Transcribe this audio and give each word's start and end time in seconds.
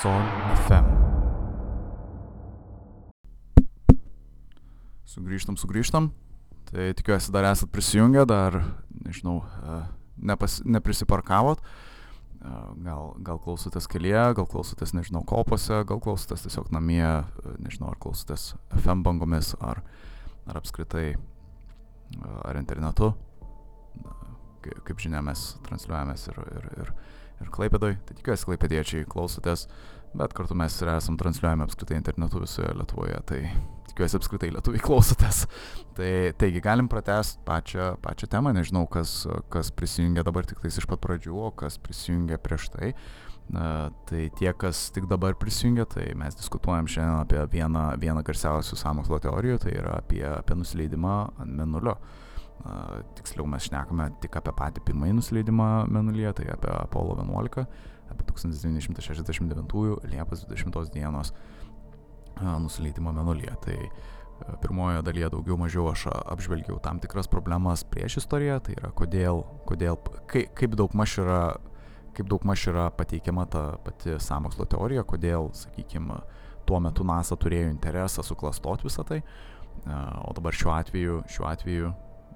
Sol 0.00 0.22
FM. 0.56 0.86
Sugrįžtam, 5.04 5.58
sugrįžtam. 5.60 6.06
Tai 6.70 6.86
tikiuosi 6.96 7.34
dar 7.34 7.44
esat 7.50 7.68
prisijungę, 7.74 8.22
dar, 8.30 8.56
nežinau, 9.04 9.42
e, 9.44 9.76
nepas, 10.30 10.62
neprisiparkavot. 10.64 11.60
E, 11.60 12.54
gal, 12.86 13.12
gal 13.28 13.42
klausotės 13.44 13.90
kelyje, 13.92 14.24
gal 14.40 14.48
klausotės, 14.48 14.96
nežinau, 14.96 15.20
kopose, 15.28 15.82
gal 15.84 16.00
klausotės 16.00 16.46
tiesiog 16.46 16.72
namie, 16.72 17.04
e, 17.04 17.54
nežinau, 17.60 17.92
ar 17.92 18.00
klausotės 18.00 18.54
FM 18.80 19.04
bangomis, 19.04 19.52
ar, 19.60 19.84
ar 20.48 20.62
apskritai, 20.64 21.10
ar 22.40 22.56
internetu. 22.56 23.12
Kaip 24.64 24.96
žinia, 24.96 25.20
mes 25.20 25.50
transliuojamės 25.68 26.30
ir, 26.32 26.44
ir, 26.56 26.74
ir 26.86 26.96
ir 27.40 27.50
Klaipėdoj. 27.54 27.96
Tai 28.06 28.16
tikiuosi, 28.18 28.46
Klaipėdiečiai 28.48 29.08
klausotės, 29.10 29.66
bet 30.16 30.34
kartu 30.36 30.56
mes 30.58 30.76
ir 30.82 30.92
esam 30.94 31.18
transliuojami 31.20 31.66
apskritai 31.66 32.00
internetu 32.00 32.42
visoje 32.42 32.72
Lietuvoje. 32.76 33.20
Tai 33.30 33.40
tikiuosi 33.90 34.20
apskritai 34.20 34.52
lietuviai 34.54 34.82
klausotės. 34.84 35.44
Tai 35.98 36.12
taigi 36.40 36.62
galim 36.64 36.88
pratesti 36.90 37.42
pačią, 37.46 37.94
pačią 38.04 38.30
temą, 38.30 38.54
nežinau, 38.56 38.86
kas, 38.90 39.24
kas 39.52 39.72
prisijungia 39.74 40.24
dabar 40.26 40.46
tik 40.48 40.62
tais 40.62 40.78
iš 40.78 40.86
pat 40.90 41.02
pradžių, 41.02 41.34
o 41.48 41.50
kas 41.50 41.80
prisijungia 41.82 42.38
prieš 42.40 42.70
tai. 42.76 42.94
Na, 43.50 43.90
tai 44.06 44.28
tie, 44.38 44.52
kas 44.54 44.92
tik 44.94 45.08
dabar 45.10 45.34
prisijungia, 45.34 45.88
tai 45.90 46.12
mes 46.14 46.36
diskutuojam 46.38 46.86
šiandien 46.86 47.24
apie 47.24 47.42
vieną, 47.50 47.84
vieną 47.98 48.22
garsiausių 48.26 48.78
samokslo 48.78 49.18
teorijų, 49.24 49.58
tai 49.64 49.74
yra 49.74 49.96
apie, 49.98 50.22
apie 50.30 50.54
nusileidimą 50.60 51.16
ant 51.42 51.56
menulio. 51.58 51.96
Uh, 51.98 52.19
tiksliau 53.18 53.46
mes 53.48 53.66
šnekame 53.68 54.10
tik 54.20 54.36
apie 54.40 54.52
patį 54.56 54.84
pirmąjį 54.88 55.16
nusileidimą 55.16 55.70
Menulyje, 55.92 56.32
tai 56.40 56.50
apie 56.54 56.70
Apollo 56.74 57.16
11, 57.22 57.66
apie 58.12 58.26
1969 58.32 60.06
Liepos 60.12 60.44
20 60.48 60.94
dienos 60.94 61.32
nusileidimą 62.40 63.14
Menulyje. 63.16 63.56
Tai 63.64 63.78
pirmojoje 64.60 65.02
dalyje 65.04 65.30
daugiau 65.34 65.56
mažiau 65.60 65.88
aš 65.90 66.06
apžvelgiau 66.12 66.78
tam 66.80 67.00
tikras 67.00 67.28
problemas 67.28 67.84
prieš 67.84 68.20
istoriją, 68.22 68.60
tai 68.64 68.76
yra 68.78 68.92
kodėl, 68.96 69.44
kodėl 69.68 69.98
kaip, 70.30 70.54
kaip 70.56 70.76
daug 70.80 70.94
maž 70.96 71.18
yra 71.20 71.42
kaip 72.16 72.28
daug 72.28 72.44
maž 72.44 72.66
yra 72.68 72.88
pateikiama 72.90 73.46
ta 73.50 73.64
pati 73.84 74.16
samokslo 74.20 74.66
teorija, 74.68 75.04
kodėl, 75.06 75.50
sakykime, 75.56 76.18
tuo 76.68 76.80
metu 76.82 77.04
NASA 77.06 77.36
turėjo 77.38 77.70
interesą 77.70 78.24
suklastoti 78.26 78.88
visą 78.88 79.04
tai, 79.06 79.20
o 79.86 80.32
dabar 80.36 80.56
šiuo 80.56 80.72
atveju, 80.74 81.20
šiuo 81.30 81.46
atveju 81.48 81.92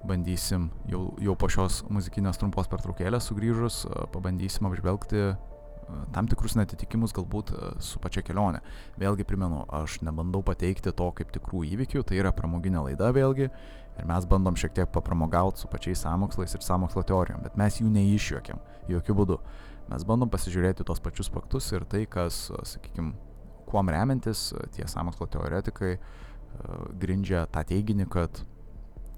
bandysim 0.07 0.69
jau, 0.91 1.07
jau 1.21 1.35
po 1.39 1.49
šios 1.51 1.81
muzikinės 1.93 2.39
trumpos 2.41 2.69
pertraukėlės 2.71 3.29
sugrįžus, 3.31 3.83
pabandysim 4.13 4.69
apžvelgti 4.69 5.33
tam 6.15 6.25
tikrus 6.29 6.55
netitikimus 6.57 7.13
galbūt 7.13 7.51
su 7.83 7.99
pačia 8.01 8.23
kelionė. 8.25 8.61
Vėlgi 9.01 9.25
primenu, 9.27 9.63
aš 9.69 9.99
nebandau 10.05 10.41
pateikti 10.45 10.93
to 10.95 11.09
kaip 11.17 11.33
tikrų 11.35 11.61
įvykių, 11.75 12.01
tai 12.07 12.17
yra 12.21 12.31
pramoginė 12.35 12.87
laida 12.87 13.11
vėlgi 13.13 13.49
ir 13.49 14.07
mes 14.09 14.25
bandom 14.27 14.57
šiek 14.59 14.73
tiek 14.75 14.89
papramogauti 14.91 15.61
su 15.61 15.69
pačiais 15.71 16.01
samokslais 16.03 16.57
ir 16.57 16.65
samokslo 16.65 17.05
teorijom, 17.07 17.43
bet 17.45 17.55
mes 17.59 17.77
jų 17.79 17.91
neišjuokiam, 17.93 18.59
jokių 18.91 19.17
būdų. 19.21 19.37
Mes 19.93 20.03
bandom 20.09 20.31
pasižiūrėti 20.33 20.87
tos 20.87 20.99
pačius 21.05 21.29
faktus 21.31 21.69
ir 21.77 21.85
tai, 21.85 22.07
kas, 22.09 22.47
sakykime, 22.73 23.13
kuom 23.69 23.93
remiantis 23.93 24.49
tie 24.73 24.87
samokslo 24.89 25.29
teoretikai 25.29 25.95
grindžia 26.97 27.45
tą 27.53 27.61
teiginį, 27.69 28.09
kad 28.09 28.41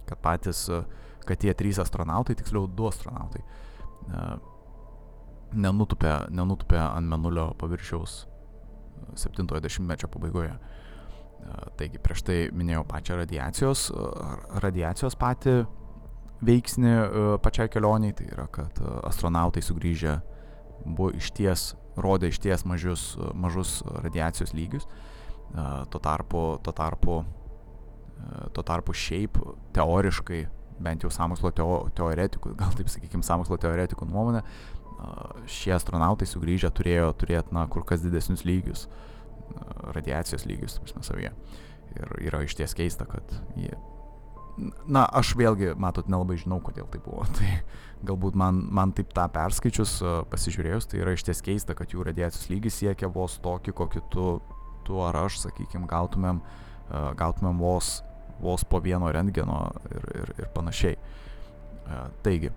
kad 0.07 0.21
patys, 0.23 0.65
kad 1.27 1.41
tie 1.41 1.53
trys 1.57 1.79
astronautai, 1.83 2.37
tiksliau 2.39 2.67
du 2.67 2.87
astronautai, 2.89 3.43
nenutupė, 5.55 6.13
nenutupė 6.33 6.79
ant 6.81 7.07
menulio 7.07 7.51
paviršiaus 7.59 8.25
70-mečio 9.15 10.09
pabaigoje. 10.11 10.55
Taigi 11.79 11.99
prieš 12.03 12.23
tai 12.27 12.37
minėjau 12.55 12.83
pačią 12.89 13.19
radiacijos, 13.21 13.87
radiacijos 14.63 15.15
patį 15.19 15.59
veiksnį 16.47 16.93
pačiai 17.45 17.69
kelioniai, 17.71 18.15
tai 18.17 18.27
yra, 18.31 18.47
kad 18.51 18.81
astronautai 19.07 19.63
sugrįžę 19.63 20.17
buvo 20.85 21.11
išties, 21.17 21.71
rodė 21.97 22.31
išties 22.33 22.65
mažius, 22.69 23.05
mažus 23.33 23.79
radiacijos 24.03 24.53
lygius. 24.57 24.89
Tuo 25.53 26.01
tarpu, 26.03 26.41
tuo 26.63 26.73
tarpu 26.75 27.21
Tuo 28.53 28.63
tarpu 28.65 28.95
šiaip 28.97 29.37
teoriškai, 29.75 30.41
bent 30.83 31.05
jau 31.05 31.11
samokslo 31.13 31.51
teo, 31.55 31.87
teoretikų, 31.97 32.53
gal 32.57 32.73
taip 32.77 32.89
sakykime, 32.91 33.25
samokslo 33.25 33.57
teoretikų 33.61 34.07
nuomonė, 34.09 34.43
šie 35.49 35.73
astronautai 35.75 36.27
sugrįžę 36.29 36.71
turėjo 36.75 37.11
turėti, 37.21 37.53
na, 37.55 37.67
kur 37.71 37.85
kas 37.87 38.01
didesnius 38.03 38.43
lygius, 38.47 38.87
radiacijos 39.95 40.47
lygius, 40.49 40.79
prasme, 40.81 41.03
savyje. 41.05 41.33
Ir 41.97 42.17
yra 42.27 42.43
iš 42.45 42.57
ties 42.57 42.75
keista, 42.77 43.07
kad 43.09 43.37
jie... 43.57 43.75
Na, 44.89 45.03
aš 45.05 45.35
vėlgi, 45.37 45.75
matot, 45.77 46.07
nelabai 46.09 46.39
žinau, 46.41 46.57
kodėl 46.65 46.87
tai 46.89 47.01
buvo. 47.05 47.27
Tai 47.37 47.49
galbūt 48.09 48.37
man, 48.37 48.63
man 48.73 48.93
taip 48.97 49.11
tą 49.13 49.27
perskaičius, 49.33 49.99
pasižiūrėjus, 50.31 50.89
tai 50.89 51.03
yra 51.03 51.13
iš 51.13 51.27
ties 51.29 51.43
keista, 51.45 51.73
kad 51.77 51.93
jų 51.93 52.05
radiacijos 52.05 52.49
lygis 52.49 52.77
siekia 52.81 53.09
vos 53.13 53.37
tokį, 53.41 53.73
kokį 53.77 54.01
tu, 54.13 54.25
tu 54.85 55.01
ar 55.05 55.17
aš, 55.23 55.39
sakykime, 55.45 55.85
gautumėm, 55.89 56.41
gautumėm 56.89 57.59
vos 57.61 57.97
vos 58.39 58.63
po 58.63 58.79
vieno 58.79 59.11
rentgeno 59.11 59.71
ir, 59.91 60.07
ir, 60.21 60.33
ir 60.43 60.49
panašiai. 60.53 60.97
Taigi, 62.25 62.51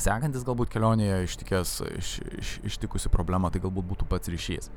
sekantis 0.00 0.46
galbūt 0.46 0.72
kelionėje 0.72 1.20
ištikęs, 1.28 1.74
iš, 2.00 2.12
iš, 2.40 2.52
ištikusi 2.72 3.12
problema, 3.12 3.52
tai 3.52 3.62
galbūt 3.64 3.88
būtų 3.92 4.08
pats 4.10 4.32
ryšys. 4.32 4.70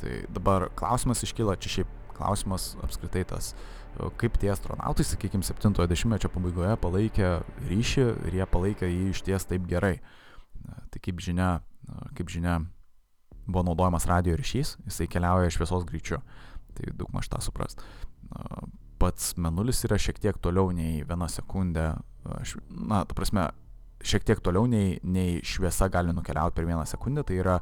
Tai 0.00 0.16
dabar 0.32 0.68
klausimas 0.76 1.22
iškyla, 1.24 1.58
čia 1.60 1.80
šiaip 1.80 1.94
klausimas 2.16 2.74
apskritai 2.84 3.24
tas, 3.28 3.54
kaip 4.20 4.36
tie 4.40 4.50
astronautai, 4.52 5.06
sakykime, 5.06 5.44
70-mečio 5.46 6.30
pabaigoje 6.32 6.76
palaikė 6.82 7.30
ryšį 7.70 8.06
ir 8.28 8.40
jie 8.40 8.48
palaikė 8.50 8.90
jį 8.90 9.08
iš 9.14 9.24
ties 9.28 9.48
taip 9.48 9.64
gerai. 9.70 9.98
Tai 10.92 11.00
kaip 11.00 11.22
žinia, 11.24 11.60
kaip 12.18 12.28
žinia, 12.32 12.60
buvo 13.46 13.64
naudojamas 13.70 14.06
radio 14.10 14.36
ryšys, 14.38 14.76
jisai 14.86 15.08
keliauja 15.10 15.52
šviesos 15.54 15.86
greičiu. 15.88 16.20
Tai 16.76 16.94
daug 16.96 17.10
maž 17.14 17.28
tą 17.32 17.42
suprast 17.44 17.82
pats 19.00 19.34
menulis 19.40 19.80
yra 19.88 19.98
šiek 20.00 20.20
tiek 20.20 20.38
toliau 20.44 20.70
nei 20.76 21.00
viena 21.08 21.28
sekundė, 21.30 21.94
na, 22.68 23.02
ta 23.08 23.16
prasme, 23.16 23.46
šiek 24.04 24.26
tiek 24.28 24.42
toliau 24.44 24.68
nei, 24.68 24.98
nei 25.02 25.40
šviesa 25.44 25.88
gali 25.92 26.12
nukeliauti 26.16 26.56
per 26.56 26.68
vieną 26.68 26.84
sekundę, 26.88 27.24
tai 27.28 27.40
yra 27.40 27.58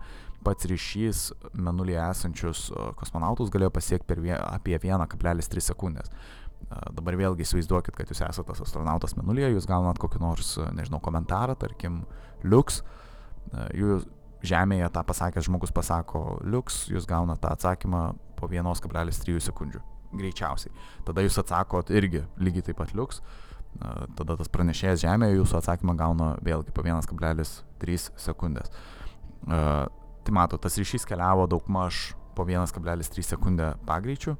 pats 0.47 0.69
ryšys 0.71 1.23
menulyje 1.59 2.03
esančius 2.03 2.69
kosmonautus 2.99 3.51
galėjo 3.55 3.73
pasiekti 3.75 4.07
per 4.11 4.23
vien, 4.23 4.39
apie 4.39 4.79
1,3 4.79 5.65
sekundės. 5.71 6.13
Dabar 6.69 7.17
vėlgi 7.17 7.47
įsivaizduokit, 7.47 7.95
kad 7.97 8.11
jūs 8.11 8.23
esate 8.27 8.51
tas 8.51 8.63
astronautas 8.63 9.15
menulyje, 9.19 9.55
jūs 9.55 9.67
gaunat 9.71 9.99
kokį 10.03 10.21
nors, 10.23 10.57
nežinau, 10.75 10.99
komentarą, 11.03 11.55
tarkim, 11.59 12.03
liuks, 12.45 12.83
jūs 13.79 14.07
Žemėje 14.39 14.87
tą 14.95 15.03
pasakęs 15.03 15.49
žmogus 15.49 15.73
pasako 15.75 16.37
liuks, 16.47 16.85
jūs 16.93 17.09
gaunat 17.11 17.41
tą 17.43 17.51
atsakymą 17.57 18.03
po 18.39 18.49
1,3 18.49 19.43
sekundžių 19.49 19.83
greičiausiai. 20.19 20.73
Tada 21.05 21.25
jūs 21.25 21.39
atsakot 21.43 21.91
irgi 21.93 22.25
lygiai 22.41 22.71
taip 22.71 22.79
pat 22.81 22.95
liuks, 22.97 23.21
tada 24.19 24.37
tas 24.39 24.51
pranešėjas 24.53 25.03
Žemėje 25.05 25.39
jūsų 25.39 25.59
atsakymą 25.61 25.95
gauna 25.99 26.31
vėlgi 26.45 26.73
po 26.75 26.85
1,3 26.87 28.11
sekundės. 28.17 28.73
Tai 29.45 30.35
mato, 30.35 30.59
tas 30.61 30.77
ryšys 30.81 31.07
keliavo 31.09 31.47
daug 31.51 31.69
maž 31.73 32.13
po 32.37 32.47
1,3 32.49 33.27
sekundę 33.27 33.75
pagreičių 33.89 34.37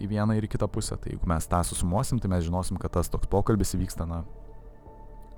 į 0.00 0.08
vieną 0.10 0.36
ir 0.36 0.46
į 0.46 0.52
kitą 0.54 0.68
pusę. 0.72 0.96
Tai 1.00 1.12
jeigu 1.12 1.28
mes 1.28 1.48
tą 1.50 1.60
susumuosim, 1.66 2.20
tai 2.20 2.30
mes 2.32 2.44
žinosim, 2.46 2.78
kad 2.80 2.94
tas 2.96 3.10
toks 3.12 3.28
pokalbis 3.32 3.74
įvyksta, 3.76 4.06
na, 4.08 4.22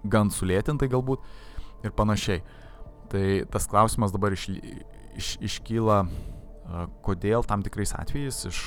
gan 0.05 0.31
sulėtintai 0.31 0.91
galbūt 0.91 1.25
ir 1.87 1.95
panašiai. 1.97 2.43
Tai 3.09 3.25
tas 3.51 3.67
klausimas 3.71 4.13
dabar 4.15 4.35
iš, 4.37 4.49
iš, 5.17 5.35
iškyla, 5.49 6.03
kodėl 7.05 7.47
tam 7.49 7.63
tikrais 7.65 7.95
atvejais 7.97 8.45
iš 8.51 8.63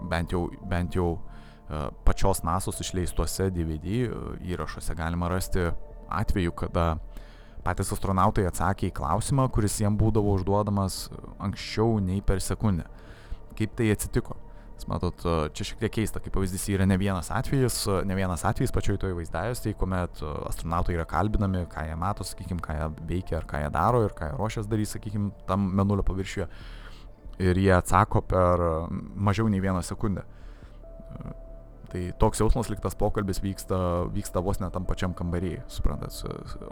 bent 0.00 0.32
jau, 0.32 0.46
bent 0.68 0.96
jau 0.96 1.16
e, 1.16 1.88
pačios 2.04 2.42
NASOS 2.46 2.80
išleistuose 2.84 3.50
DVD 3.54 4.06
e, 4.06 4.22
įrašuose 4.52 4.96
galima 4.98 5.30
rasti 5.32 5.68
atveju, 6.06 6.54
kada 6.56 6.96
patys 7.66 7.90
astronautai 7.96 8.46
atsakė 8.46 8.90
į 8.90 8.96
klausimą, 8.96 9.48
kuris 9.54 9.80
jiem 9.82 9.96
būdavo 9.98 10.36
užduodamas 10.36 11.06
anksčiau 11.42 11.98
nei 12.02 12.22
per 12.22 12.42
sekundę. 12.44 12.86
Kaip 13.58 13.72
tai 13.78 13.90
atsitiko? 13.94 14.38
Matot, 14.86 15.22
e, 15.24 15.48
čia 15.56 15.64
šiek 15.70 15.80
tiek 15.80 15.94
keista, 15.96 16.20
kaip 16.22 16.34
pavyzdys 16.36 16.68
yra 16.70 16.84
ne 16.86 16.98
vienas 17.00 17.32
atvejis, 17.34 17.80
ne 18.06 18.14
vienas 18.14 18.44
atvejis 18.46 18.70
pačioj 18.76 19.00
toje 19.02 19.16
vaizdajos, 19.16 19.64
tai 19.64 19.72
kuomet 19.74 20.20
astronautai 20.46 20.94
yra 20.94 21.06
kalbinami, 21.08 21.64
ką 21.72 21.88
jie 21.88 21.96
mato, 21.98 22.26
sakykime, 22.28 22.62
ką 22.62 22.76
jie 22.76 22.90
veikia, 23.08 23.40
ar 23.40 23.48
ką 23.50 23.64
jie 23.64 23.70
daro 23.74 24.04
ir 24.04 24.14
ką 24.14 24.28
jie 24.28 24.36
ruošiasi 24.36 24.70
daryti, 24.70 24.92
sakykime, 24.92 25.32
tam 25.48 25.64
menulio 25.80 26.04
paviršiuje 26.06 26.46
ir 27.42 27.58
jie 27.60 27.74
atsako 27.76 28.22
per 28.24 28.62
mažiau 29.14 29.48
nei 29.52 29.60
vieną 29.60 29.82
sekundę. 29.84 30.24
Tai 31.86 32.02
toks 32.18 32.40
jausmas, 32.42 32.68
lyg 32.68 32.80
tas 32.82 32.96
pokalbis 32.98 33.38
vyksta, 33.44 33.78
vyksta 34.12 34.42
vos 34.42 34.58
ne 34.60 34.68
tam 34.74 34.84
pačiam 34.88 35.14
kambarį, 35.16 35.60
suprantat, 35.70 36.16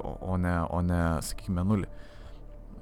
o 0.02 0.36
ne, 0.40 0.56
o 0.74 0.80
ne 0.82 1.04
sakykime, 1.22 1.62
nulį. 1.64 1.88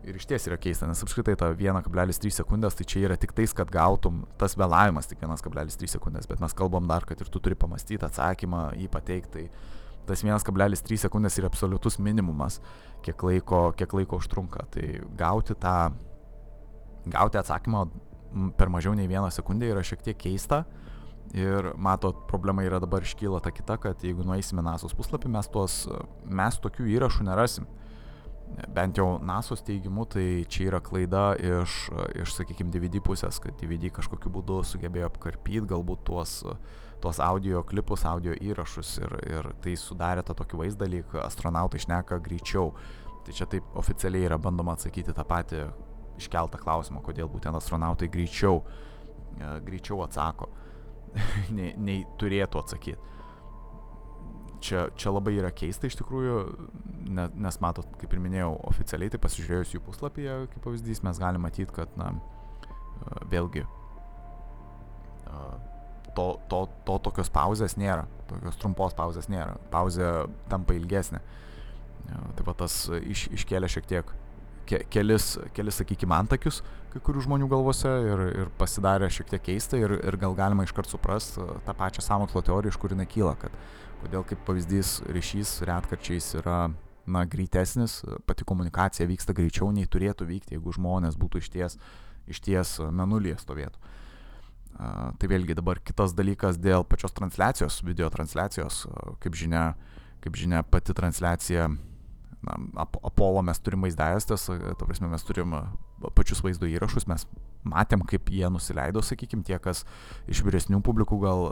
ir 0.02 0.16
iš 0.18 0.26
ties 0.26 0.48
yra 0.48 0.56
keista, 0.58 0.88
nes 0.90 1.02
apskritai 1.04 1.36
ta 1.38 1.52
1,3 1.54 2.32
sekundės, 2.34 2.74
tai 2.74 2.86
čia 2.88 3.04
yra 3.06 3.16
tik 3.20 3.34
tais, 3.36 3.52
kad 3.54 3.70
gautum 3.70 4.24
tas 4.40 4.56
vėlavimas 4.58 5.06
tik 5.06 5.22
1,3 5.22 5.92
sekundės, 5.94 6.26
bet 6.26 6.42
mes 6.42 6.56
kalbam 6.58 6.88
dar, 6.90 7.06
kad 7.06 7.20
ir 7.22 7.30
tu 7.30 7.38
turi 7.38 7.54
pamastyti 7.58 8.02
atsakymą, 8.08 8.72
jį 8.80 8.88
pateikti. 8.90 9.46
Tai 9.46 10.16
tas 10.16 10.24
1,3 10.26 10.98
sekundės 11.04 11.38
yra 11.38 11.50
absoliutus 11.52 12.00
minimumas, 12.02 12.58
kiek 13.06 13.22
laiko, 13.22 13.68
kiek 13.78 13.94
laiko 13.94 14.18
užtrunka. 14.18 14.66
Tai 14.74 14.88
gauti 15.18 15.54
tą, 15.54 15.92
gauti 17.06 17.40
atsakymą 17.40 17.86
per 18.56 18.70
mažiau 18.72 18.94
nei 18.96 19.10
vieną 19.10 19.30
sekundę 19.34 19.68
yra 19.72 19.84
šiek 19.84 20.02
tiek 20.02 20.18
keista. 20.18 20.64
Ir 21.32 21.70
matot, 21.80 22.26
problema 22.28 22.64
yra 22.66 22.80
dabar 22.82 23.04
iškyla 23.06 23.40
ta 23.40 23.52
kita, 23.54 23.78
kad 23.80 24.02
jeigu 24.04 24.24
nueisime 24.26 24.64
NASOS 24.64 24.92
puslapį, 24.98 25.30
mes, 25.32 25.48
tuos, 25.48 25.76
mes 26.28 26.58
tokių 26.60 26.88
įrašų 26.96 27.24
nerasim. 27.28 27.68
Bent 28.74 28.98
jau 29.00 29.16
NASOS 29.22 29.62
teigimu, 29.64 30.04
tai 30.12 30.44
čia 30.50 30.66
yra 30.68 30.80
klaida 30.84 31.30
iš, 31.38 31.86
iš 32.20 32.34
sakykime, 32.36 32.72
DVD 32.74 33.00
pusės, 33.00 33.38
kad 33.40 33.56
DVD 33.60 33.88
kažkokiu 33.94 34.32
būdu 34.34 34.58
sugebėjo 34.68 35.08
apkarpyti 35.08 35.64
galbūt 35.72 36.04
tuos 36.10 36.40
tuos 37.02 37.18
audio 37.18 37.64
klipus, 37.66 38.04
audio 38.06 38.34
įrašus 38.38 38.92
ir, 39.02 39.14
ir 39.26 39.48
tai 39.64 39.72
sudarė 39.78 40.22
tą 40.22 40.36
tokį 40.38 40.60
vaizdą, 40.60 40.86
lyg 40.86 41.16
astronautai 41.18 41.80
šneka 41.82 42.20
greičiau. 42.22 42.70
Tai 43.26 43.34
čia 43.34 43.46
taip 43.50 43.74
oficialiai 43.78 44.28
yra 44.28 44.38
bandoma 44.38 44.76
atsakyti 44.76 45.14
tą 45.14 45.24
patį 45.26 45.64
iškeltą 46.20 46.60
klausimą, 46.62 47.02
kodėl 47.04 47.30
būtent 47.32 47.56
astronautai 47.58 48.08
greičiau, 48.12 48.62
e, 49.38 49.54
greičiau 49.66 50.02
atsako, 50.06 50.48
nei, 51.56 51.72
nei 51.76 52.04
turėtų 52.20 52.62
atsakyti. 52.62 53.10
Čia, 54.62 54.84
čia 54.94 55.10
labai 55.10 55.34
yra 55.40 55.50
keista 55.50 55.88
iš 55.88 55.96
tikrųjų, 55.98 56.36
nes 57.10 57.56
matot, 57.64 57.88
kaip 57.98 58.12
ir 58.14 58.20
minėjau, 58.22 58.52
oficialiai 58.70 59.10
tai 59.10 59.18
pasižiūrėjus 59.24 59.74
jų 59.74 59.82
puslapyje, 59.88 60.36
kaip 60.52 60.62
pavyzdys, 60.62 61.02
mes 61.02 61.18
galime 61.18 61.42
matyti, 61.48 61.74
kad, 61.74 61.90
na, 61.98 62.12
e, 62.14 63.24
vėlgi, 63.32 63.66
e, 65.26 65.42
to, 66.14 66.26
to, 66.48 66.64
to 66.86 66.98
tokios 67.08 67.32
pauzės 67.32 67.74
nėra, 67.80 68.04
tokios 68.30 68.58
trumpos 68.60 68.94
pauzės 68.94 69.30
nėra, 69.32 69.56
pauzė 69.72 70.12
tampa 70.52 70.76
ilgesnė. 70.76 71.22
Taip 72.36 72.44
pat 72.48 72.58
tas 72.64 72.74
iš, 72.98 73.28
iškėlė 73.38 73.68
šiek 73.70 73.86
tiek 73.88 74.08
ke, 74.68 74.84
kelis, 74.92 75.34
kelis 75.56 75.80
sakykime, 75.82 76.14
antakius 76.16 76.62
kai 76.92 77.00
kurių 77.00 77.24
žmonių 77.24 77.48
galvose 77.48 77.90
ir, 78.04 78.22
ir 78.42 78.50
pasidarė 78.60 79.08
šiek 79.12 79.30
tiek 79.32 79.44
keista 79.46 79.78
ir, 79.80 79.94
ir 79.96 80.16
gal 80.20 80.34
galima 80.36 80.66
iškart 80.66 80.90
suprasti 80.92 81.40
tą 81.64 81.74
pačią 81.76 82.04
samokslo 82.04 82.42
teoriją, 82.44 82.74
iš 82.74 82.78
kur 82.80 82.92
jinai 82.92 83.08
kyla, 83.08 83.32
kad 83.40 83.54
kodėl 84.02 84.26
kaip 84.28 84.42
pavyzdys 84.44 84.98
ryšys 85.14 85.54
retkarčiais 85.68 86.32
yra 86.42 86.58
na, 87.06 87.24
greitesnis, 87.24 88.00
pati 88.28 88.44
komunikacija 88.44 89.08
vyksta 89.08 89.34
greičiau 89.36 89.70
nei 89.74 89.88
turėtų 89.88 90.28
vykti, 90.28 90.56
jeigu 90.58 90.74
žmonės 90.76 91.16
būtų 91.18 91.40
išties, 91.42 91.78
išties 92.30 92.76
menulyje 92.92 93.38
stovėtų. 93.40 93.88
Tai 95.20 95.28
vėlgi 95.28 95.56
dabar 95.56 95.80
kitas 95.84 96.14
dalykas 96.16 96.58
dėl 96.60 96.84
pačios 96.88 97.14
transliacijos, 97.16 97.80
video 97.86 98.08
transliacijos, 98.12 98.84
kaip 99.22 99.36
žinia, 99.38 99.72
kaip 100.24 100.36
žinia 100.38 100.62
pati 100.64 100.94
transliacija, 100.96 101.68
na, 102.46 102.86
Apollo 103.06 103.42
mes 103.46 103.60
turim 103.62 103.84
vaizdavestės, 103.86 104.48
to 104.50 104.86
prasme 104.86 105.10
mes 105.12 105.24
turim 105.26 105.54
pačius 106.16 106.42
vaizdo 106.44 106.66
įrašus, 106.70 107.06
mes 107.10 107.26
matėm, 107.68 108.02
kaip 108.08 108.30
jie 108.34 108.48
nusileido, 108.50 109.02
sakykime, 109.06 109.44
tie, 109.46 109.58
kas 109.62 109.84
iš 110.30 110.42
vyresnių 110.46 110.80
publikų, 110.84 111.18
gal 111.22 111.44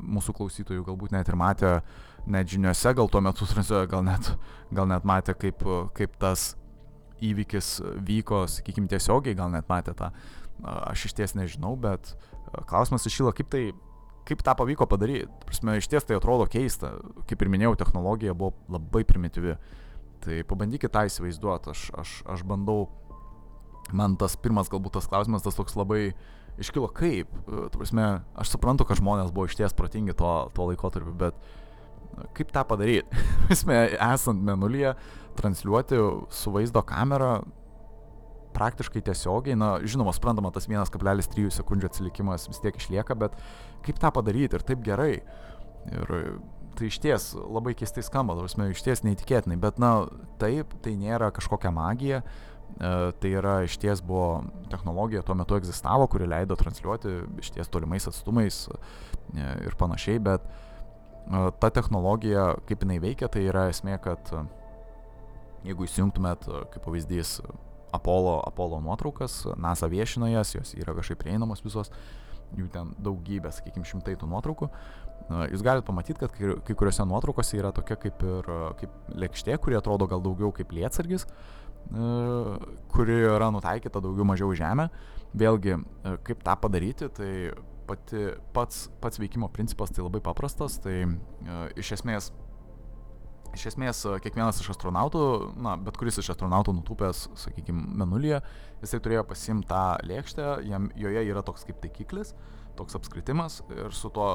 mūsų 0.00 0.36
klausytojų 0.38 0.86
galbūt 0.86 1.12
net 1.16 1.28
ir 1.28 1.36
matė, 1.38 1.74
net 2.26 2.48
žiniuose, 2.48 2.94
gal 2.96 3.12
tuo 3.12 3.22
metu 3.24 3.48
transliuoja, 3.52 3.90
gal 3.90 4.06
net, 4.06 4.32
gal 4.74 4.88
net 4.88 5.08
matė, 5.08 5.36
kaip, 5.36 5.64
kaip 5.98 6.16
tas 6.22 6.54
įvykis 7.24 7.74
vyko, 8.06 8.46
sakykime, 8.48 8.88
tiesiogiai, 8.90 9.36
gal 9.38 9.52
net 9.52 9.68
matė 9.70 9.94
tą, 9.98 10.12
aš 10.62 11.08
iš 11.08 11.18
ties 11.18 11.36
nežinau, 11.38 11.74
bet 11.80 12.14
klausimas 12.70 13.06
iškyla, 13.08 13.34
kaip 13.36 13.50
tai, 13.52 13.62
kaip 14.28 14.42
tą 14.44 14.54
pavyko 14.58 14.86
padaryti. 14.88 15.28
Prasme, 15.46 15.78
iš 15.80 15.88
ties 15.90 16.06
tai 16.06 16.18
atrodo 16.18 16.46
keista. 16.50 16.94
Kaip 17.28 17.42
ir 17.42 17.52
minėjau, 17.52 17.76
technologija 17.80 18.36
buvo 18.36 18.54
labai 18.72 19.04
primityvi. 19.08 19.56
Tai 20.24 20.40
pabandykite 20.50 20.90
tą 20.92 21.04
įsivaizduoti. 21.08 21.72
Aš, 21.74 21.84
aš, 21.98 22.14
aš 22.34 22.42
bandau, 22.48 22.88
man 23.94 24.16
tas 24.20 24.36
pirmas 24.40 24.70
galbūt 24.72 24.98
tas 24.98 25.08
klausimas, 25.10 25.44
tas 25.44 25.58
toks 25.58 25.76
labai 25.78 26.12
iškilo 26.58 26.90
kaip. 26.94 27.30
Prasme, 27.74 28.08
aš 28.38 28.54
suprantu, 28.54 28.86
kad 28.88 29.00
žmonės 29.00 29.32
buvo 29.34 29.48
iš 29.48 29.58
ties 29.58 29.76
protingi 29.78 30.16
tuo, 30.18 30.48
tuo 30.54 30.68
laikotarpiu, 30.72 31.14
bet 31.18 31.38
kaip 32.36 32.50
tą 32.54 32.64
padaryti? 32.68 33.22
Prasme, 33.46 33.84
esant 34.10 34.42
menulyje, 34.44 34.96
transliuoti 35.38 36.02
su 36.34 36.52
vaizdo 36.54 36.82
kamera, 36.86 37.38
praktiškai 38.58 39.04
tiesiogiai, 39.06 39.56
na, 39.58 39.76
žinoma, 39.86 40.12
suprantama, 40.16 40.50
tas 40.54 40.66
1,3 40.70 41.52
sekundžių 41.60 41.90
atsilikimas 41.90 42.48
vis 42.50 42.58
tiek 42.64 42.78
išlieka, 42.80 43.14
bet 43.18 43.36
kaip 43.86 44.00
tą 44.02 44.10
padaryti 44.14 44.58
ir 44.58 44.64
taip 44.66 44.82
gerai. 44.86 45.12
Ir 45.88 46.10
tai 46.78 46.88
iš 46.88 47.00
ties 47.02 47.32
labai 47.34 47.74
keistai 47.78 48.04
skamba, 48.06 48.36
tarsi 48.38 48.70
iš 48.70 48.84
ties 48.86 49.02
neįtikėtinai, 49.06 49.58
bet, 49.60 49.80
na, 49.82 50.06
taip, 50.40 50.76
tai 50.84 50.94
nėra 50.98 51.32
kažkokia 51.34 51.72
magija, 51.74 52.22
e, 52.22 52.92
tai 53.18 53.32
yra 53.34 53.58
iš 53.66 53.78
ties 53.82 54.02
buvo 54.04 54.44
technologija 54.70 55.24
tuo 55.26 55.36
metu 55.38 55.58
egzistavo, 55.58 56.06
kuri 56.10 56.28
leido 56.30 56.56
transliuoti 56.58 57.16
iš 57.42 57.52
ties 57.56 57.72
tolimais 57.74 58.06
atstumais 58.10 58.60
e, 58.70 58.76
ir 59.66 59.78
panašiai, 59.80 60.22
bet 60.22 60.46
e, 60.46 61.48
ta 61.58 61.72
technologija, 61.74 62.52
kaip 62.70 62.86
jinai 62.86 63.00
veikia, 63.02 63.30
tai 63.32 63.48
yra 63.50 63.66
esmė, 63.72 63.98
kad 64.04 64.30
jeigu 65.66 65.88
įsijungtumėt, 65.88 66.46
kaip 66.72 66.84
pavyzdys, 66.86 67.40
Apollo, 67.92 68.42
Apollo 68.44 68.82
nuotraukas, 68.84 69.46
NASA 69.56 69.88
viešina 69.88 70.28
jas, 70.30 70.52
jos 70.54 70.74
yra 70.76 70.92
kažkaip 70.96 71.22
prieinamos 71.22 71.64
visos, 71.64 71.88
jų 72.56 72.68
ten 72.72 72.92
daugybė, 73.02 73.50
sakykime, 73.52 73.86
šimtai 73.88 74.16
tų 74.20 74.28
nuotraukų. 74.30 74.68
Jūs 75.28 75.62
galite 75.64 75.84
pamatyti, 75.84 76.22
kad 76.22 76.32
kai, 76.32 76.74
kuriuose 76.74 77.04
nuotraukose 77.04 77.58
yra 77.58 77.72
tokia 77.76 77.98
kaip 78.00 78.22
ir 78.24 78.50
kaip 78.80 79.14
lėkštė, 79.24 79.58
kuri 79.60 79.76
atrodo 79.76 80.08
gal 80.08 80.22
daugiau 80.24 80.52
kaip 80.56 80.72
lietsargis, 80.72 81.26
kuri 82.94 83.18
yra 83.28 83.50
nutaikyta 83.52 84.00
daugiau 84.04 84.24
mažiau 84.28 84.54
žemę. 84.56 84.88
Vėlgi, 85.36 85.76
kaip 86.24 86.40
tą 86.46 86.54
padaryti, 86.62 87.10
tai 87.12 87.32
pati, 87.88 88.30
pats, 88.56 88.86
pats 89.02 89.20
veikimo 89.20 89.50
principas 89.52 89.92
tai 89.92 90.04
labai 90.04 90.22
paprastas, 90.24 90.78
tai 90.80 91.02
iš 91.76 91.98
esmės 91.98 92.32
iš 93.56 93.64
esmės 93.72 94.02
kiekvienas 94.22 94.60
iš 94.60 94.72
astronautų, 94.74 95.22
na, 95.64 95.74
bet 95.80 95.96
kuris 95.98 96.18
iš 96.20 96.32
astronautų 96.34 96.74
nutūpęs, 96.78 97.24
sakykime, 97.42 97.84
menulyje, 98.02 98.42
jisai 98.82 99.00
turėjo 99.04 99.24
pasimti 99.28 99.70
tą 99.70 99.82
lėkštę, 100.06 100.48
jam, 100.68 100.90
joje 100.98 101.24
yra 101.30 101.42
toks 101.46 101.64
kaip 101.68 101.80
taikiklis, 101.82 102.34
toks 102.78 102.98
apskritimas 102.98 103.62
ir 103.74 103.94
su 103.96 104.12
to, 104.14 104.28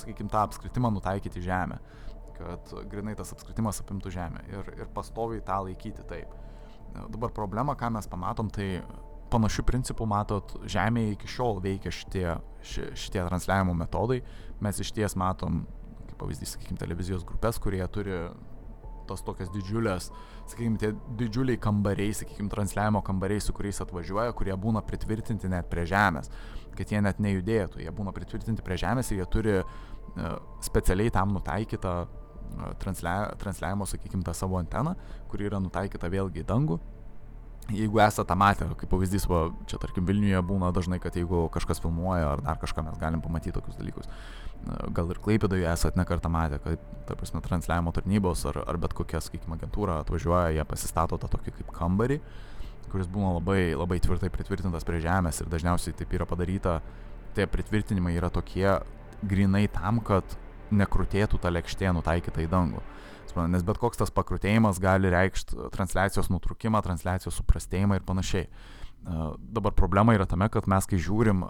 sakykime, 0.00 0.30
tą 0.32 0.44
apskritimą 0.48 0.90
nutaikyti 0.94 1.42
žemę, 1.44 1.78
kad 2.38 2.74
grinai 2.90 3.16
tas 3.18 3.32
apskritimas 3.34 3.80
apimtų 3.84 4.12
žemę 4.14 4.44
ir, 4.50 4.72
ir 4.80 4.90
pastoviai 4.94 5.44
tą 5.44 5.60
laikyti 5.68 6.06
taip. 6.10 6.32
Dabar 7.10 7.32
problema, 7.34 7.74
ką 7.78 7.90
mes 7.96 8.06
pamatom, 8.10 8.50
tai 8.54 8.82
panašių 9.34 9.64
principų, 9.66 10.06
matot, 10.06 10.52
Žemėje 10.70 11.16
iki 11.16 11.30
šiol 11.30 11.58
veikia 11.64 11.90
šitie, 11.94 12.26
šitie 12.62 13.24
transliavimo 13.24 13.74
metodai. 13.74 14.20
Mes 14.62 14.78
iš 14.78 14.92
ties 14.94 15.16
matom 15.18 15.64
kaip 16.14 16.20
pavyzdys, 16.22 16.54
sakykime, 16.54 16.78
televizijos 16.78 17.24
grupės, 17.26 17.58
kurie 17.58 17.82
turi 17.90 18.20
tos 19.08 19.20
tokias 19.24 19.50
didžiulės, 19.52 20.08
sakykime, 20.48 20.78
tie 20.80 20.92
didžiuliai 21.20 21.58
kambariai, 21.60 22.14
sakykime, 22.16 22.48
transliavimo 22.52 23.02
kambariai, 23.04 23.42
su 23.42 23.52
kuriais 23.56 23.82
atvažiuoja, 23.84 24.32
kurie 24.38 24.54
būna 24.56 24.84
pritvirtinti 24.86 25.50
net 25.52 25.68
prie 25.72 25.84
žemės, 25.88 26.30
kad 26.78 26.92
jie 26.92 27.00
net 27.04 27.22
nejudėtų, 27.22 27.82
jie 27.84 27.94
būna 27.94 28.14
pritvirtinti 28.16 28.64
prie 28.64 28.78
žemės 28.80 29.10
ir 29.12 29.22
jie 29.22 29.30
turi 29.30 29.56
uh, 29.60 30.36
specialiai 30.64 31.12
tam 31.14 31.34
nutaikytą 31.36 31.94
uh, 32.04 32.74
translia, 32.82 33.34
transliavimo, 33.40 33.86
sakykime, 33.88 34.24
tą 34.26 34.34
savo 34.36 34.58
anteną, 34.60 34.94
kuri 35.30 35.48
yra 35.50 35.60
nutaikyta 35.62 36.10
vėlgi 36.12 36.44
į 36.44 36.48
dangų. 36.48 36.80
Jeigu 37.72 38.00
esate 38.04 38.34
matę, 38.36 38.66
kaip 38.76 38.90
pavyzdys, 38.92 39.24
va, 39.24 39.46
čia 39.70 39.78
tarkim 39.80 40.04
Vilniuje 40.04 40.40
būna 40.44 40.68
dažnai, 40.76 40.98
kad 41.00 41.14
jeigu 41.16 41.46
kažkas 41.52 41.80
filmuoja 41.80 42.34
ar 42.34 42.42
dar 42.44 42.58
kažką 42.60 42.84
mes 42.84 42.98
galim 43.00 43.22
pamatyti 43.24 43.54
tokius 43.56 43.78
dalykus. 43.80 44.10
Gal 44.96 45.08
ir 45.12 45.20
Klaipėdoje 45.24 45.64
esate 45.70 45.96
nekartą 45.96 46.28
matę, 46.32 46.58
kad, 46.60 46.82
ta 47.08 47.16
prasme, 47.16 47.40
transliavimo 47.44 47.92
tarnybos 47.96 48.44
ar, 48.50 48.60
ar 48.68 48.80
bet 48.80 48.92
kokia, 48.96 49.22
sakykime, 49.24 49.56
agentūra 49.56 50.02
atvažiuoja, 50.02 50.52
jie 50.58 50.66
pasistato 50.68 51.16
tą 51.20 51.30
tokį 51.32 51.56
kaip 51.56 51.72
kambarį, 51.78 52.20
kuris 52.90 53.08
būna 53.10 53.36
labai, 53.38 53.74
labai 53.76 54.00
tvirtai 54.02 54.30
pritvirtintas 54.32 54.86
prie 54.86 55.00
žemės 55.04 55.40
ir 55.42 55.50
dažniausiai 55.52 55.96
taip 55.98 56.12
yra 56.16 56.26
padaryta, 56.28 56.80
tie 57.34 57.46
pritvirtinimai 57.50 58.14
yra 58.16 58.30
tokie 58.32 58.68
grinai 59.24 59.66
tam, 59.72 60.00
kad 60.04 60.36
nekrutėtų 60.74 61.38
ta 61.42 61.52
lėkštė 61.54 61.92
nutaikyta 61.94 62.44
į 62.44 62.50
dangų 62.50 62.82
nes 63.42 63.64
bet 63.66 63.80
koks 63.82 63.98
tas 63.98 64.12
pakrutėjimas 64.14 64.78
gali 64.82 65.10
reikšti 65.12 65.70
transliacijos 65.74 66.30
nutrukimą, 66.30 66.82
transliacijos 66.84 67.34
suprastėjimą 67.40 67.98
ir 67.98 68.06
panašiai. 68.06 68.48
Dabar 69.54 69.74
problema 69.76 70.14
yra 70.16 70.26
tame, 70.28 70.48
kad 70.52 70.68
mes 70.70 70.86
kai 70.88 71.00
žiūrim 71.02 71.42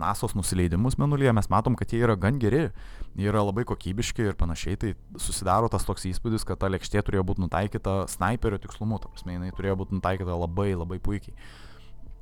NASOS 0.00 0.34
nusileidimus 0.38 0.96
menulyje, 1.00 1.32
mes 1.36 1.48
matom, 1.52 1.76
kad 1.78 1.92
jie 1.92 2.02
yra 2.04 2.16
gan 2.20 2.38
geri, 2.42 2.66
jie 3.18 3.30
yra 3.30 3.42
labai 3.46 3.66
kokybiški 3.68 4.30
ir 4.30 4.38
panašiai, 4.40 4.78
tai 4.80 4.92
susidaro 5.20 5.70
tas 5.72 5.86
toks 5.88 6.06
įspūdis, 6.10 6.46
kad 6.48 6.60
ta 6.60 6.70
lėkštė 6.72 7.04
turėjo 7.06 7.26
būti 7.30 7.44
nutaikyta 7.44 8.04
sniperio 8.10 8.60
tikslumu, 8.62 9.00
ta 9.02 9.10
prasme, 9.12 9.36
jinai 9.36 9.52
turėjo 9.56 9.76
būti 9.82 9.98
nutaikyta 9.98 10.38
labai 10.38 10.72
labai 10.74 11.00
puikiai. 11.02 11.36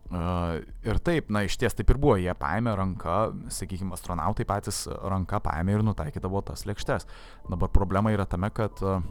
Uh, 0.08 0.62
ir 0.88 0.96
taip, 1.04 1.26
na 1.28 1.42
iš 1.44 1.58
ties 1.60 1.74
taip 1.76 1.90
ir 1.92 1.98
buvo, 2.00 2.14
jie 2.16 2.32
paėmė 2.32 2.72
ranką, 2.80 3.16
sakykime, 3.52 3.92
astronautai 3.92 4.46
patys 4.48 4.86
ranką 4.88 5.42
paėmė 5.44 5.74
ir 5.76 5.84
nutaikydavo 5.84 6.40
tas 6.48 6.64
lėkštes. 6.64 7.04
Dabar 7.50 7.68
problema 7.74 8.14
yra 8.14 8.24
tame, 8.24 8.48
kad 8.56 8.80
uh, 8.80 9.02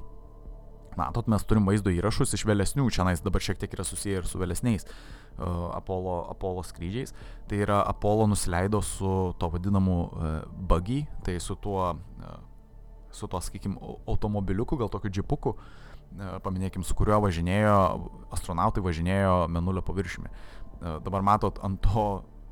matot, 0.98 1.30
mes 1.30 1.46
turim 1.46 1.70
vaizdo 1.70 1.94
įrašus 1.94 2.34
iš 2.34 2.48
vėlesnių, 2.50 2.88
čia 2.90 3.06
nais 3.06 3.22
dabar 3.22 3.46
šiek 3.46 3.62
tiek 3.62 3.78
yra 3.78 3.86
susiję 3.86 4.24
ir 4.24 4.30
su 4.30 4.42
vėlesniais 4.42 4.90
Apollo, 5.38 6.28
Apollo 6.30 6.64
skrydžiais. 6.64 7.14
Tai 7.48 7.58
yra 7.58 7.82
Apollo 7.86 8.28
nusileido 8.28 8.82
su 8.82 9.34
to 9.38 9.50
vadinamu 9.50 9.98
uh, 10.02 10.42
buggy, 10.52 11.06
tai 11.24 11.40
su 11.40 11.56
tuo, 11.56 11.92
uh, 11.94 12.40
su 13.12 13.28
tuo, 13.28 13.42
sakykime, 13.42 13.78
automobiliuku, 14.08 14.78
gal 14.78 14.90
tokiu 14.90 15.12
džipuku, 15.12 15.54
uh, 15.54 16.38
paminėkim, 16.44 16.84
su 16.84 16.96
kuriuo 16.98 17.22
važinėjo, 17.28 17.78
astronautai 18.34 18.84
važinėjo 18.84 19.48
Menulio 19.54 19.82
paviršiumi. 19.86 20.32
Uh, 20.78 20.98
dabar 21.06 21.22
matot, 21.22 21.60
ant 21.64 21.82
to, 21.86 22.08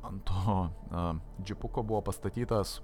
ant 0.06 0.22
to 0.26 0.58
uh, 0.92 1.10
džipuko 1.42 1.82
buvo 1.82 2.04
pastatytas 2.06 2.80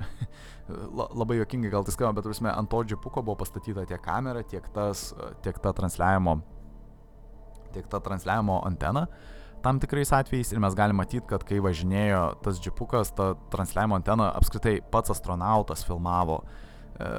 labai 1.20 1.36
jokingai 1.36 1.70
gal 1.70 1.84
tai 1.84 1.92
skamba, 1.92 2.16
bet 2.18 2.30
prasme, 2.30 2.50
ant 2.50 2.70
to 2.70 2.80
džipuko 2.88 3.22
buvo 3.22 3.36
pastatyta 3.44 3.84
tiek 3.86 4.00
kamera, 4.02 4.42
tiek, 4.42 4.64
tas, 4.74 5.10
tiek 5.44 5.60
ta 5.62 5.74
transliavimo, 5.76 6.38
tiek 7.76 7.86
ta 7.92 8.00
transliavimo 8.00 8.62
antena 8.66 9.06
tam 9.62 9.80
tikrais 9.82 10.12
atvejais 10.14 10.52
ir 10.52 10.60
mes 10.62 10.76
galime 10.78 11.02
matyti, 11.02 11.24
kad 11.30 11.44
kai 11.46 11.60
važinėjo 11.62 12.22
tas 12.44 12.60
džipukas, 12.62 13.12
ta 13.16 13.32
transliavimo 13.52 13.98
antena 13.98 14.30
apskritai 14.36 14.80
pats 14.92 15.14
astronautas 15.14 15.84
filmavo, 15.86 16.42
e, 16.98 17.10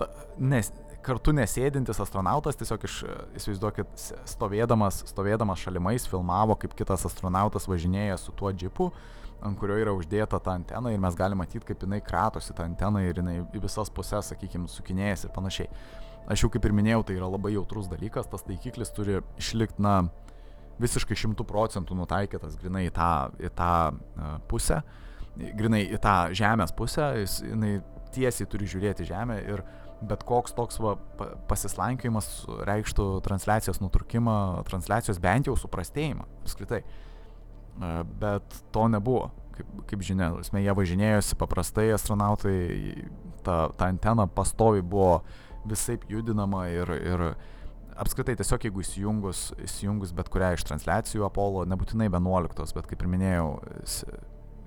ta, 0.00 0.08
nes, 0.40 0.72
kartu 1.04 1.32
nesėdintis 1.36 2.00
astronautas 2.02 2.58
tiesiog 2.60 2.84
iš, 2.88 2.98
įsivaizduokit, 3.40 4.04
stovėdamas, 4.28 5.04
stovėdamas 5.12 5.62
šalimais 5.64 6.08
filmavo, 6.10 6.58
kaip 6.60 6.76
kitas 6.76 7.06
astronautas 7.08 7.68
važinėja 7.70 8.20
su 8.20 8.36
tuo 8.36 8.52
džipu 8.52 8.90
ant 9.44 9.58
kurio 9.60 9.78
yra 9.80 9.92
uždėta 9.96 10.40
ta 10.42 10.54
antena 10.56 10.92
ir 10.92 11.00
mes 11.00 11.16
galime 11.16 11.44
matyti, 11.44 11.64
kaip 11.70 11.84
jinai 11.84 12.00
kratosi 12.04 12.54
tą 12.56 12.66
anteną 12.68 13.02
ir 13.06 13.20
jinai 13.22 13.38
į 13.56 13.62
visas 13.62 13.90
pusės, 13.92 14.32
sakykime, 14.32 14.68
sukinėjasi 14.68 15.28
ir 15.28 15.34
panašiai. 15.36 15.70
Aš 16.30 16.44
jau 16.44 16.50
kaip 16.52 16.66
ir 16.68 16.74
minėjau, 16.76 17.02
tai 17.08 17.16
yra 17.16 17.30
labai 17.30 17.54
jautrus 17.54 17.88
dalykas, 17.90 18.28
tas 18.30 18.44
taikiklis 18.46 18.92
turi 18.94 19.18
išlikti, 19.40 19.80
na, 19.82 19.94
visiškai 20.80 21.18
šimtų 21.18 21.46
procentų 21.48 21.96
nutaikytas 21.98 22.56
grinai 22.60 22.86
į 22.88 22.94
tą, 22.96 23.12
į 23.40 23.50
tą 23.56 23.72
uh, 23.90 24.32
pusę, 24.50 24.80
grinai 25.36 25.84
į 25.88 26.00
tą 26.02 26.16
žemės 26.36 26.74
pusę, 26.76 27.12
jis, 27.20 27.40
jinai 27.44 27.78
tiesiai 28.14 28.48
turi 28.50 28.68
žiūrėti 28.70 29.06
žemę 29.08 29.38
ir 29.44 29.62
bet 30.00 30.24
koks 30.24 30.54
toks 30.56 30.80
va, 30.80 30.94
pasislankiojimas 31.50 32.30
reikštų 32.68 33.06
transliacijos 33.26 33.82
nutrukimą, 33.82 34.64
transliacijos 34.68 35.20
bent 35.22 35.50
jau 35.50 35.56
suprastėjimą 35.60 36.26
apskritai. 36.44 36.82
Uh, 37.80 38.00
bet 38.20 38.62
to 38.74 38.88
nebuvo. 38.92 39.30
Kaip, 39.54 39.70
kaip 39.90 40.02
žinia, 40.04 40.30
esmė, 40.40 40.62
jie 40.64 40.74
važinėjosi 40.76 41.36
paprastai, 41.40 41.90
astronautai, 41.92 42.56
ta, 43.44 43.68
ta 43.76 43.90
antena 43.92 44.24
pastovi 44.26 44.80
buvo 44.80 45.20
visai 45.68 45.98
judinama 46.08 46.66
ir, 46.72 46.92
ir 46.96 47.24
apskritai 48.00 48.36
tiesiog 48.38 48.64
jeigu 48.66 48.82
įsijungus, 48.84 49.44
įsijungus 49.66 50.14
bet 50.16 50.30
kurią 50.32 50.54
iš 50.56 50.64
transliacijų 50.68 51.26
Apollo, 51.26 51.66
nebūtinai 51.70 52.08
11, 52.10 52.74
bet 52.76 52.88
kaip 52.90 53.04
ir 53.04 53.12
minėjau, 53.12 53.46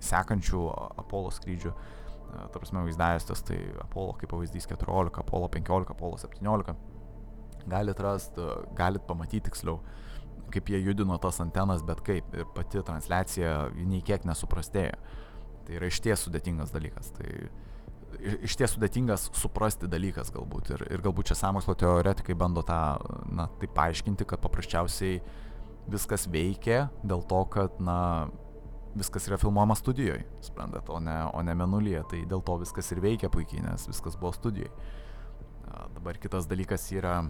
sekančių 0.03 0.63
Apollo 1.03 1.33
skrydžių, 1.39 1.73
ta 2.33 2.59
prasme, 2.59 2.83
vaizdavęs, 2.87 3.43
tai 3.47 3.59
Apollo 3.83 4.17
kaip 4.21 4.33
pavyzdys 4.33 4.69
14, 4.69 5.21
Apollo 5.23 5.49
15, 5.53 5.93
Apollo 5.95 6.21
17, 6.25 6.75
galit 7.69 8.01
rasti, 8.03 8.47
galit 8.77 9.05
pamatyti 9.07 9.47
tiksliau 9.49 9.79
kaip 10.53 10.69
jie 10.69 10.79
judino 10.83 11.17
tas 11.21 11.39
antenas, 11.41 11.83
bet 11.85 12.01
kaip 12.05 12.35
ir 12.37 12.47
pati 12.55 12.81
transliacija 12.85 13.53
nei 13.73 14.03
kiek 14.05 14.25
nesuprastėjo. 14.27 14.97
Tai 15.63 15.77
yra 15.79 15.89
išties 15.89 16.25
sudėtingas 16.25 16.73
dalykas. 16.73 17.09
Tai 17.15 17.29
išties 18.47 18.75
sudėtingas 18.75 19.29
suprasti 19.37 19.89
dalykas 19.91 20.31
galbūt. 20.33 20.73
Ir, 20.75 20.85
ir 20.95 21.03
galbūt 21.05 21.31
čia 21.31 21.37
samokslo 21.39 21.75
teoretikai 21.79 22.35
bando 22.37 22.63
tą, 22.65 22.79
na, 23.31 23.47
tai 23.59 23.69
paaiškinti, 23.75 24.27
kad 24.29 24.41
paprasčiausiai 24.43 25.19
viskas 25.91 26.27
veikia 26.31 26.87
dėl 27.03 27.25
to, 27.27 27.43
kad, 27.53 27.79
na, 27.83 27.97
viskas 28.95 29.27
yra 29.27 29.39
filmuojama 29.41 29.75
studijoje, 29.75 30.23
suprantat, 30.45 30.89
o 30.93 30.99
ne, 31.03 31.17
o 31.33 31.41
ne 31.45 31.55
menulyje. 31.57 32.03
Tai 32.11 32.25
dėl 32.33 32.43
to 32.45 32.59
viskas 32.61 32.91
ir 32.93 33.01
veikia 33.03 33.31
puikiai, 33.33 33.63
nes 33.65 33.87
viskas 33.89 34.19
buvo 34.19 34.33
studijoje. 34.35 34.73
Dabar 35.95 36.19
kitas 36.21 36.45
dalykas 36.45 36.85
yra 36.93 37.23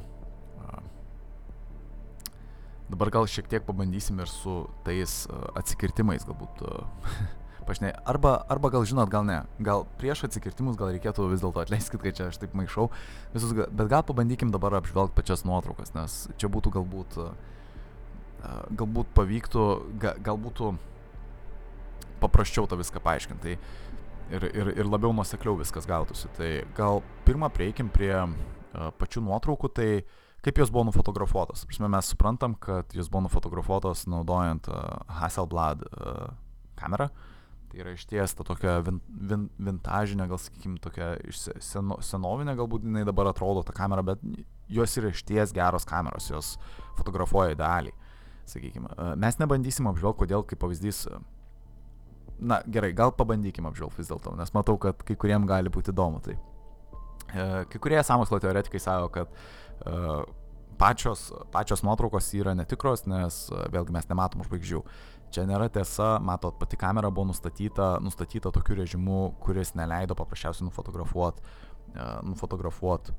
Dabar 2.92 3.10
gal 3.10 3.26
šiek 3.30 3.48
tiek 3.50 3.64
pabandysim 3.66 4.20
ir 4.22 4.30
su 4.30 4.68
tais 4.86 5.24
atsikirtimais 5.58 6.28
galbūt. 6.28 6.60
Uh, 7.64 7.68
pašnei. 7.68 7.94
Arba, 8.06 8.36
arba 8.52 8.70
gal 8.70 8.86
žinot, 8.86 9.10
gal 9.10 9.26
ne. 9.26 9.42
Gal 9.64 9.86
prieš 10.00 10.26
atsikirtimus 10.28 10.78
gal 10.80 10.92
reikėtų 10.94 11.30
vis 11.32 11.44
dėlto 11.44 11.64
atleiskit, 11.64 12.02
kad 12.04 12.18
čia 12.18 12.28
aš 12.30 12.40
taip 12.42 12.56
maišau. 12.58 12.90
Visus, 13.34 13.54
bet 13.56 13.90
gal 13.92 14.04
pabandykim 14.06 14.52
dabar 14.54 14.76
apžvelgti 14.80 15.16
pačias 15.18 15.46
nuotraukas, 15.48 15.94
nes 15.96 16.18
čia 16.38 16.52
būtų 16.52 16.74
galbūt, 16.78 17.20
uh, 17.24 18.66
galbūt 18.76 19.14
pavyktų, 19.16 19.68
ga, 20.04 20.16
gal 20.24 20.40
būtų 20.42 20.74
paprasčiau 22.24 22.68
tą 22.68 22.80
viską 22.80 23.02
paaiškinti. 23.04 23.56
Tai 23.56 24.36
ir, 24.36 24.50
ir, 24.52 24.74
ir 24.84 24.90
labiau 24.90 25.16
nusekliau 25.16 25.56
viskas 25.60 25.88
gautųsi. 25.90 26.32
Tai 26.38 26.52
gal 26.78 27.02
pirmą 27.28 27.52
prieikim 27.54 27.92
prie 27.94 28.14
uh, 28.20 28.92
pačių 29.00 29.24
nuotraukų. 29.24 29.72
Tai 29.80 29.90
uh, 30.02 30.20
kaip 30.44 30.60
jos 30.60 30.72
buvo 30.72 30.84
nufotografuotos. 30.90 31.64
Prasme, 31.70 31.88
mes 31.88 32.10
suprantam, 32.12 32.56
kad 32.60 32.92
jos 32.92 33.08
buvo 33.10 33.24
nufotografuotos 33.28 34.08
naudojant 34.12 34.68
uh, 34.68 34.76
Hasselblad 35.08 35.86
uh, 35.88 36.34
kamerą. 36.76 37.08
Tai 37.74 37.82
yra 37.82 37.96
iš 37.96 38.04
ties 38.06 38.36
ta 38.38 38.44
tokia 38.46 38.76
vin, 38.86 39.00
vin, 39.10 39.48
vintažinė, 39.58 40.28
gal 40.30 40.38
sakykime, 40.38 40.76
tokia 40.78 41.16
seno, 41.34 41.96
senovinė, 42.06 42.54
galbūt 42.60 42.84
jinai 42.86 43.02
dabar 43.08 43.32
atrodo 43.32 43.64
ta 43.66 43.74
kamera, 43.74 44.04
bet 44.06 44.22
jos 44.70 44.94
yra 45.02 45.10
iš 45.10 45.24
ties 45.26 45.56
geros 45.58 45.88
kameros, 45.90 46.28
jos 46.30 46.52
fotografuoja 47.00 47.56
idealiai. 47.56 47.96
Sakykime, 48.46 48.92
uh, 48.94 49.16
mes 49.18 49.40
nebandysim 49.42 49.90
apžvelgti, 49.90 50.20
kodėl, 50.22 50.46
kaip 50.46 50.62
pavyzdys, 50.62 51.02
uh, 51.10 51.24
na 52.38 52.62
gerai, 52.70 52.92
gal 52.94 53.16
pabandykim 53.18 53.66
apžvelgti 53.72 54.04
vis 54.04 54.14
dėlto, 54.14 54.36
nes 54.38 54.54
matau, 54.54 54.78
kad 54.78 55.02
kai 55.08 55.18
kuriem 55.18 55.50
gali 55.50 55.74
būti 55.74 55.90
įdomu. 55.96 56.22
Tai 56.22 56.38
uh, 56.38 57.60
kai 57.74 57.82
kurie 57.82 57.98
samokslo 58.06 58.38
teoretikai 58.44 58.84
sako, 58.86 59.10
kad 59.18 59.34
uh, 59.34 60.22
pačios, 60.78 61.32
pačios 61.50 61.82
nuotraukos 61.82 62.30
yra 62.38 62.54
netikros, 62.58 63.08
nes 63.10 63.48
vėlgi 63.74 63.98
mes 63.98 64.14
nematom 64.14 64.46
žvaigždžių. 64.46 64.86
Čia 65.34 65.48
nėra 65.50 65.66
tiesa, 65.74 66.20
matot, 66.22 66.56
pati 66.62 66.78
kamera 66.78 67.10
buvo 67.10 67.32
nustatyta, 67.32 67.96
nustatyta 68.06 68.52
tokiu 68.54 68.78
režimu, 68.78 69.34
kuris 69.42 69.74
neleido 69.74 70.14
paprasčiausiai 70.20 70.68
nufotografuoti 70.68 71.42
nufotografuot 72.24 73.12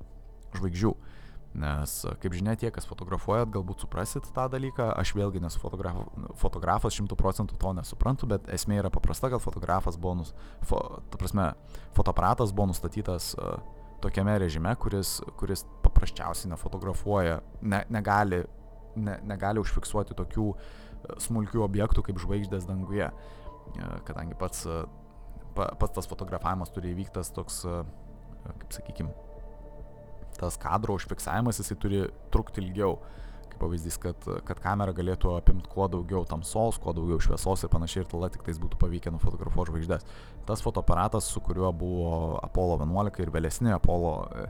žvaigždžių. 0.55 0.95
Nes, 1.55 1.93
kaip 2.19 2.35
žinia, 2.35 2.57
tie, 2.59 2.67
kas 2.75 2.87
fotografuojat, 2.91 3.47
galbūt 3.55 3.85
suprasit 3.85 4.27
tą 4.35 4.49
dalyką. 4.51 4.89
Aš 4.99 5.13
vėlgi 5.15 5.39
nesu 5.43 5.61
fotograf, 5.63 6.01
fotografas, 6.41 6.97
šimtų 6.97 7.15
procentų 7.19 7.59
to 7.63 7.71
nesuprantu, 7.79 8.27
bet 8.33 8.49
esmė 8.51 8.81
yra 8.81 8.91
paprasta, 8.91 9.31
kad 9.31 9.43
fotografas 9.43 9.95
buvo, 9.95 10.17
nus, 10.23 10.33
fo, 10.67 10.81
ta 11.13 11.21
prasme, 11.21 11.53
fotoaparatas 11.95 12.51
buvo 12.51 12.73
nustatytas 12.73 13.37
uh, 13.39 13.61
tokiame 14.03 14.35
režime, 14.43 14.75
kuris, 14.83 15.21
kuris 15.39 15.63
paprasčiausiai 15.87 16.51
nefotografuoja, 16.57 17.39
ne, 17.63 17.85
negali, 17.95 18.43
ne, 18.99 19.21
negali 19.23 19.63
užfiksuoti 19.63 20.19
tokių 20.19 20.49
e, 20.51 20.59
smulkių 21.23 21.65
objektų 21.65 22.07
kaip 22.09 22.21
žvaigždės 22.23 22.69
danguje, 22.69 23.11
e, 23.11 23.91
kadangi 24.09 24.37
pats, 24.39 24.65
e, 24.67 24.85
pats 25.55 25.99
tas 25.99 26.11
fotografavimas 26.11 26.73
turi 26.75 26.95
įvyktas 26.95 27.33
toks, 27.35 27.63
kaip 28.45 28.75
sakykime, 28.75 29.13
tas 30.39 30.59
kadro 30.61 30.97
užfiksavimas 30.99 31.61
jisai 31.61 31.77
turi 31.81 32.01
trukti 32.35 32.61
ilgiau 32.65 32.99
kaip 33.55 33.61
pavyzdys, 33.63 33.99
kad, 34.03 34.27
kad 34.49 34.61
kamera 34.63 34.93
galėtų 34.95 35.37
apimti 35.39 35.71
kuo 35.71 35.87
daugiau 35.91 36.25
tamsos, 36.27 36.79
kuo 36.83 36.95
daugiau 36.97 37.21
šviesos 37.23 37.63
ir 37.63 37.71
panašiai 37.71 38.03
ir 38.03 38.11
tada 38.11 38.31
tik 38.35 38.43
tais 38.47 38.59
būtų 38.59 38.79
pavykę 38.81 39.13
nufotografuoti 39.15 39.71
žvaigždės. 39.71 40.07
Tas 40.49 40.63
fotoaparatas, 40.65 41.29
su 41.31 41.43
kuriuo 41.45 41.71
buvo 41.73 42.15
Apollo 42.43 42.81
11 42.83 43.23
ir 43.23 43.33
vėlesni 43.35 43.75
Apollo 43.75 44.15
e, 44.27 44.49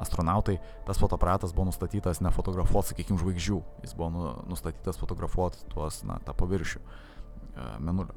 astronautai, 0.00 0.58
tas 0.88 1.00
fotoaparatas 1.00 1.54
buvo 1.56 1.68
nustatytas 1.68 2.22
ne 2.24 2.32
fotografuoti, 2.34 2.94
sakykime, 2.94 3.20
žvaigždžių, 3.20 3.60
jis 3.84 3.94
buvo 3.98 4.10
nu, 4.14 4.32
nustatytas 4.50 5.00
fotografuoti 5.00 5.62
tuos, 5.72 6.02
na, 6.08 6.18
tą 6.24 6.34
paviršių 6.36 6.80
e, 6.80 7.68
menulio. 7.84 8.16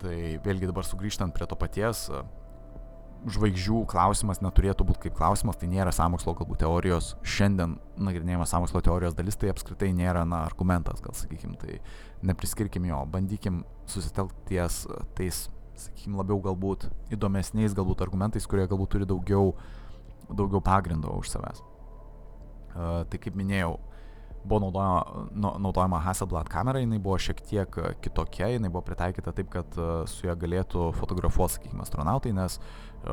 Tai 0.00 0.16
vėlgi 0.44 0.68
dabar 0.68 0.84
sugrįžtant 0.84 1.32
prie 1.36 1.48
to 1.48 1.56
paties, 1.56 2.06
žvaigždžių 3.26 3.80
klausimas 3.90 4.42
neturėtų 4.44 4.86
būti 4.86 5.06
kaip 5.06 5.16
klausimas, 5.18 5.56
tai 5.58 5.68
nėra 5.70 5.92
samokslo 5.94 6.34
galbūt 6.38 6.60
teorijos, 6.62 7.14
šiandien 7.26 7.76
nagrinėjama 7.96 8.46
samokslo 8.48 8.82
teorijos 8.84 9.16
dalis, 9.18 9.38
tai 9.40 9.50
apskritai 9.52 9.90
nėra, 9.96 10.26
na, 10.28 10.44
argumentas, 10.46 11.00
gal 11.02 11.16
sakykim, 11.16 11.56
tai 11.60 11.80
nepriskirkim 12.26 12.86
jo, 12.90 13.00
bandykim 13.10 13.64
susitelkti 13.90 14.52
ties 14.52 14.84
tais 15.18 15.46
sakykime, 15.80 16.20
labiau 16.20 16.38
galbūt 16.44 16.88
įdomesniais 17.16 17.74
galbūt 17.76 18.04
argumentais, 18.04 18.46
kurie 18.48 18.66
galbūt 18.68 18.94
turi 18.94 19.08
daugiau, 19.08 19.54
daugiau 20.30 20.62
pagrindo 20.64 21.12
už 21.18 21.30
savęs. 21.34 21.62
Uh, 22.76 23.04
tai 23.08 23.20
kaip 23.22 23.36
minėjau, 23.38 23.76
buvo 24.46 24.60
naudojama, 24.60 25.58
naudojama 25.58 26.00
Hasselblad 26.04 26.48
kamera, 26.48 26.80
jinai 26.82 26.98
buvo 27.02 27.18
šiek 27.18 27.40
tiek 27.48 27.78
kitokia, 28.04 28.48
jinai 28.54 28.70
buvo 28.70 28.84
pritaikyta 28.86 29.32
taip, 29.34 29.50
kad 29.52 29.78
su 30.10 30.28
ją 30.28 30.36
galėtų 30.38 30.90
fotografuoti, 30.96 31.56
sakykime, 31.58 31.82
astronautai, 31.82 32.32
nes 32.36 32.60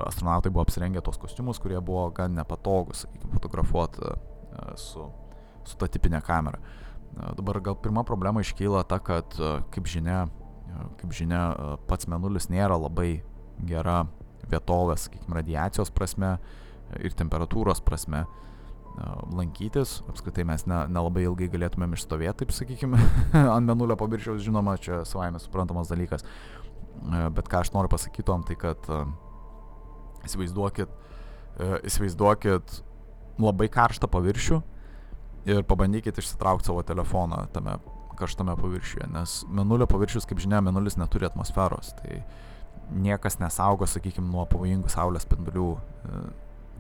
astronautai 0.06 0.52
buvo 0.54 0.68
apsirengę 0.68 1.02
tos 1.06 1.18
kostiumus, 1.22 1.62
kurie 1.64 1.80
buvo 1.82 2.06
gan 2.16 2.36
nepatogus, 2.38 3.06
sakykime, 3.06 3.34
fotografuoti 3.34 4.14
su, 4.80 5.08
su 5.66 5.78
ta 5.82 5.90
tipinė 5.90 6.22
kamera. 6.26 6.62
Dabar 7.38 7.60
gal 7.66 7.78
pirma 7.82 8.06
problema 8.06 8.42
iškyla 8.42 8.86
ta, 8.90 9.00
kad, 9.02 9.38
kaip 9.74 9.90
žinia, 9.90 10.26
kaip 11.02 11.14
žinia, 11.14 11.44
pats 11.90 12.10
menulis 12.10 12.50
nėra 12.50 12.78
labai 12.78 13.24
gera 13.70 14.04
vietovė, 14.50 14.98
sakykime, 15.02 15.38
radiacijos 15.40 15.94
prasme 15.94 16.36
ir 17.02 17.16
temperatūros 17.18 17.82
prasme 17.86 18.26
lankytis. 19.34 20.02
Apskritai 20.12 20.46
mes 20.46 20.66
nelabai 20.70 21.24
ne 21.24 21.30
ilgai 21.32 21.50
galėtumėm 21.54 21.96
išstovėti, 21.98 22.44
taip 22.44 22.54
sakykime, 22.54 23.00
ant 23.56 23.70
menulio 23.70 23.98
paviršiaus, 24.00 24.44
žinoma, 24.46 24.78
čia 24.82 25.02
savaime 25.10 25.42
suprantamas 25.42 25.90
dalykas. 25.90 26.26
Bet 27.34 27.50
ką 27.50 27.64
aš 27.64 27.74
noriu 27.74 27.90
pasakyti 27.92 28.28
tom, 28.28 28.44
tai 28.46 28.56
kad 28.60 28.86
įsivaizduokit, 30.28 30.94
įsivaizduokit 31.90 32.78
labai 33.42 33.68
karštą 33.74 34.08
paviršių 34.14 34.62
ir 35.50 35.66
pabandykit 35.68 36.22
išsitraukti 36.22 36.70
savo 36.70 36.86
telefoną 36.86 37.48
tame 37.56 37.80
karštame 38.16 38.56
paviršiuje, 38.56 39.08
nes 39.14 39.42
menulio 39.50 39.88
paviršius, 39.90 40.28
kaip 40.30 40.42
žinia, 40.44 40.62
menulis 40.64 40.98
neturi 41.02 41.26
atmosferos, 41.28 41.94
tai 41.98 42.22
niekas 42.94 43.40
nesaugo, 43.42 43.88
sakykime, 43.90 44.28
nuo 44.30 44.46
pavojingų 44.50 44.92
saulės 44.92 45.26
spindulių, 45.26 45.70
e, 45.74 46.22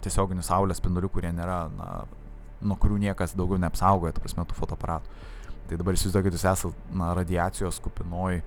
tiesioginių 0.04 0.44
saulės 0.46 0.82
spindulių, 0.82 1.10
kurie 1.14 1.32
nėra, 1.36 1.60
na, 1.74 1.92
nuo 2.64 2.78
kurių 2.80 3.00
niekas 3.08 3.36
daugiau 3.38 3.62
neapsaugoja, 3.62 4.16
ta 4.16 4.24
prasme, 4.24 4.46
tų 4.48 4.58
fotoaparatų. 4.58 5.22
Tai 5.70 5.80
dabar 5.80 5.96
įsivaizduokit, 5.96 6.36
jūs 6.36 6.46
esate, 6.52 6.92
na, 6.96 7.14
radiacijos 7.18 7.80
kupinoj 7.84 8.42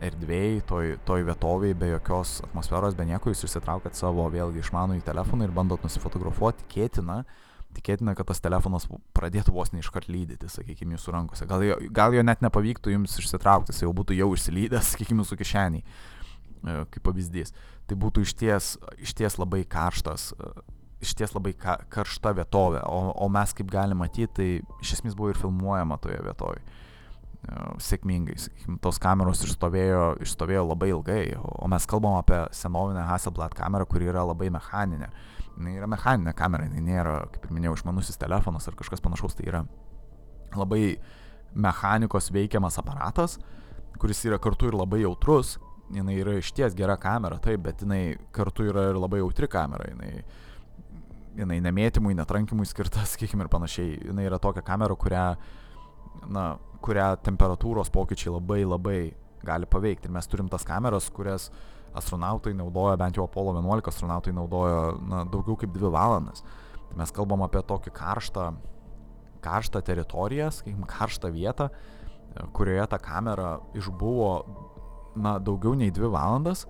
erdvėjai, 0.00 0.62
toj, 0.68 0.94
toj 1.04 1.24
vietoviai, 1.28 1.76
be 1.76 1.90
jokios 1.92 2.38
atmosferos, 2.46 2.96
be 2.96 3.04
nieko, 3.08 3.32
jūs 3.32 3.44
išsitraukat 3.44 3.98
savo 3.98 4.24
vėlgi 4.32 4.62
išmanų 4.62 5.00
į 5.00 5.04
telefoną 5.06 5.46
ir 5.46 5.54
bandot 5.54 5.82
nusifotografuoti, 5.84 6.64
tikėtina, 6.64 7.18
tikėtina, 7.76 8.14
kad 8.18 8.30
tas 8.30 8.40
telefonas 8.42 8.88
pradėtų 9.16 9.54
vos 9.54 9.74
neiškart 9.74 10.08
lydyti, 10.10 10.48
sakykime, 10.50 10.96
jūsų 10.96 11.14
rankose. 11.14 11.46
Gal 11.50 11.66
jo, 11.66 11.76
gal 11.94 12.16
jo 12.16 12.24
net 12.24 12.40
nepavyktų 12.44 12.94
jums 12.94 13.18
išsitraukti, 13.20 13.74
jis 13.74 13.84
jau 13.84 13.92
būtų 14.00 14.16
jau 14.16 14.30
išsilydęs, 14.36 14.94
sakykime, 14.94 15.24
jūsų 15.24 15.40
kišeniai, 15.42 15.84
e, 15.84 16.80
kaip 16.94 17.04
pavyzdys. 17.06 17.54
Tai 17.90 18.00
būtų 18.00 18.24
išties, 18.24 18.74
išties 19.04 19.36
labai 19.42 19.66
karštas, 19.68 20.30
e, 20.32 20.52
išties 21.00 21.34
labai 21.36 21.54
ka, 21.56 21.78
karšta 21.92 22.34
vietovė, 22.36 22.84
o, 22.86 23.00
o 23.16 23.28
mes 23.32 23.54
kaip 23.56 23.70
galime 23.72 24.02
matyti, 24.02 24.30
tai 24.36 24.84
iš 24.84 24.98
esmės 24.98 25.16
buvo 25.18 25.32
ir 25.32 25.40
filmuojama 25.40 25.98
toje 26.02 26.20
vietoje 26.26 26.62
sėkmingai. 27.80 28.36
Sakykim, 28.38 28.76
tos 28.84 28.98
kameros 29.00 29.40
išstovėjo, 29.46 30.20
išstovėjo 30.24 30.64
labai 30.68 30.90
ilgai, 30.92 31.22
o 31.40 31.68
mes 31.72 31.86
kalbam 31.88 32.18
apie 32.18 32.42
senovinę 32.56 33.06
Hasselblad 33.08 33.54
kamerą, 33.56 33.86
kuri 33.88 34.10
yra 34.12 34.26
labai 34.28 34.50
mechaninė. 34.52 35.08
Jis 35.60 35.78
yra 35.80 35.88
mechaninė 35.90 36.34
kamera, 36.36 36.68
jinai 36.68 36.84
nėra, 36.84 37.16
kaip 37.32 37.48
ir 37.48 37.54
minėjau, 37.56 37.78
išmanusis 37.80 38.20
telefonas 38.20 38.68
ar 38.68 38.76
kažkas 38.78 39.02
panašaus, 39.04 39.34
tai 39.36 39.48
yra 39.48 39.64
labai 40.56 40.98
mechanikos 41.54 42.30
veikiamas 42.32 42.78
aparatas, 42.80 43.38
kuris 44.00 44.22
yra 44.28 44.38
kartu 44.40 44.70
ir 44.70 44.78
labai 44.78 45.02
jautrus. 45.04 45.58
Jinai 45.90 46.20
yra 46.22 46.36
išties 46.38 46.76
gera 46.78 46.94
kamera, 47.00 47.40
taip, 47.42 47.64
bet 47.64 47.80
jinai 47.82 48.14
kartu 48.32 48.68
yra 48.70 48.92
ir 48.92 49.00
labai 49.00 49.18
jautri 49.24 49.48
kamera. 49.50 49.88
Jinai, 49.90 50.22
jinai 51.38 51.60
nemėtymui, 51.62 52.14
netrankimui 52.18 52.66
skirta, 52.68 53.04
sakykime, 53.12 53.46
ir 53.46 53.52
panašiai. 53.52 53.98
Jinai 54.10 54.26
yra 54.28 54.40
tokia 54.42 54.64
kamera, 54.66 54.96
kurią, 54.98 55.26
na, 56.32 56.46
kurią 56.84 57.12
temperatūros 57.26 57.92
pokyčiai 57.94 58.34
labai 58.36 58.62
labai 58.64 58.98
gali 59.46 59.68
paveikti. 59.70 60.08
Ir 60.08 60.16
mes 60.16 60.28
turim 60.28 60.50
tas 60.52 60.66
kameras, 60.68 61.08
kurias 61.14 61.48
astronautai 61.96 62.52
naudoja, 62.54 62.96
bent 63.00 63.18
jau 63.18 63.26
Apollo 63.26 63.56
11 63.58 63.90
astronautai 63.90 64.34
naudoja 64.36 64.82
na, 65.00 65.24
daugiau 65.30 65.56
kaip 65.58 65.72
2 65.74 65.92
valandas. 65.94 66.44
Tai 66.90 66.98
mes 67.00 67.14
kalbam 67.14 67.42
apie 67.46 67.62
tokį 67.66 67.92
karštą, 67.94 68.50
karštą 69.44 69.82
teritoriją, 69.86 70.50
sakykime, 70.54 70.86
karštą 70.90 71.30
vietą, 71.34 71.70
kurioje 72.54 72.84
ta 72.92 72.98
kamera 73.02 73.56
išbuvo 73.78 74.30
na, 75.18 75.38
daugiau 75.42 75.74
nei 75.78 75.90
2 75.94 76.10
valandas 76.12 76.66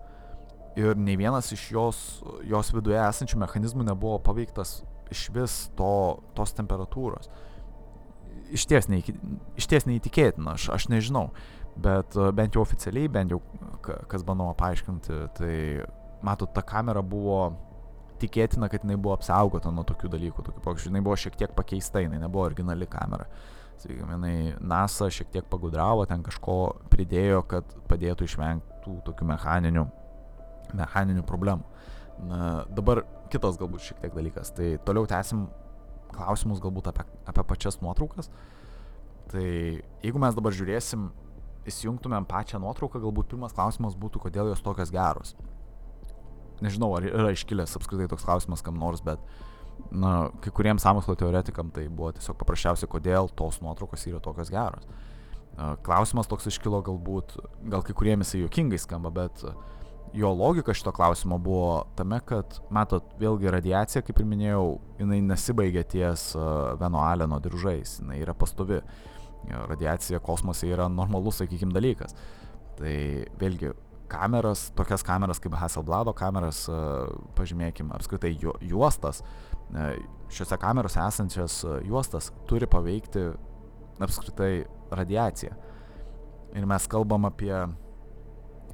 ir 0.78 0.98
nei 0.98 1.16
vienas 1.18 1.50
iš 1.52 1.66
jos, 1.74 2.00
jos 2.46 2.72
viduje 2.74 2.98
esančių 3.02 3.40
mechanizmų 3.42 3.86
nebuvo 3.90 4.18
paveiktas 4.22 4.80
iš 5.10 5.28
vis 5.34 5.54
to, 5.78 5.92
tos 6.36 6.54
temperatūros. 6.58 7.30
Išties, 8.54 8.88
neįki, 8.90 9.14
išties 9.58 9.86
neįtikėtina, 9.86 10.54
aš, 10.56 10.68
aš 10.74 10.88
nežinau, 10.90 11.28
bet 11.78 12.16
bent 12.34 12.56
jau 12.56 12.64
oficialiai, 12.64 13.10
bent 13.10 13.34
jau 13.34 13.40
kas 13.82 14.24
bandoma 14.26 14.54
paaiškinti, 14.58 15.18
tai 15.38 15.54
matot, 16.26 16.50
ta 16.54 16.62
kamera 16.66 17.02
buvo 17.02 17.40
tikėtina, 18.20 18.68
kad 18.70 18.84
jinai 18.84 18.98
buvo 19.00 19.14
apsaugota 19.16 19.72
nuo 19.72 19.84
tokių 19.88 20.10
dalykų, 20.12 20.44
tokių 20.46 20.62
pokyčių, 20.64 20.90
jinai 20.90 21.04
buvo 21.06 21.16
šiek 21.18 21.38
tiek 21.40 21.54
pakeista, 21.56 22.02
jinai 22.04 22.20
nebuvo 22.20 22.44
originali 22.50 22.88
kamera. 22.90 23.26
Sakykime, 23.80 24.18
jinai 24.18 24.34
NASA 24.60 25.08
šiek 25.08 25.30
tiek 25.32 25.46
pagudravo, 25.48 26.04
ten 26.08 26.24
kažko 26.26 26.58
pridėjo, 26.92 27.40
kad 27.48 27.70
padėtų 27.88 28.28
išvengti 28.28 28.82
tų 28.84 28.98
tokių 29.06 29.28
mechaninių, 29.30 29.86
mechaninių 30.76 31.24
problemų. 31.28 31.66
Na, 32.28 32.64
dabar 32.68 33.04
kitas 33.32 33.58
galbūt 33.60 33.84
šiek 33.86 34.00
tiek 34.02 34.14
dalykas. 34.16 34.52
Tai 34.56 34.74
toliau 34.86 35.08
tęsim 35.08 35.46
klausimus 36.14 36.60
galbūt 36.62 36.90
apie, 36.90 37.06
apie 37.30 37.44
pačias 37.46 37.80
nuotraukas. 37.80 38.30
Tai 39.30 39.44
jeigu 40.02 40.20
mes 40.20 40.36
dabar 40.36 40.54
žiūrėsim, 40.56 41.08
įsijungtumėm 41.70 42.26
pačią 42.28 42.60
nuotrauką, 42.62 43.00
galbūt 43.02 43.30
pirmas 43.32 43.54
klausimas 43.56 43.96
būtų, 43.98 44.24
kodėl 44.26 44.50
jos 44.50 44.64
tokios 44.64 44.92
geros. 44.92 45.36
Nežinau, 46.64 46.90
ar 46.96 47.06
yra 47.08 47.30
iškilęs 47.32 47.76
apskritai 47.78 48.08
toks 48.10 48.26
klausimas 48.26 48.64
kam 48.64 48.76
nors, 48.80 49.00
bet 49.04 49.22
na, 49.92 50.28
kai 50.44 50.52
kuriems 50.52 50.84
samokslo 50.84 51.14
teoretikam 51.16 51.70
tai 51.72 51.86
buvo 51.88 52.10
tiesiog 52.16 52.36
paprasčiausia, 52.40 52.88
kodėl 52.90 53.30
tos 53.36 53.62
nuotraukos 53.64 54.04
yra 54.10 54.20
tokios 54.24 54.52
geros. 54.52 54.88
Klausimas 55.84 56.28
toks 56.28 56.48
iškilo 56.50 56.82
galbūt, 56.84 57.36
gal 57.72 57.84
kai 57.86 57.96
kuriems 57.96 58.28
jisai 58.28 58.44
juokingai 58.44 58.80
skamba, 58.80 59.12
bet 59.14 59.44
uh, 59.44 59.56
jo 60.12 60.32
logika 60.34 60.74
šito 60.74 60.92
klausimo 60.92 61.38
buvo 61.38 61.84
tame, 61.96 62.20
kad, 62.26 62.58
matot, 62.70 63.12
vėlgi 63.20 63.52
radiacija, 63.52 64.02
kaip 64.06 64.20
ir 64.20 64.28
minėjau, 64.28 64.64
jinai 64.98 65.20
nesibaigia 65.24 65.84
ties 65.86 66.30
Veno 66.80 67.04
Aleno 67.04 67.38
diržais, 67.42 67.98
jinai 68.00 68.20
yra 68.22 68.34
pastovi. 68.34 68.80
Radiacija 69.50 70.18
kosmose 70.20 70.68
yra 70.68 70.88
normalus, 70.92 71.38
sakykime, 71.40 71.72
dalykas. 71.72 72.12
Tai 72.76 72.94
vėlgi, 73.40 73.70
kameras, 74.10 74.66
tokias 74.76 75.04
kameras 75.06 75.40
kaip 75.42 75.54
Hasselblado 75.56 76.12
kameras, 76.16 76.64
pažymėkime, 77.38 77.94
apskritai 77.96 78.34
ju, 78.34 78.52
juostas, 78.66 79.22
šiuose 80.30 80.58
kamerose 80.60 81.00
esančias 81.06 81.60
juostas 81.86 82.30
turi 82.50 82.68
paveikti 82.70 83.30
apskritai 84.00 84.64
radiaciją. 84.90 85.54
Ir 86.58 86.66
mes 86.66 86.86
kalbam 86.90 87.28
apie 87.28 87.54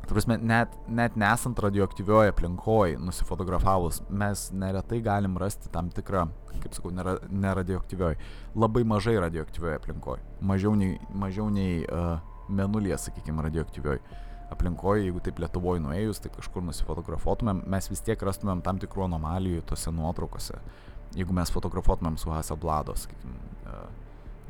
Prasme, 0.06 0.36
net, 0.38 0.70
net 0.86 1.16
nesant 1.18 1.58
radioaktyvioje 1.58 2.30
aplinkoje 2.30 2.98
nusifotografavus, 3.02 4.00
mes 4.08 4.44
neretai 4.54 5.00
galim 5.02 5.34
rasti 5.40 5.70
tam 5.72 5.88
tikrą, 5.90 6.28
kaip 6.62 6.76
sakau, 6.76 6.92
nera, 6.94 7.16
neradioaktyvioje, 7.26 8.18
labai 8.54 8.84
mažai 8.86 9.16
radioaktyvioje 9.24 9.80
aplinkoje. 9.80 10.22
Mažiau 10.46 10.76
nei, 10.78 10.94
mažiau 11.10 11.48
nei 11.50 11.82
uh, 11.82 12.20
menulyje, 12.46 13.00
sakykime, 13.08 13.42
radioaktyvioje 13.48 14.22
aplinkoje, 14.54 15.08
jeigu 15.08 15.20
taip 15.26 15.42
Lietuvoje 15.42 15.82
nuėjus, 15.82 16.22
tai 16.22 16.30
kažkur 16.30 16.62
nusifotografuotumėm, 16.68 17.64
mes 17.66 17.90
vis 17.90 18.04
tiek 18.06 18.22
rastumėm 18.22 18.62
tam 18.62 18.78
tikrų 18.82 19.08
anomalijų 19.08 19.66
tose 19.66 19.90
nuotraukose, 19.90 20.60
jeigu 21.18 21.34
mes 21.34 21.50
fotografuotumėm 21.50 22.18
su 22.22 22.30
Hasselblado, 22.30 22.94
sakykime, 22.94 23.40
uh, 23.66 23.88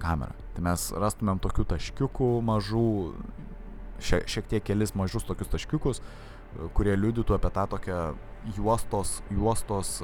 kamera. 0.04 0.36
Tai 0.52 0.68
mes 0.68 0.90
rastumėm 0.92 1.40
tokių 1.40 1.64
taškiukų 1.72 2.30
mažų, 2.44 2.88
šia, 4.00 4.22
šiek 4.28 4.48
tiek 4.50 4.64
kelis 4.66 4.94
mažus 4.98 5.26
tokius 5.26 5.50
taškiukus, 5.52 6.02
kurie 6.76 6.96
liudytų 6.96 7.36
apie 7.36 7.50
tą 7.54 7.66
tokią 7.76 8.00
juostos, 8.56 9.20
juostos, 9.30 9.98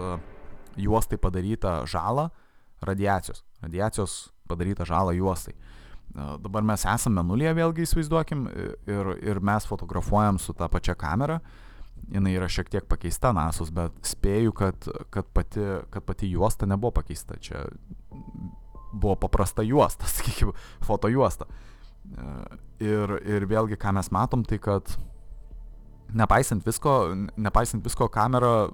juostai 0.76 1.18
padarytą 1.20 1.82
žalą 1.86 2.28
radiacijos. 2.82 3.44
Radiacijos 3.62 4.32
padarytą 4.48 4.84
žalą 4.84 5.14
juostai. 5.16 5.54
Dabar 6.14 6.64
mes 6.66 6.84
esame 6.84 7.22
nulyje, 7.24 7.54
vėlgi 7.56 7.86
įsivaizduokim, 7.86 8.48
ir, 8.90 9.12
ir 9.24 9.40
mes 9.40 9.64
fotografuojam 9.68 10.40
su 10.42 10.52
tą 10.52 10.68
pačią 10.68 10.96
kamerą. 10.98 11.38
Jis 12.12 12.26
yra 12.34 12.48
šiek 12.50 12.68
tiek 12.68 12.86
pakeista 12.90 13.30
nasus, 13.32 13.70
bet 13.72 13.94
spėju, 14.04 14.52
kad, 14.58 14.88
kad, 15.14 15.28
pati, 15.32 15.62
kad 15.94 16.04
pati 16.04 16.28
juosta 16.28 16.66
nebuvo 16.66 16.90
pakeista. 16.98 17.38
Čia 17.40 17.62
buvo 18.92 19.14
paprasta 19.16 19.64
juosta, 19.64 20.08
sakykime, 20.16 20.52
foto 20.84 21.08
juosta. 21.08 21.46
Uh, 22.02 22.58
Ir, 22.82 23.16
ir 23.28 23.46
vėlgi, 23.46 23.78
ką 23.78 23.92
mes 23.94 24.08
matom, 24.14 24.42
tai 24.46 24.58
kad 24.62 24.94
nepaisant 26.18 26.64
visko, 26.66 26.94
nepaisant 27.38 27.84
visko, 27.84 28.08
kamera 28.12 28.70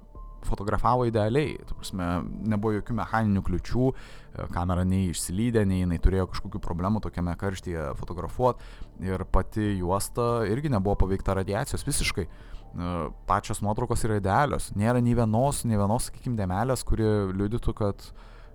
fotografavo 0.46 1.04
idealiai, 1.08 1.56
tu 1.66 1.74
prasme, 1.76 2.06
nebuvo 2.48 2.76
jokių 2.76 2.94
mechaninių 3.00 3.42
kliučių, 3.44 3.88
e, 3.90 4.46
kamera 4.54 4.84
nei 4.86 5.10
išsilydė, 5.10 5.64
nei 5.66 5.82
jinai 5.82 5.98
turėjo 6.00 6.28
kažkokių 6.30 6.60
problemų 6.62 7.02
tokiame 7.04 7.34
karštyje 7.40 7.88
fotografuoti 7.98 9.10
ir 9.10 9.26
pati 9.34 9.66
juosta 9.80 10.46
irgi 10.48 10.70
nebuvo 10.72 10.94
paveikta 11.02 11.34
radiacijos 11.40 11.84
visiškai. 11.84 12.28
E, 12.28 12.94
pačios 13.28 13.60
nuotraukos 13.66 14.06
yra 14.06 14.20
idealios, 14.22 14.70
nėra 14.78 15.02
nei 15.04 15.18
vienos, 15.18 15.64
nei 15.66 15.76
vienos, 15.76 16.08
sakykime, 16.08 16.38
dėmelės, 16.38 16.86
kuri 16.86 17.10
liudytų, 17.34 17.76
kad, 17.82 18.08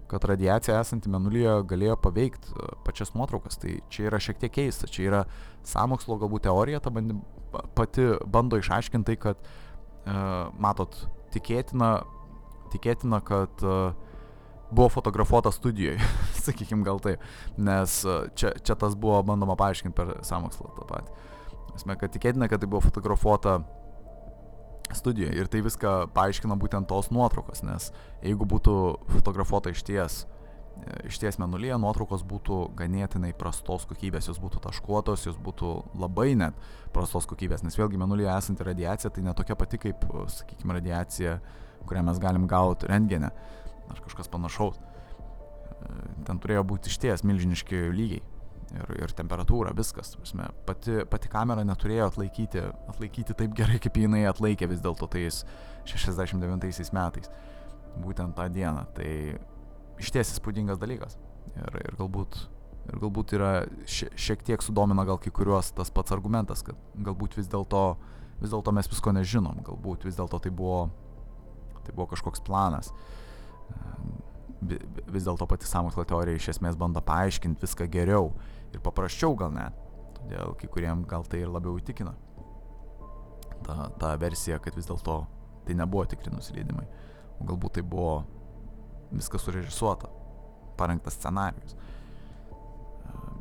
kad 0.08 0.26
radiacija 0.30 0.80
esanti 0.82 1.12
menulyje 1.12 1.56
galėjo 1.70 1.98
paveikti 2.04 2.54
e, 2.54 2.70
pačias 2.86 3.14
nuotraukas. 3.18 3.60
Tai 3.62 3.76
čia 3.94 4.08
yra 4.10 4.20
šiek 4.22 4.40
tiek 4.42 4.54
keista, 4.54 4.90
čia 4.92 5.08
yra 5.10 5.22
samokslo 5.68 6.18
galbūt 6.22 6.46
teorija, 6.48 6.82
ta 6.84 6.94
bandi, 6.94 7.18
pati 7.78 8.10
bando 8.26 8.60
išaiškinti 8.60 9.12
tai, 9.12 9.18
kad, 9.22 9.44
uh, 10.10 10.50
matot, 10.60 10.96
tikėtina, 11.36 11.92
tikėtina 12.74 13.20
kad 13.26 13.62
uh, 13.64 13.94
buvo 14.74 14.90
fotografuota 14.90 15.54
studijoje, 15.54 16.02
sakykim 16.46 16.84
gal 16.84 17.00
tai, 17.04 17.16
nes 17.58 18.00
uh, 18.08 18.26
čia, 18.36 18.56
čia 18.66 18.76
tas 18.80 18.98
buvo 18.98 19.22
bandoma 19.28 19.56
paaiškinti 19.60 19.96
per 19.98 20.18
samokslą 20.26 20.74
tą 20.80 20.90
patį. 20.90 21.22
Esmė, 21.78 21.98
kad 22.02 22.14
tikėtina, 22.14 22.50
kad 22.50 22.62
tai 22.62 22.70
buvo 22.70 22.84
fotografuota 22.86 23.62
studijoje 24.92 25.40
ir 25.40 25.50
tai 25.52 25.64
viską 25.66 25.94
paaiškina 26.14 26.58
būtent 26.60 26.90
tos 26.90 27.10
nuotraukos, 27.14 27.64
nes 27.64 27.90
jeigu 28.24 28.48
būtų 28.50 28.76
fotografuota 29.14 29.72
iš 29.74 29.84
ties, 29.88 30.18
iš 31.08 31.20
ties 31.22 31.40
menulyje, 31.42 31.78
nuotraukos 31.80 32.26
būtų 32.28 32.60
ganėtinai 32.78 33.32
prastos 33.38 33.88
kokybės, 33.90 34.28
jos 34.30 34.42
būtų 34.44 34.64
taškuotos, 34.68 35.28
jos 35.30 35.40
būtų 35.40 35.74
labai 36.02 36.34
net 36.40 36.58
prastos 36.96 37.28
kokybės, 37.30 37.64
nes 37.66 37.78
vėlgi 37.80 38.02
menulyje 38.02 38.32
esanti 38.34 38.68
radiacija 38.68 39.14
tai 39.14 39.26
netokia 39.26 39.58
pati 39.60 39.80
kaip, 39.88 40.04
sakykime, 40.34 40.78
radiacija, 40.80 41.40
kurią 41.88 42.04
mes 42.10 42.20
galim 42.22 42.48
gauti 42.50 42.90
rentgenę 42.92 43.32
ar 43.92 44.04
kažkas 44.04 44.32
panašaus. 44.32 44.80
Ten 46.24 46.40
turėjo 46.40 46.64
būti 46.68 46.92
išties 46.92 47.26
milžiniški 47.28 47.90
lygiai 47.92 48.24
ir, 48.74 48.94
ir 49.04 49.14
temperatūra, 49.16 49.74
viskas. 49.78 50.14
Prasme, 50.20 50.50
pati, 50.68 51.02
pati 51.10 51.32
kamera 51.32 51.66
neturėjo 51.68 52.10
atlaikyti, 52.12 52.64
atlaikyti 52.94 53.38
taip 53.38 53.56
gerai, 53.58 53.80
kaip 53.84 54.00
jinai 54.02 54.26
atlaikė 54.30 54.70
vis 54.72 54.82
dėlto 54.84 55.10
tais 55.14 55.44
69 55.90 56.94
metais, 56.96 57.32
būtent 58.04 58.36
tą 58.38 58.50
dieną. 58.54 58.88
Tai 58.98 59.12
išties 60.02 60.36
įspūdingas 60.36 60.82
dalykas. 60.82 61.20
Ir, 61.54 61.80
ir 61.84 62.00
galbūt 62.00 62.48
Ir 62.84 63.00
galbūt 63.00 63.32
yra 63.38 63.52
šiek 63.88 64.42
tiek 64.44 64.64
sudomina 64.64 65.06
gal 65.08 65.16
kai 65.22 65.32
kuriuos 65.32 65.70
tas 65.72 65.88
pats 65.94 66.12
argumentas, 66.12 66.66
kad 66.68 66.76
galbūt 67.00 67.38
vis 67.40 67.48
dėlto 67.48 67.84
vis 68.42 68.52
dėlto 68.52 68.74
mes 68.76 68.90
visko 68.92 69.14
nežinom, 69.16 69.62
galbūt 69.64 70.04
vis 70.04 70.18
dėlto 70.18 70.42
tai 70.44 70.52
buvo, 70.52 70.90
tai 71.86 71.96
buvo 71.96 72.10
kažkoks 72.12 72.44
planas. 72.44 72.92
Vis 74.64 75.24
dėlto 75.24 75.48
pati 75.48 75.68
samokslo 75.68 76.04
teorija 76.08 76.40
iš 76.40 76.50
esmės 76.58 76.76
bando 76.80 77.00
paaiškinti 77.04 77.64
viską 77.64 77.88
geriau 77.92 78.34
ir 78.74 78.84
paprasčiau 78.84 79.38
gal 79.40 79.54
net. 79.56 79.78
Todėl 80.18 80.54
kai 80.60 80.70
kuriem 80.72 81.06
gal 81.10 81.26
tai 81.30 81.44
ir 81.44 81.52
labiau 81.52 81.78
įtikina. 81.80 82.14
Ta, 83.64 83.90
ta 84.00 84.14
versija, 84.20 84.60
kad 84.60 84.76
vis 84.76 84.90
dėlto 84.90 85.22
tai 85.68 85.78
nebuvo 85.80 86.04
tikri 86.10 86.34
nusileidimai. 86.34 86.86
O 87.40 87.48
galbūt 87.48 87.78
tai 87.78 87.84
buvo 87.88 88.24
viskas 89.14 89.46
surežisuota, 89.46 90.10
parengtas 90.80 91.16
scenarius 91.20 91.78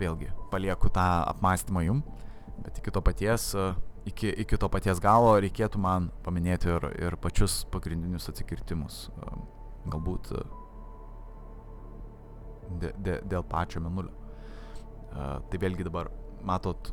vėlgi 0.03 0.31
palieku 0.53 0.91
tą 0.93 1.05
apmąstymą 1.31 1.85
jum, 1.87 2.03
bet 2.63 2.79
iki 2.81 2.93
to 2.95 3.03
paties, 3.05 3.53
iki, 4.09 4.33
iki 4.45 4.59
to 4.59 4.69
paties 4.73 5.01
galo 5.03 5.35
reikėtų 5.43 5.81
man 5.83 6.11
paminėti 6.27 6.71
ir, 6.73 6.89
ir 7.09 7.19
pačius 7.23 7.63
pagrindinius 7.73 8.31
atsikirtimus. 8.33 9.05
Galbūt 9.93 10.33
dė, 12.83 12.93
dė, 12.99 13.21
dėl 13.27 13.47
pačio 13.49 13.83
menulio. 13.83 14.15
Tai 15.13 15.61
vėlgi 15.61 15.87
dabar, 15.87 16.11
matot, 16.47 16.93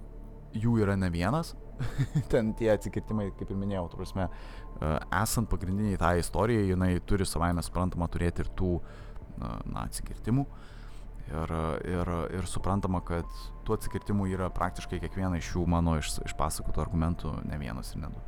jų 0.56 0.80
yra 0.84 0.96
ne 1.00 1.10
vienas. 1.14 1.54
Ten 2.32 2.52
tie 2.60 2.74
atsikirtimai, 2.74 3.30
kaip 3.40 3.52
ir 3.54 3.60
minėjau, 3.60 3.86
tu 3.92 4.00
prasme, 4.02 4.26
esant 5.16 5.50
pagrindiniai 5.52 6.00
tą 6.00 6.16
istoriją, 6.20 6.66
jinai 6.74 6.92
turi 7.08 7.28
savaime 7.28 7.64
suprantama 7.64 8.10
turėti 8.12 8.44
ir 8.44 8.52
tų 8.60 8.74
na, 9.40 9.86
atsikirtimų. 9.86 10.46
Ir, 11.30 11.52
ir, 11.86 12.10
ir 12.40 12.46
suprantama, 12.50 13.04
kad 13.06 13.28
tų 13.68 13.76
atsikirtimų 13.78 14.32
yra 14.34 14.48
praktiškai 14.54 14.98
kiekviena 15.04 15.38
iš 15.38 15.52
jų 15.54 15.66
mano 15.70 15.94
iš, 16.00 16.16
išpasakotų 16.26 16.82
argumentų, 16.82 17.36
ne 17.46 17.60
vienas 17.62 17.94
ir 17.94 18.02
ne 18.02 18.10
du. 18.16 18.24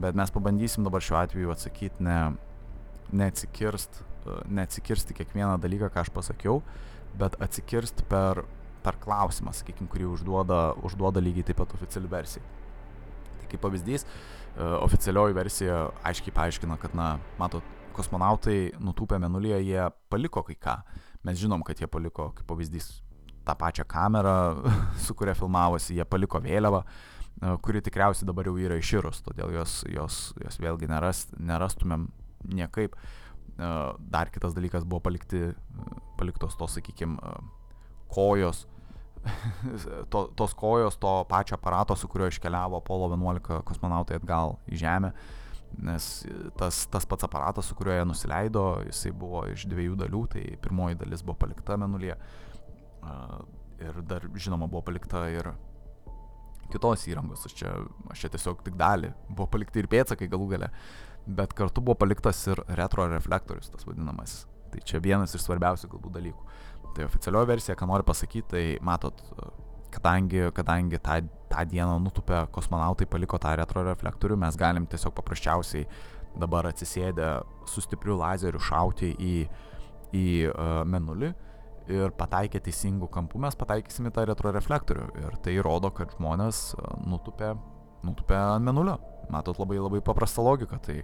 Bet 0.00 0.16
mes 0.16 0.32
pabandysim 0.32 0.86
dabar 0.86 1.04
šiuo 1.04 1.18
atveju 1.20 1.52
atsakyti 1.52 2.04
ne, 2.04 2.18
neatsikirst, 3.12 4.00
neatsikirsti 4.48 5.16
kiekvieną 5.18 5.58
dalyką, 5.60 5.90
ką 5.92 6.06
aš 6.06 6.12
pasakiau, 6.16 6.62
bet 7.20 7.36
atsikirst 7.44 8.02
per, 8.08 8.46
per 8.86 9.00
klausimą, 9.02 9.54
sakykime, 9.56 9.90
kurį 9.92 10.06
užduoda, 10.14 10.60
užduoda 10.86 11.22
lygiai 11.22 11.50
taip 11.50 11.60
pat 11.62 11.74
oficiali 11.76 12.10
versija. 12.10 12.44
Tai 13.40 13.48
kaip 13.50 13.62
pavyzdys, 13.66 14.06
oficialioji 14.56 15.36
versija 15.36 15.80
aiškiai 16.06 16.34
paaiškina, 16.36 16.78
kad, 16.80 16.94
na, 16.96 17.16
matot, 17.40 17.66
kosmonautai 17.96 18.76
nutūpę 18.80 19.18
menulyje, 19.20 19.58
jie 19.66 19.90
paliko 20.12 20.42
kai 20.46 20.56
ką 20.60 20.76
Mes 21.26 21.40
žinom, 21.42 21.64
kad 21.66 21.80
jie 21.80 21.88
paliko, 21.90 22.28
kaip 22.36 22.46
pavyzdys, 22.46 23.00
tą 23.46 23.54
pačią 23.58 23.86
kamerą, 23.90 24.62
su 25.04 25.14
kuria 25.18 25.34
filmavosi, 25.34 25.96
jie 25.98 26.04
paliko 26.06 26.38
vėliavą, 26.42 26.82
e, 26.84 27.54
kuri 27.66 27.82
tikriausiai 27.82 28.28
dabar 28.28 28.46
jau 28.46 28.54
yra 28.62 28.78
iširus, 28.78 29.24
todėl 29.26 29.50
jos, 29.56 29.80
jos, 29.90 30.20
jos 30.44 30.60
vėlgi 30.62 30.90
neras, 30.90 31.24
nerastumėm 31.38 32.06
niekaip. 32.60 32.94
E, 32.94 33.72
dar 34.14 34.30
kitas 34.30 34.54
dalykas 34.54 34.86
buvo 34.86 35.02
palikti, 35.08 35.48
paliktos 36.20 36.54
tos, 36.60 36.78
sakykime, 36.78 37.18
kojos, 38.14 38.66
to, 40.12 40.26
tos 40.38 40.54
kojos 40.54 40.98
to 41.02 41.16
pačio 41.30 41.58
aparato, 41.58 41.96
su 41.96 42.08
kuriuo 42.08 42.28
iškeliavo 42.32 42.78
Apollo 42.82 43.10
11 43.16 43.62
kosmonautai 43.66 44.20
atgal 44.20 44.56
į 44.70 44.80
Žemę 44.84 45.12
nes 45.82 46.04
tas, 46.56 46.86
tas 46.90 47.06
pats 47.06 47.26
aparatas, 47.26 47.66
su 47.68 47.74
kuriuo 47.76 47.96
jie 47.96 48.04
nusileido, 48.08 48.64
jisai 48.86 49.12
buvo 49.12 49.42
iš 49.52 49.66
dviejų 49.68 49.96
dalių, 50.00 50.22
tai 50.32 50.44
pirmoji 50.62 50.98
dalis 51.00 51.24
buvo 51.26 51.36
palikta 51.42 51.76
menulyje 51.80 52.16
ir 53.82 54.02
dar, 54.08 54.24
žinoma, 54.34 54.68
buvo 54.70 54.82
palikta 54.86 55.26
ir 55.32 55.50
kitos 56.72 57.06
įrangos, 57.10 57.44
aš 57.46 57.54
čia, 57.60 57.72
aš 58.10 58.24
čia 58.24 58.32
tiesiog 58.34 58.64
tik 58.66 58.78
dalį, 58.78 59.12
buvo 59.28 59.48
palikti 59.52 59.82
ir 59.82 59.90
pėtsakai 59.90 60.30
galų 60.32 60.50
gale, 60.54 60.70
bet 61.26 61.54
kartu 61.56 61.84
buvo 61.84 61.98
paliktas 62.00 62.40
ir 62.50 62.62
retro 62.78 63.06
reflektorius, 63.10 63.70
tas 63.72 63.86
vadinamasis. 63.86 64.46
Tai 64.72 64.80
čia 64.82 64.98
vienas 65.02 65.34
iš 65.36 65.44
svarbiausių 65.44 65.92
galbūt 65.92 66.16
dalykų. 66.16 66.45
Tai 66.96 67.06
oficialioji 67.06 67.50
versija, 67.50 67.76
ką 67.76 67.88
noriu 67.90 68.06
pasakyti, 68.08 68.48
tai 68.52 68.64
matot, 68.84 69.20
kadangi, 69.92 70.46
kadangi 70.56 71.00
tą, 71.04 71.20
tą 71.52 71.64
dieną 71.68 71.98
nutupę 72.04 72.46
kosmonautai 72.54 73.08
paliko 73.10 73.40
tą 73.42 73.52
retroreflektorių, 73.60 74.38
mes 74.40 74.56
galim 74.60 74.88
tiesiog 74.88 75.14
paprasčiausiai 75.18 75.84
dabar 76.40 76.68
atsisėdę 76.70 77.28
su 77.68 77.84
stipriu 77.84 78.16
lazeriu 78.20 78.60
šauti 78.60 79.12
į, 79.12 79.34
į 80.16 80.26
uh, 80.48 80.80
menulį 80.88 81.32
ir 81.92 82.12
pataikę 82.18 82.60
teisingų 82.62 83.08
kampų 83.12 83.40
mes 83.44 83.56
pataikysime 83.58 84.10
tą 84.14 84.26
retroreflektorių. 84.30 85.06
Ir 85.22 85.36
tai 85.44 85.56
rodo, 85.64 85.92
kad 85.94 86.14
žmonės 86.16 86.74
nutupė, 87.06 87.54
nutupė 88.06 88.38
ant 88.38 88.66
menulio. 88.66 88.98
Matot 89.32 89.58
labai 89.58 89.78
labai 89.80 90.02
paprasta 90.04 90.44
logika. 90.44 90.78
Tai 90.82 91.00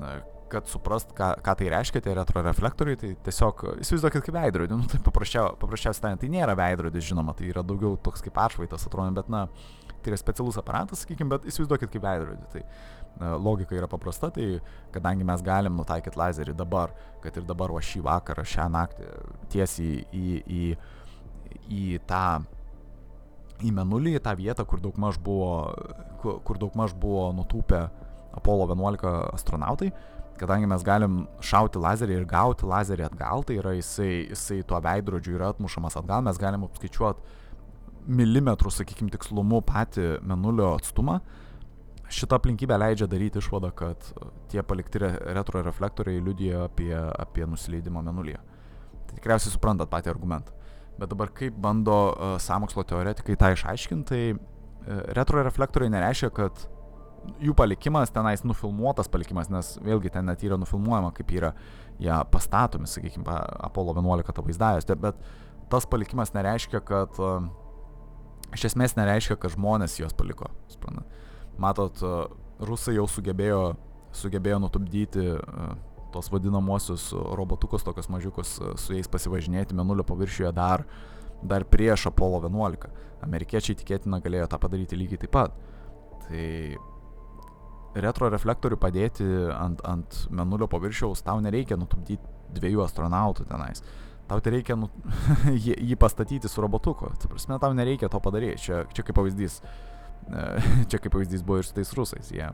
na, 0.00 0.16
kad 0.52 0.68
suprast, 0.68 1.14
ką, 1.16 1.32
ką 1.44 1.54
tai 1.58 1.68
reiškia 1.72 2.02
tie 2.04 2.14
retroreflektoriai, 2.16 2.98
tai 3.00 3.12
tiesiog 3.24 3.62
įsivaizduokit 3.80 4.26
kaip 4.26 4.36
veidrodį, 4.36 4.76
nu, 4.76 4.88
tai 4.90 5.00
paprasčiau, 5.04 5.54
paprasčiausiai 5.60 6.04
tariant, 6.04 6.20
tai 6.20 6.28
nėra 6.32 6.56
veidrodis, 6.58 7.06
žinoma, 7.08 7.32
tai 7.38 7.48
yra 7.48 7.64
daugiau 7.64 7.96
toks 7.96 8.24
kaip 8.24 8.36
atšvaitas, 8.42 8.84
atrodo, 8.88 9.14
bet, 9.16 9.30
na, 9.32 9.46
tai 10.02 10.12
yra 10.12 10.20
specialus 10.20 10.60
aparatas, 10.60 11.06
sakykime, 11.06 11.32
bet 11.32 11.48
įsivaizduokit 11.48 11.94
kaip 11.94 12.04
veidrodį. 12.04 12.48
Tai 12.52 12.64
na, 13.22 13.34
logika 13.40 13.76
yra 13.78 13.88
paprasta, 13.90 14.28
tai 14.34 14.58
kadangi 14.92 15.26
mes 15.28 15.44
galim 15.46 15.78
nutaikyti 15.80 16.20
lazerį 16.20 16.56
dabar, 16.58 16.92
kad 17.24 17.38
ir 17.40 17.48
dabar, 17.48 17.72
o 17.72 17.80
šį 17.80 18.04
vakarą, 18.08 18.44
šią 18.44 18.68
naktį 18.76 19.08
tiesiai 19.54 20.02
į, 20.12 20.26
į, 20.42 20.64
į 21.72 21.86
tą 22.08 22.26
į 23.62 23.70
menulį, 23.74 24.16
į 24.18 24.22
tą 24.24 24.34
vietą, 24.38 24.66
kur 24.68 24.80
daug 24.82 24.96
maž 25.00 25.18
buvo, 25.22 25.52
kur, 26.22 26.40
kur 26.46 26.58
daug 26.60 26.74
maž 26.78 26.94
buvo 26.98 27.28
nutūpę 27.36 27.86
Apollo 28.32 28.70
11 28.72 29.12
astronautai, 29.32 29.90
kadangi 30.40 30.66
mes 30.70 30.82
galim 30.86 31.22
šauti 31.44 31.80
lazerį 31.82 32.16
ir 32.20 32.26
gauti 32.28 32.66
lazerį 32.66 33.06
atgal, 33.06 33.44
tai 33.46 33.58
yra 33.60 33.74
jisai, 33.76 34.10
jisai 34.32 34.62
tuo 34.66 34.80
veidrodžiu 34.82 35.36
yra 35.36 35.52
atmušamas 35.52 35.98
atgal, 36.00 36.24
mes 36.26 36.40
galim 36.40 36.66
apskaičiuoti 36.66 37.40
milimetrų, 38.10 38.72
sakykime, 38.74 39.12
tikslumu 39.14 39.62
patį 39.66 40.16
menulio 40.26 40.72
atstumą. 40.76 41.20
Šitą 42.12 42.36
aplinkybę 42.36 42.76
leidžia 42.76 43.06
daryti 43.08 43.40
išvadą, 43.40 43.70
kad 43.76 44.08
tie 44.52 44.64
palikti 44.66 45.00
retro 45.00 45.62
reflektoriai 45.64 46.20
liudija 46.20 46.66
apie, 46.66 46.92
apie 46.92 47.46
nusileidimą 47.48 48.02
menulyje. 48.04 48.40
Tai 49.06 49.16
tikriausiai 49.16 49.54
suprantat 49.54 49.92
patį 49.92 50.12
argumentą. 50.12 50.52
Bet 50.98 51.12
dabar 51.14 51.32
kaip 51.32 51.56
bando 51.62 51.98
uh, 52.10 52.34
samokslo 52.42 52.84
teoretikai 52.84 53.38
tą 53.40 53.54
išaiškinti, 53.54 54.08
tai 54.10 54.24
uh, 54.34 55.14
retro 55.16 55.40
reflektoriai 55.46 55.94
nereiškia, 55.94 56.28
kad 56.36 56.66
jų 57.42 57.54
palikimas, 57.58 58.12
tenais 58.14 58.42
nufilmuotas 58.46 59.10
palikimas, 59.12 59.50
nes 59.52 59.76
vėlgi 59.84 60.12
ten 60.12 60.26
net 60.28 60.42
yra 60.46 60.58
nufilmuojama, 60.60 61.12
kaip 61.16 61.32
yra 61.36 61.52
jie 62.02 62.14
pastatomi, 62.32 62.88
sakykime, 62.90 63.26
Apollo 63.68 63.96
11 64.00 64.34
tą 64.34 64.44
vaizdavęs, 64.46 64.88
bet 65.02 65.18
tas 65.72 65.86
palikimas 65.88 66.34
nereiškia, 66.34 66.82
kad, 66.86 67.20
iš 68.52 68.68
esmės 68.72 68.96
nereiškia, 68.98 69.38
kad 69.40 69.54
žmonės 69.54 69.98
juos 70.00 70.16
paliko. 70.16 70.50
Matot, 71.62 72.02
rusai 72.62 72.96
jau 72.98 73.06
sugebėjo, 73.10 73.62
sugebėjo 74.16 74.60
nutupdyti 74.62 75.26
tos 76.12 76.28
vadinamosius 76.32 77.08
robotukus, 77.38 77.84
tokius 77.86 78.10
mažiukus, 78.12 78.58
su 78.76 78.96
jais 78.96 79.08
pasivažinėti 79.08 79.76
menulio 79.76 80.04
paviršiuje 80.04 80.52
dar, 80.56 80.84
dar 81.42 81.64
prieš 81.64 82.10
Apollo 82.10 82.44
11. 82.44 82.90
Amerikiečiai 83.24 83.78
tikėtina 83.78 84.20
galėjo 84.22 84.50
tą 84.50 84.58
padaryti 84.60 84.98
lygiai 84.98 85.22
taip 85.24 85.32
pat. 85.34 85.56
Tai 86.26 86.46
retroreflektorių 87.94 88.78
padėti 88.80 89.26
ant, 89.52 89.82
ant 89.88 90.22
menulio 90.32 90.68
paviršiaus 90.70 91.24
tau 91.26 91.40
nereikia 91.44 91.76
nutupdyti 91.80 92.22
dviejų 92.56 92.84
astronautų 92.86 93.46
tenais. 93.48 93.84
Tau 94.30 94.40
tai 94.40 94.54
reikia 94.56 94.76
nu, 94.78 94.88
jį, 95.64 95.76
jį 95.90 95.96
pastatyti 96.00 96.48
su 96.48 96.62
robotuku. 96.64 97.10
Tai 97.20 97.32
prasme, 97.32 97.58
tau 97.60 97.74
nereikia 97.76 98.08
to 98.12 98.20
padaryti. 98.22 98.68
Čia, 98.68 98.84
čia 98.94 99.04
kaip 99.04 99.18
pavyzdys. 99.18 99.62
Čia 100.90 101.00
kaip 101.02 101.10
pavyzdys 101.10 101.42
buvo 101.42 101.58
ir 101.58 101.66
su 101.66 101.74
tais 101.74 101.90
rusais. 101.98 102.28
Jie, 102.30 102.46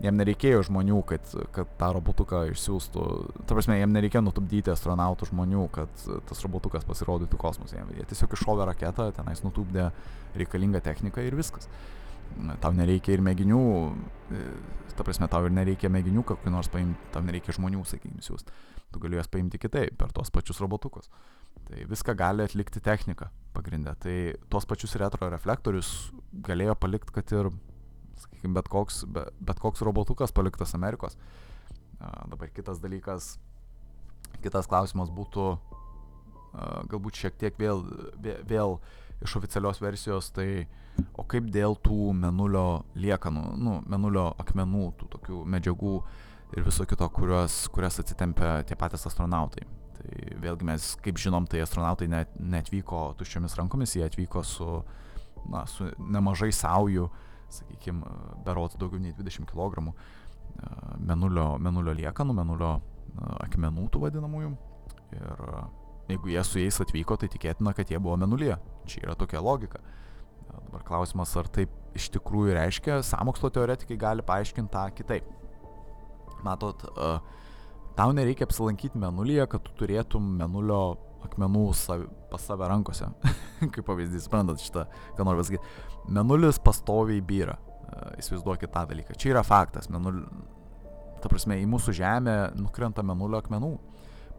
jiem 0.00 0.16
nereikėjo 0.16 0.62
žmonių, 0.70 1.02
kad, 1.06 1.34
kad 1.52 1.74
tą 1.78 1.90
robotuką 1.92 2.46
išsiųstų. 2.54 3.02
Ta 3.44 3.52
prasme, 3.52 3.76
jiem 3.76 3.92
nereikėjo 3.92 4.24
nutupdyti 4.24 4.72
astronautų 4.72 5.28
žmonių, 5.28 5.66
kad 5.76 6.06
tas 6.30 6.40
robotukas 6.46 6.88
pasirodytų 6.88 7.38
kosmose. 7.38 7.84
Jie 7.98 8.08
tiesiog 8.08 8.32
iššovė 8.38 8.70
raketą, 8.72 9.10
tenais 9.18 9.44
nutupdė 9.44 9.90
reikalingą 10.40 10.80
techniką 10.88 11.28
ir 11.28 11.36
viskas. 11.36 11.68
Uh, 11.68 12.01
tau 12.62 12.72
nereikia 12.76 13.16
ir 13.16 13.22
mėginių, 13.24 13.62
e, 14.32 14.44
ta 14.96 15.04
prasme, 15.06 15.28
tau 15.30 15.46
ir 15.46 15.54
nereikia 15.54 15.90
mėginių 15.92 16.24
kokių 16.28 16.52
nors 16.52 16.70
paimti, 16.72 17.10
tau 17.14 17.22
nereikia 17.24 17.54
žmonių, 17.56 17.84
sakykime, 17.88 18.24
siūsti. 18.24 18.54
Tu 18.92 19.00
gali 19.00 19.16
juos 19.16 19.30
paimti 19.32 19.60
kitaip, 19.60 19.96
per 20.00 20.12
tos 20.12 20.32
pačius 20.32 20.60
robotukus. 20.60 21.08
Tai 21.68 21.84
viską 21.88 22.14
gali 22.18 22.44
atlikti 22.44 22.82
technika 22.84 23.30
pagrindę. 23.56 23.94
Tai 24.00 24.16
tuos 24.52 24.66
pačius 24.68 24.96
retro 25.00 25.28
reflektorius 25.32 26.12
galėjo 26.48 26.76
palikti, 26.80 27.14
kad 27.14 27.32
ir, 27.36 27.50
sakykime, 28.24 28.56
bet 28.58 28.68
koks, 28.72 29.04
be, 29.08 29.26
bet 29.40 29.60
koks 29.62 29.84
robotukas 29.86 30.34
paliktas 30.34 30.76
Amerikos. 30.76 31.16
A, 32.00 32.26
dabar 32.28 32.50
kitas 32.52 32.82
dalykas, 32.82 33.36
kitas 34.42 34.68
klausimas 34.68 35.12
būtų 35.14 35.46
a, 35.52 36.82
galbūt 36.90 37.22
šiek 37.22 37.38
tiek 37.40 37.60
vėl, 37.60 37.84
vėl, 38.20 38.42
vėl 38.48 38.78
iš 39.22 39.36
oficialios 39.38 39.80
versijos, 39.82 40.30
tai 40.34 40.66
o 41.16 41.24
kaip 41.28 41.48
dėl 41.52 41.76
tų 41.80 42.12
menulio 42.16 42.82
liekanų, 42.98 43.44
nu, 43.60 43.78
menulio 43.88 44.30
akmenų, 44.42 44.86
tų 45.00 45.08
tokių 45.16 45.42
medžiagų 45.54 45.94
ir 46.56 46.66
viso 46.66 46.86
kito, 46.88 47.08
kurios, 47.14 47.62
kurias 47.72 48.00
atitempia 48.02 48.60
tie 48.68 48.76
patys 48.78 49.06
astronautai. 49.08 49.64
Tai 49.96 50.38
vėlgi 50.42 50.66
mes, 50.68 50.88
kaip 51.04 51.20
žinom, 51.20 51.46
tai 51.48 51.62
astronautai 51.64 52.08
net, 52.12 52.32
netvyko 52.36 53.12
tuščiomis 53.20 53.56
rankomis, 53.58 53.96
jie 53.96 54.04
atvyko 54.06 54.42
su, 54.46 54.68
na, 55.52 55.64
su 55.70 55.88
nemažai 55.98 56.50
saujų, 56.56 57.08
sakykime, 57.52 58.16
berots 58.46 58.78
daugiau 58.80 59.00
nei 59.02 59.14
20 59.16 59.48
kg 59.48 59.92
menulio, 61.00 61.46
menulio 61.60 61.94
liekanų, 61.96 62.36
menulio 62.36 62.74
akmenų 63.44 63.88
tų 63.92 64.06
vadinamųjų. 64.06 64.52
Ir 65.12 65.46
jeigu 66.10 66.32
jie 66.32 66.44
su 66.46 66.60
jais 66.60 66.80
atvyko, 66.84 67.18
tai 67.20 67.28
tikėtina, 67.32 67.74
kad 67.76 67.90
jie 67.90 68.00
buvo 68.02 68.16
menulyje. 68.20 68.56
Čia 68.90 69.04
yra 69.06 69.16
tokia 69.18 69.42
logika. 69.42 69.82
Dabar 70.52 70.82
klausimas, 70.88 71.32
ar 71.36 71.48
taip 71.52 71.72
iš 71.96 72.08
tikrųjų 72.14 72.56
reiškia, 72.56 72.98
samokslo 73.06 73.50
teoretikai 73.52 73.96
gali 74.00 74.24
paaiškinti 74.26 74.72
tą 74.72 74.84
kitaip. 74.96 75.28
Matot, 76.42 76.82
tau 77.96 78.12
nereikia 78.16 78.48
apsilankyti 78.48 79.00
menulyje, 79.00 79.46
kad 79.52 79.64
tu 79.66 79.74
turėtum 79.82 80.24
menulio 80.40 80.82
akmenų 81.22 81.66
savi, 81.78 82.08
pas 82.32 82.42
save 82.48 82.68
rankose. 82.68 83.06
Kaip 83.74 83.84
pavyzdys, 83.86 84.26
suprantat 84.26 84.62
šitą, 84.64 84.86
ką 85.16 85.26
noriu 85.28 85.44
pasakyti. 85.44 85.76
Menulis 86.12 86.58
pastoviai 86.62 87.22
byra. 87.24 87.58
Įsivaizduokit 88.18 88.72
tą 88.72 88.86
dalyką. 88.88 89.16
Čia 89.20 89.34
yra 89.36 89.44
faktas. 89.46 89.90
Menul... 89.92 90.24
Ta 91.22 91.30
prasme, 91.30 91.60
į 91.62 91.68
mūsų 91.70 91.92
žemę 91.94 92.36
nukrenta 92.58 93.04
menulio 93.06 93.38
akmenų 93.38 93.76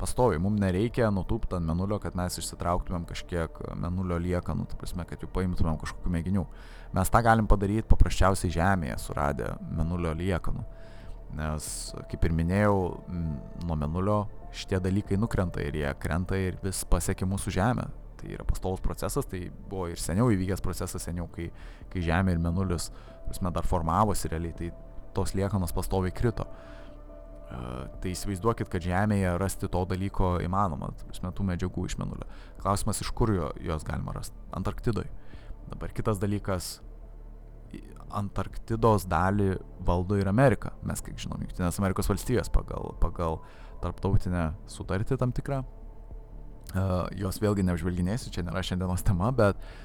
pastoviai, 0.04 0.42
mums 0.42 0.60
nereikia 0.62 1.08
nutūpti 1.14 1.58
ant 1.58 1.68
menulio, 1.68 2.00
kad 2.04 2.16
mes 2.20 2.36
išsitrauktumėm 2.42 3.06
kažkiek 3.10 3.60
menulio 3.80 4.20
liekanų, 4.22 4.68
tai 4.72 4.80
prasme, 4.82 5.06
kad 5.08 5.24
jų 5.24 5.30
paimtumėm 5.34 5.80
kažkokių 5.82 6.12
mėginių. 6.18 6.44
Mes 6.94 7.12
tą 7.14 7.24
galim 7.26 7.48
padaryti 7.50 7.88
paprasčiausiai 7.90 8.52
žemėje, 8.54 9.00
suradę 9.02 9.54
menulio 9.72 10.14
liekanų. 10.20 10.66
Nes, 11.34 11.66
kaip 12.12 12.28
ir 12.28 12.36
minėjau, 12.38 12.78
nuo 13.64 13.78
menulio 13.80 14.20
šitie 14.54 14.78
dalykai 14.84 15.18
nukrenta 15.18 15.64
ir 15.66 15.80
jie 15.80 15.94
krenta 16.02 16.38
ir 16.38 16.60
vis 16.62 16.84
pasiekia 16.90 17.26
mūsų 17.30 17.56
žemę. 17.56 17.88
Tai 18.20 18.36
yra 18.36 18.46
pastovus 18.48 18.84
procesas, 18.84 19.26
tai 19.28 19.48
buvo 19.72 19.88
ir 19.92 20.00
seniau 20.00 20.30
įvykęs 20.32 20.62
procesas, 20.64 21.02
seniau, 21.08 21.26
kai, 21.34 21.50
kai 21.92 22.04
žemė 22.06 22.36
ir 22.36 22.44
menulis, 22.44 22.92
prasme, 23.26 23.52
dar 23.56 23.66
formavosi 23.68 24.30
realiai, 24.32 24.54
tai 24.60 24.70
tos 25.18 25.34
liekanos 25.38 25.74
pastoviai 25.76 26.14
krito. 26.16 26.46
Uh, 26.46 26.83
Tai 27.54 28.10
įsivaizduokit, 28.10 28.70
kad 28.72 28.82
Žemėje 28.82 29.36
rasti 29.38 29.70
to 29.72 29.84
dalyko 29.90 30.38
įmanoma, 30.42 30.90
tų 31.14 31.46
medžiagų 31.46 31.86
iš 31.90 31.98
menulio. 32.02 32.26
Klausimas, 32.62 33.02
iš 33.04 33.12
kur 33.14 33.30
jo, 33.34 33.52
jos 33.62 33.86
galima 33.86 34.16
rasti? 34.16 34.38
Antarktidoje. 34.58 35.12
Dabar 35.70 35.94
kitas 35.96 36.20
dalykas, 36.22 36.74
Antarktidos 38.14 39.08
dalį 39.10 39.54
valdo 39.86 40.18
ir 40.18 40.30
Amerika. 40.30 40.74
Mes, 40.86 41.02
kaip 41.06 41.22
žinom, 41.22 41.46
Junktinės 41.46 41.80
Amerikos 41.82 42.10
valstijos 42.10 42.52
pagal, 42.54 42.94
pagal 43.02 43.40
tarptautinę 43.86 44.52
sutartį 44.70 45.18
tam 45.22 45.34
tikrą. 45.34 45.64
Uh, 46.74 47.06
jos 47.20 47.38
vėlgi 47.42 47.66
neapžvelginėsiu, 47.68 48.32
čia 48.34 48.42
nėra 48.46 48.62
šiandienos 48.66 49.04
tema, 49.06 49.30
bet 49.36 49.60
uh, 49.60 49.83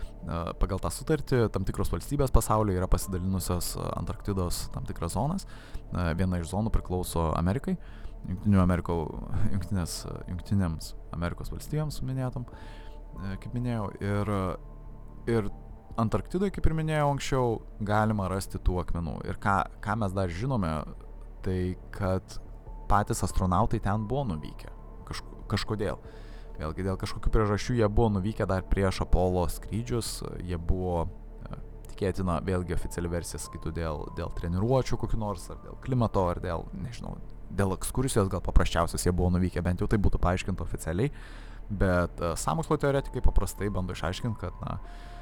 pagal 0.60 0.80
tą 0.82 0.90
sutartį 0.92 1.44
tam 1.54 1.64
tikros 1.68 1.90
valstybės 1.92 2.32
pasaulyje 2.34 2.80
yra 2.80 2.88
pasidalinusios 2.90 3.74
Antarktidos 3.96 4.66
tam 4.74 4.86
tikras 4.88 5.14
zonas. 5.14 5.46
Viena 6.18 6.40
iš 6.40 6.50
zonų 6.52 6.72
priklauso 6.74 7.30
Amerikai, 7.38 7.76
Ameriko, 8.60 8.98
Junktinės, 9.54 10.02
Junktinėms 10.28 10.92
Amerikos 11.16 11.52
valstijoms 11.54 12.02
minėtom, 12.04 12.44
kaip 13.40 13.56
minėjau. 13.56 13.88
Ir, 14.04 14.34
ir 15.30 15.50
Antarktidoje, 15.98 16.52
kaip 16.54 16.68
ir 16.68 16.76
minėjau 16.78 17.08
anksčiau, 17.14 17.56
galima 17.82 18.28
rasti 18.30 18.60
tų 18.62 18.82
akmenų. 18.84 19.16
Ir 19.26 19.40
ką, 19.42 19.56
ką 19.82 19.96
mes 19.98 20.12
dar 20.14 20.30
žinome, 20.30 20.70
tai 21.42 21.74
kad 21.94 22.38
patys 22.90 23.24
astronautai 23.26 23.80
ten 23.82 24.04
buvo 24.08 24.28
nuvykę 24.28 24.70
kažko, 25.08 25.42
kažkodėl. 25.50 25.98
Uh, 25.98 26.17
Vėlgi 26.58 26.84
dėl 26.86 26.98
kažkokių 26.98 27.32
priežasčių 27.34 27.78
jie 27.78 27.88
buvo 27.88 28.10
nuvykę 28.16 28.46
dar 28.50 28.64
prieš 28.66 29.02
Apollo 29.04 29.44
skrydžius, 29.54 30.22
jie 30.42 30.58
buvo 30.58 31.04
e, 31.06 31.58
tikėtina, 31.92 32.40
vėlgi 32.46 32.74
oficiali 32.74 33.10
versija 33.12 33.40
skaitų 33.42 33.72
dėl, 33.76 34.06
dėl 34.18 34.32
treniruočio 34.38 34.98
kokiu 34.98 35.20
nors, 35.22 35.46
ar 35.54 35.60
dėl 35.62 35.78
klimato, 35.84 36.24
ar 36.32 36.42
dėl, 36.42 36.66
nežinau, 36.82 37.14
dėl 37.50 37.76
ekskursijos 37.76 38.30
gal 38.32 38.42
paprasčiausias 38.44 39.06
jie 39.06 39.14
buvo 39.14 39.30
nuvykę, 39.36 39.62
bent 39.62 39.84
jau 39.84 39.90
tai 39.90 40.00
būtų 40.02 40.18
paaiškinta 40.24 40.66
oficialiai, 40.66 41.12
bet 41.68 42.18
uh, 42.24 42.34
sąmokslo 42.40 42.80
teoretikai 42.80 43.22
paprastai 43.22 43.70
bando 43.72 43.94
išaiškinti, 43.94 44.40
kad, 44.40 44.58
na, 44.64 44.78
uh, 44.80 45.17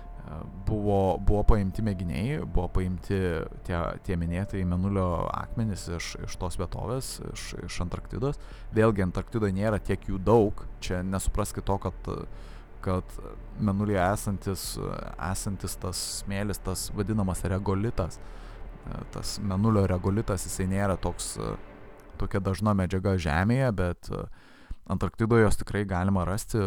buvo, 0.66 1.18
buvo 1.22 1.42
paimti 1.46 1.84
mėginiai, 1.86 2.40
buvo 2.42 2.66
paimti 2.74 3.18
tie, 3.66 3.78
tie 4.06 4.16
minėtai 4.18 4.64
menulio 4.66 5.26
akmenys 5.30 5.86
iš, 5.96 6.12
iš 6.26 6.36
tos 6.40 6.58
vietovės, 6.58 7.10
iš, 7.32 7.44
iš 7.68 7.78
Antarktidos. 7.84 8.40
Vėlgi 8.74 9.04
Antarktidoje 9.06 9.54
nėra 9.56 9.78
tiek 9.78 10.02
jų 10.10 10.18
daug, 10.26 10.64
čia 10.82 11.02
nesupraskite 11.06 11.66
to, 11.66 11.78
kad, 11.86 12.10
kad 12.84 13.14
menulyje 13.62 14.02
esantis, 14.02 14.66
esantis 15.30 15.78
tas 15.82 16.02
smėlis, 16.22 16.62
tas 16.64 16.88
vadinamas 16.96 17.44
regolitas, 17.46 18.18
tas 19.14 19.36
menulio 19.42 19.86
regolitas, 19.90 20.46
jisai 20.48 20.66
nėra 20.70 20.98
toks, 20.98 21.36
tokia 22.18 22.42
dažna 22.42 22.74
medžiaga 22.78 23.14
Žemėje, 23.20 23.70
bet 23.78 24.10
Antarktidoje 24.90 25.46
jos 25.46 25.62
tikrai 25.62 25.86
galima 25.86 26.26
rasti 26.26 26.60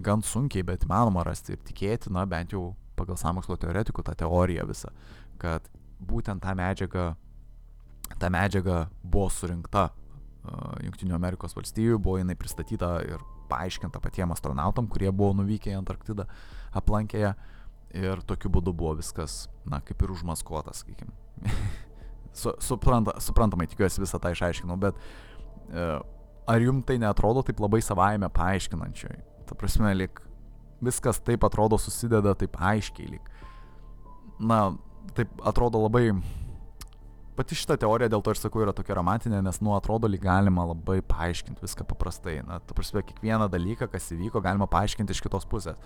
gan 0.00 0.22
sunkiai, 0.22 0.62
bet 0.66 0.86
įmanoma 0.86 1.24
rasti 1.26 1.56
ir 1.56 1.60
tikėtina, 1.66 2.22
bent 2.30 2.54
jau 2.54 2.70
pagal 3.00 3.18
samokslo 3.20 3.56
teoretikų 3.60 4.04
tą 4.06 4.14
teoriją 4.22 4.66
visą, 4.68 4.92
kad 5.40 5.66
būtent 6.00 6.44
ta 6.44 6.54
medžiaga, 6.56 7.14
ta 8.20 8.30
medžiaga 8.32 8.84
buvo 9.02 9.28
surinkta 9.32 9.88
uh, 9.90 10.76
Junktinių 10.84 11.16
Amerikos 11.16 11.56
valstijų, 11.56 11.98
buvo 12.02 12.20
jinai 12.20 12.36
pristatyta 12.38 12.98
ir 13.08 13.24
paaiškinta 13.50 14.00
patiem 14.02 14.32
astronautam, 14.34 14.88
kurie 14.90 15.10
buvo 15.10 15.34
nuvykę 15.40 15.72
į 15.72 15.80
Antarktidą, 15.80 16.28
aplankė 16.76 17.24
ją 17.24 17.34
ir 17.98 18.22
tokiu 18.26 18.52
būdu 18.54 18.74
buvo 18.76 18.94
viskas, 19.00 19.48
na, 19.66 19.80
kaip 19.82 20.02
ir 20.02 20.14
užmaskuota, 20.14 20.74
sakykime. 20.76 21.12
Su, 22.40 22.52
supranta, 22.62 23.16
suprantamai 23.18 23.66
tikiuosi 23.66 24.04
visą 24.04 24.20
tą 24.22 24.30
išaiškinau, 24.30 24.76
bet 24.78 24.98
uh, 25.74 25.98
ar 26.46 26.62
jums 26.62 26.86
tai 26.86 27.00
netrodo 27.02 27.42
taip 27.46 27.58
labai 27.62 27.80
savaime 27.82 28.28
paaiškinančiai? 28.30 29.18
Ta 29.48 29.56
prasme, 29.58 29.90
lik 29.98 30.22
viskas 30.84 31.20
taip 31.24 31.44
atrodo 31.46 31.78
susideda 31.80 32.34
taip 32.38 32.56
aiškiai, 32.56 33.16
lyg. 33.16 33.32
Na, 34.40 34.60
taip 35.16 35.32
atrodo 35.46 35.82
labai, 35.84 36.14
pati 37.36 37.56
šita 37.56 37.76
teorija 37.80 38.10
dėl 38.12 38.22
to 38.24 38.34
ir 38.34 38.40
sakau 38.40 38.62
yra 38.64 38.74
tokia 38.76 38.96
romantinė, 38.98 39.40
nes, 39.44 39.60
nu, 39.64 39.74
atrodo, 39.76 40.08
lyg 40.10 40.22
galima 40.24 40.66
labai 40.70 41.00
paaiškinti 41.06 41.64
viską 41.64 41.86
paprastai. 41.88 42.40
Na, 42.46 42.60
tu 42.64 42.76
prasme, 42.76 43.04
kiekvieną 43.06 43.50
dalyką, 43.52 43.88
kas 43.92 44.10
įvyko, 44.16 44.42
galima 44.44 44.68
paaiškinti 44.70 45.16
iš 45.16 45.22
kitos 45.24 45.48
pusės. 45.50 45.78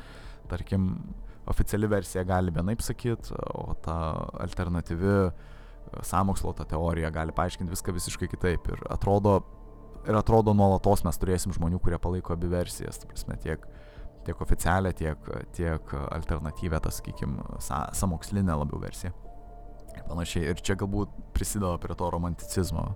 Tarkim, 0.50 0.92
oficiali 1.50 1.88
versija 1.90 2.24
gali 2.28 2.52
vienaip 2.54 2.83
sakyti, 2.85 3.37
o 3.54 3.74
ta 3.85 3.96
alternatyvi 4.44 5.18
samokslo 6.02 6.52
ta 6.57 6.66
teorija 6.68 7.11
gali 7.14 7.35
paaiškinti 7.37 7.72
viską 7.72 7.94
visiškai 7.94 8.28
kitaip. 8.33 8.68
Ir 8.72 8.85
atrodo, 8.90 9.38
ir 10.09 10.18
atrodo 10.18 10.54
nuolatos 10.57 11.04
mes 11.07 11.20
turėsim 11.20 11.54
žmonių, 11.54 11.80
kurie 11.83 12.00
palaiko 12.02 12.35
abi 12.35 12.50
versijas. 12.50 13.00
Tu 13.00 13.11
prasme, 13.11 13.38
tiek, 13.42 13.66
tiek 14.26 14.40
oficialią, 14.40 14.92
tiek, 14.96 15.28
tiek 15.56 15.94
alternatyvę, 16.10 16.80
tas, 16.84 16.98
sakykime, 17.00 17.44
sa, 17.64 17.84
samokslinę 17.96 18.56
labiau 18.56 18.80
versiją. 18.82 19.12
Ir 19.94 20.02
panašiai. 20.08 20.48
Ir 20.50 20.62
čia 20.64 20.76
galbūt 20.78 21.12
prisideda 21.37 21.76
prie 21.82 21.96
to 21.98 22.10
romanticizmo, 22.10 22.87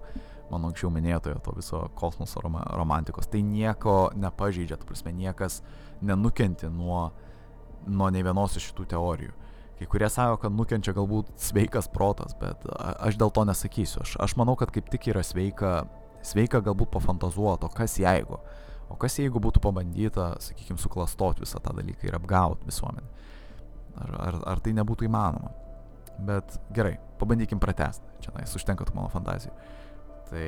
mano 0.50 0.70
anksčiau 0.70 0.90
minėtojo, 0.92 1.40
to 1.44 1.54
viso 1.56 1.82
kosmoso 1.98 2.42
rom 2.42 2.58
romantikos. 2.76 3.28
Tai 3.30 3.42
nieko 3.44 3.98
nepažeidžia, 4.18 4.80
tu 4.80 4.88
prasme, 4.88 5.12
niekas 5.14 5.60
nenukenti 6.00 6.70
nuo, 6.72 7.10
nuo 7.86 8.10
ne 8.10 8.24
vienos 8.24 8.56
iš 8.58 8.70
šitų 8.72 8.88
teorijų. 8.94 9.36
Kai 9.78 9.86
kurie 9.86 10.08
sako, 10.10 10.40
kad 10.42 10.54
nukenčia 10.54 10.90
galbūt 10.96 11.36
sveikas 11.38 11.86
protas, 11.92 12.34
bet 12.40 12.64
aš 12.74 13.18
dėl 13.20 13.30
to 13.30 13.44
nesakysiu. 13.46 14.00
Aš, 14.02 14.16
aš 14.24 14.34
manau, 14.40 14.56
kad 14.58 14.72
kaip 14.74 14.88
tik 14.90 15.12
yra 15.12 15.22
sveika, 15.22 15.84
sveika 16.26 16.58
galbūt 16.66 16.90
pafantazuoto, 16.96 17.70
kas 17.70 17.94
jeigu. 18.02 18.40
O 18.88 18.96
kas 19.00 19.18
jeigu 19.20 19.40
būtų 19.42 19.60
pabandyta, 19.64 20.32
sakykime, 20.42 20.80
suklastoti 20.80 21.44
visą 21.44 21.60
tą 21.62 21.74
dalyką 21.76 22.08
ir 22.08 22.16
apgauti 22.16 22.68
visuomenę? 22.68 23.08
Ar, 23.98 24.14
ar, 24.28 24.38
ar 24.54 24.62
tai 24.64 24.72
nebūtų 24.76 25.08
įmanoma? 25.08 25.52
Bet 26.28 26.56
gerai, 26.74 26.96
pabandykim 27.20 27.60
pratesti. 27.62 28.08
Čia 28.24 28.34
nais, 28.34 28.54
užtenka 28.56 28.86
tų 28.86 28.96
mano 28.96 29.10
fantazijų. 29.12 29.52
Tai 30.28 30.46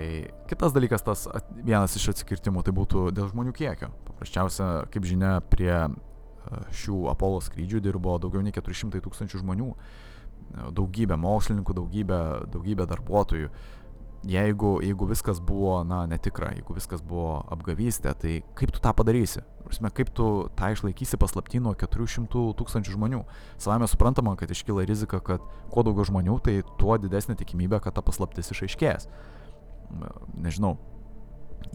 kitas 0.50 0.74
dalykas, 0.76 1.04
tas 1.04 1.24
vienas 1.56 1.94
iš 1.96 2.10
atskirtimų, 2.12 2.64
tai 2.66 2.74
būtų 2.76 3.08
dėl 3.16 3.30
žmonių 3.30 3.54
kiekio. 3.56 3.88
Paprasčiausia, 4.08 4.68
kaip 4.92 5.06
žinia, 5.08 5.38
prie 5.52 5.72
e, 5.72 5.90
šių 6.82 7.06
Apollo 7.14 7.40
skrydžių 7.46 7.80
dirbo 7.86 8.18
daugiau 8.20 8.44
nei 8.44 8.52
400 8.52 9.00
tūkstančių 9.06 9.40
žmonių. 9.40 9.70
E, 9.70 10.66
daugybė 10.76 11.16
mokslininkų, 11.20 11.76
daugybė, 11.80 12.20
daugybė 12.52 12.88
darbuotojų 12.90 13.52
jeigu, 14.24 14.80
jeigu 14.82 15.06
viskas 15.06 15.40
buvo, 15.40 15.84
na, 15.84 16.04
netikra, 16.06 16.50
jeigu 16.54 16.74
viskas 16.76 17.02
buvo 17.02 17.40
apgavystė, 17.52 18.12
tai 18.20 18.34
kaip 18.58 18.72
tu 18.74 18.82
tą 18.82 18.92
padarysi? 18.96 19.42
Prasme, 19.64 19.90
kaip 19.94 20.10
tu 20.16 20.26
tą 20.58 20.70
išlaikysi 20.74 21.18
paslapti 21.20 21.60
nuo 21.62 21.72
400 21.78 22.42
tūkstančių 22.58 22.96
žmonių? 22.96 23.22
Savame 23.60 23.88
suprantama, 23.88 24.34
kad 24.36 24.50
iškyla 24.52 24.84
rizika, 24.88 25.22
kad 25.24 25.44
kuo 25.72 25.84
daugiau 25.86 26.08
žmonių, 26.08 26.38
tai 26.44 26.60
tuo 26.80 26.98
didesnė 27.00 27.38
tikimybė, 27.40 27.80
kad 27.84 27.96
ta 27.96 28.04
paslaptis 28.04 28.52
išaiškės. 28.52 29.08
Nežinau, 30.40 30.76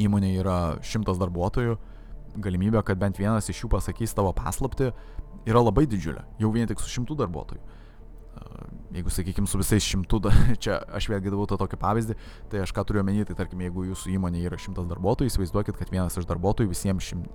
įmonė 0.01 0.35
yra 0.41 0.59
šimtas 0.85 1.17
darbuotojų, 1.21 1.79
galimybė, 2.43 2.83
kad 2.85 2.99
bent 2.99 3.17
vienas 3.21 3.49
iš 3.49 3.63
jų 3.63 3.71
pasakys 3.73 4.13
tavo 4.13 4.35
paslapti, 4.35 4.91
yra 5.47 5.63
labai 5.63 5.85
didžiulė, 5.89 6.25
jau 6.41 6.51
vien 6.53 6.69
tik 6.69 6.83
su 6.83 6.91
šimtų 6.91 7.17
darbuotojų 7.23 7.83
jeigu, 8.95 9.11
sakykime, 9.13 9.49
su 9.49 9.59
visais 9.59 9.85
šimtų, 9.85 10.19
čia 10.63 10.77
aš 10.97 11.09
vėlgi 11.11 11.33
davau 11.33 11.47
tą 11.49 11.57
tokį 11.61 11.79
pavyzdį, 11.81 12.17
tai 12.51 12.61
aš 12.63 12.73
ką 12.75 12.85
turiu 12.87 13.01
omeny, 13.03 13.25
tai 13.27 13.37
tarkim, 13.37 13.63
jeigu 13.65 13.87
jūsų 13.89 14.13
įmonė 14.15 14.43
yra 14.49 14.59
šimtas 14.61 14.87
darbuotojų, 14.91 15.31
įsivaizduokit, 15.31 15.79
kad 15.79 15.93
vienas 15.93 16.17
iš 16.19 16.27
darbuotojų 16.29 16.71
visiems, 16.71 17.11
šim, 17.11 17.25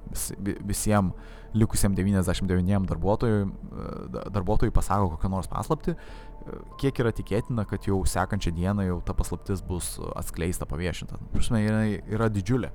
visiems 0.68 1.36
likusiems 1.56 1.98
99 1.98 2.86
darbuotojų, 2.90 3.40
e, 3.46 4.26
darbuotojų 4.30 4.74
pasako 4.74 5.16
kokią 5.16 5.32
nors 5.32 5.50
paslapti, 5.50 5.96
kiek 6.80 7.02
yra 7.02 7.12
tikėtina, 7.14 7.66
kad 7.68 7.84
jau 7.88 7.98
sekančią 8.06 8.54
dieną 8.56 8.86
jau 8.86 9.00
ta 9.04 9.16
paslaptis 9.16 9.60
bus 9.66 9.96
atskleista, 10.16 10.68
paviešinta. 10.70 11.18
Prasme, 11.34 11.60
yra, 11.66 11.84
yra 12.08 12.30
didžiulė 12.32 12.72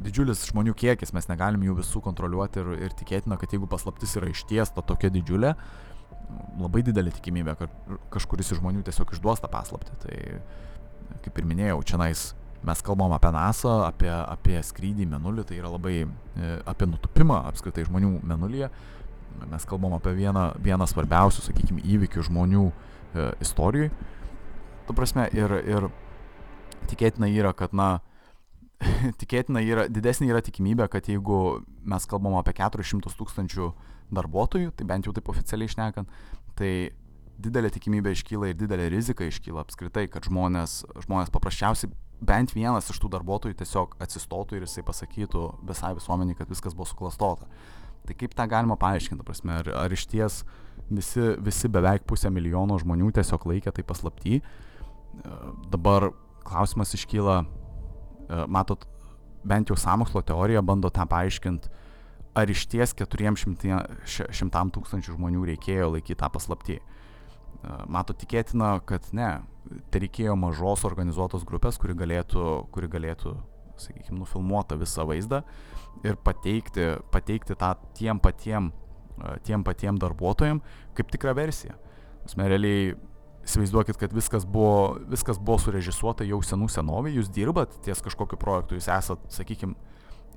didžiulis 0.00 0.46
žmonių 0.48 0.74
kiekis, 0.78 1.12
mes 1.12 1.28
negalim 1.28 1.64
jų 1.66 1.76
visų 1.82 2.02
kontroliuoti 2.04 2.62
ir, 2.62 2.70
ir 2.86 2.94
tikėtina, 2.96 3.38
kad 3.40 3.52
jeigu 3.52 3.68
paslaptis 3.70 4.16
yra 4.20 4.30
ištiesta 4.32 4.84
tokia 4.86 5.10
didžiulė, 5.12 5.54
labai 6.60 6.82
didelė 6.86 7.12
tikimybė, 7.16 7.56
kad 7.58 7.98
kažkuris 8.12 8.52
iš 8.52 8.60
žmonių 8.60 8.84
tiesiog 8.86 9.14
išduos 9.16 9.42
tą 9.42 9.50
paslaptį. 9.52 9.98
Tai 10.04 10.16
kaip 11.24 11.38
ir 11.38 11.48
minėjau, 11.48 11.82
čia 11.86 12.00
nais 12.00 12.30
mes 12.62 12.82
kalbam 12.86 13.12
apie 13.16 13.32
NASA, 13.34 13.88
apie, 13.88 14.10
apie 14.10 14.60
skrydį 14.62 15.06
į 15.06 15.10
menulį, 15.12 15.46
tai 15.48 15.58
yra 15.58 15.72
labai 15.72 16.02
e, 16.04 16.06
apie 16.68 16.86
nutupimą 16.86 17.40
apskritai 17.50 17.86
žmonių 17.88 18.20
menulyje. 18.22 18.70
Mes 19.50 19.66
kalbam 19.66 19.96
apie 19.96 20.12
vieną, 20.14 20.52
vieną 20.62 20.86
svarbiausių, 20.86 21.42
sakykime, 21.48 21.82
įvykių 21.96 22.26
žmonių 22.28 22.68
e, 22.68 23.26
istorijai. 23.42 23.90
Tu 24.86 24.96
prasme, 24.98 25.26
ir, 25.34 25.56
ir 25.66 25.88
tikėtina 26.90 27.30
yra, 27.32 27.54
kad, 27.56 27.74
na, 27.74 27.96
tikėtina 29.20 29.62
yra, 29.64 29.86
didesnė 29.90 30.30
yra 30.30 30.42
tikimybė, 30.44 30.88
kad 30.92 31.08
jeigu 31.10 31.62
mes 31.88 32.06
kalbam 32.10 32.36
apie 32.40 32.54
400 32.58 33.14
tūkstančių 33.18 33.70
darbuotojų, 34.12 34.72
tai 34.76 34.88
bent 34.88 35.08
jau 35.08 35.14
taip 35.16 35.30
oficialiai 35.32 35.70
išnekant, 35.70 36.10
tai 36.58 36.92
didelė 37.42 37.72
tikimybė 37.74 38.12
iškyla 38.14 38.52
ir 38.52 38.58
didelė 38.60 38.88
rizika 38.92 39.26
iškyla 39.26 39.64
apskritai, 39.64 40.06
kad 40.12 40.26
žmonės, 40.28 40.82
žmonės 41.06 41.32
paprasčiausiai 41.34 41.92
bent 42.22 42.54
vienas 42.54 42.90
iš 42.92 43.00
tų 43.02 43.10
darbuotojų 43.16 43.56
tiesiog 43.58 43.96
atsistotų 44.02 44.58
ir 44.58 44.66
jisai 44.66 44.84
pasakytų 44.86 45.46
visai 45.66 45.94
visuomeniai, 45.98 46.38
kad 46.38 46.50
viskas 46.50 46.76
buvo 46.76 46.86
suklastota. 46.90 47.48
Tai 48.06 48.14
kaip 48.18 48.34
tą 48.34 48.46
galima 48.50 48.76
paaiškinti, 48.78 49.24
prasme, 49.26 49.56
ar, 49.62 49.70
ar 49.84 49.94
iš 49.94 50.06
ties 50.10 50.42
visi, 50.90 51.32
visi 51.42 51.70
beveik 51.70 52.06
pusę 52.08 52.30
milijono 52.34 52.78
žmonių 52.82 53.10
tiesiog 53.18 53.46
laikė 53.50 53.74
tai 53.74 53.84
paslapty. 53.86 54.40
Dabar 55.70 56.10
klausimas 56.46 56.94
iškyla, 56.98 57.42
matot, 58.48 58.86
bent 59.44 59.70
jau 59.70 59.76
samokslo 59.78 60.22
teorija 60.26 60.62
bando 60.62 60.90
tą 60.94 61.06
paaiškinti, 61.10 61.70
ar 62.38 62.50
iš 62.50 62.64
ties 62.72 62.94
400 62.96 64.64
tūkstančių 64.76 65.16
žmonių 65.16 65.46
reikėjo 65.52 65.90
laikyti 65.92 66.20
tą 66.22 66.30
paslaptį. 66.32 66.78
E, 66.78 67.74
matot, 67.92 68.16
tikėtina, 68.18 68.74
kad 68.88 69.08
ne, 69.16 69.30
tai 69.92 70.04
reikėjo 70.06 70.36
mažos 70.38 70.86
organizuotos 70.88 71.44
grupės, 71.48 71.78
kuri 71.80 71.96
galėtų, 71.98 72.46
kuri 72.74 72.90
galėtų 72.92 73.36
sakykime, 73.82 74.20
nufilmuotą 74.22 74.78
visą 74.80 75.06
vaizdą 75.08 75.42
ir 76.06 76.18
pateikti, 76.24 76.94
pateikti 77.12 77.56
tą 77.58 77.74
tiem 77.98 78.20
patiem, 78.22 78.72
e, 79.18 79.36
tiem 79.46 79.64
patiem 79.66 80.00
darbuotojim 80.00 80.62
kaip 80.96 81.12
tikrą 81.12 81.36
versiją. 81.36 81.76
Mes 82.22 82.36
realiai 82.38 82.92
įsivaizduokit, 83.46 83.98
kad 83.98 84.12
viskas 84.14 84.46
buvo, 84.46 84.98
viskas 85.10 85.40
buvo 85.42 85.58
surežisuota 85.62 86.26
jau 86.26 86.38
senų 86.46 86.68
senovį, 86.70 87.16
jūs 87.18 87.30
dirbat 87.34 87.74
ties 87.84 88.02
kažkokiu 88.04 88.38
projektu, 88.40 88.78
jūs 88.78 88.88
esat, 88.92 89.24
sakykime, 89.34 89.74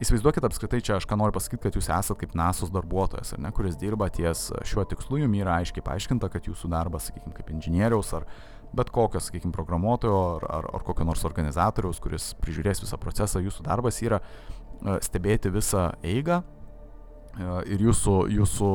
įsivaizduokit 0.02 0.48
apskritai 0.48 0.82
čia 0.84 0.98
aš 0.98 1.08
ką 1.10 1.18
noriu 1.20 1.36
pasakyti, 1.36 1.62
kad 1.68 1.78
jūs 1.78 1.92
esat 1.94 2.20
kaip 2.20 2.34
NASOS 2.38 2.74
darbuotojas, 2.74 3.36
ne, 3.40 3.52
kuris 3.56 3.78
dirba 3.80 4.10
ties 4.14 4.50
šiuo 4.68 4.88
tikslu, 4.90 5.22
jums 5.22 5.40
yra 5.40 5.60
aiškiai 5.62 5.86
paaiškinta, 5.86 6.32
kad 6.34 6.50
jūsų 6.50 6.72
darbas, 6.74 7.12
sakykime, 7.12 7.36
kaip 7.38 7.54
inžinieriaus 7.54 8.12
ar 8.18 8.28
bet 8.76 8.90
kokio, 8.92 9.22
sakykime, 9.24 9.54
programuotojo 9.56 10.20
ar, 10.36 10.50
ar, 10.58 10.68
ar 10.76 10.84
kokio 10.84 11.06
nors 11.08 11.24
organizatoriaus, 11.28 12.02
kuris 12.04 12.34
prižiūrės 12.42 12.84
visą 12.84 13.00
procesą, 13.00 13.40
jūsų 13.46 13.64
darbas 13.70 14.02
yra 14.04 14.20
e, 14.20 14.98
stebėti 15.06 15.54
visą 15.54 15.92
eigą 16.04 16.42
e, 16.42 17.50
ir 17.72 17.86
jūsų, 17.86 18.18
jūsų 18.36 18.72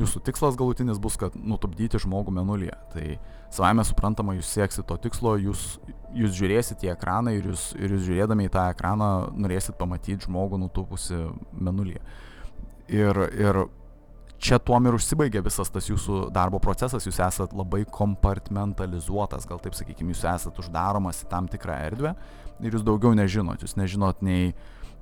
jūsų 0.00 0.22
tikslas 0.24 0.56
galutinis 0.58 1.00
bus, 1.02 1.18
kad 1.20 1.34
nutupdyti 1.36 2.00
žmogų 2.00 2.32
menulyje. 2.34 2.76
Tai 2.94 3.06
savame 3.50 3.84
suprantama, 3.86 4.36
jūs 4.38 4.52
sieksit 4.54 4.86
to 4.88 4.96
tikslo, 5.02 5.34
jūs, 5.40 5.78
jūs 6.16 6.36
žiūrėsit 6.38 6.86
į 6.86 6.92
ekraną 6.94 7.34
ir 7.36 7.50
jūs, 7.50 7.70
ir 7.78 7.96
jūs 7.96 8.06
žiūrėdami 8.06 8.46
į 8.46 8.54
tą 8.54 8.68
ekraną 8.74 9.10
norėsit 9.34 9.78
pamatyti 9.80 10.28
žmogų 10.28 10.60
nutupusi 10.62 11.18
menulyje. 11.52 12.02
Ir, 12.90 13.20
ir 13.38 13.64
čia 14.40 14.58
tuom 14.58 14.88
ir 14.88 14.96
užsibaigia 14.96 15.42
visas 15.44 15.70
tas 15.70 15.86
jūsų 15.90 16.28
darbo 16.34 16.58
procesas, 16.62 17.06
jūs 17.06 17.20
esat 17.22 17.54
labai 17.56 17.84
kompartmentalizuotas, 17.90 19.46
gal 19.46 19.60
taip 19.62 19.76
sakykime, 19.78 20.14
jūs 20.14 20.24
esat 20.30 20.58
uždaromas 20.62 21.24
į 21.24 21.30
tam 21.30 21.50
tikrą 21.50 21.76
erdvę 21.90 22.14
ir 22.64 22.76
jūs 22.76 22.84
daugiau 22.86 23.12
nežinot, 23.16 23.62
jūs 23.64 23.76
nežinot 23.78 24.24
nei 24.24 24.54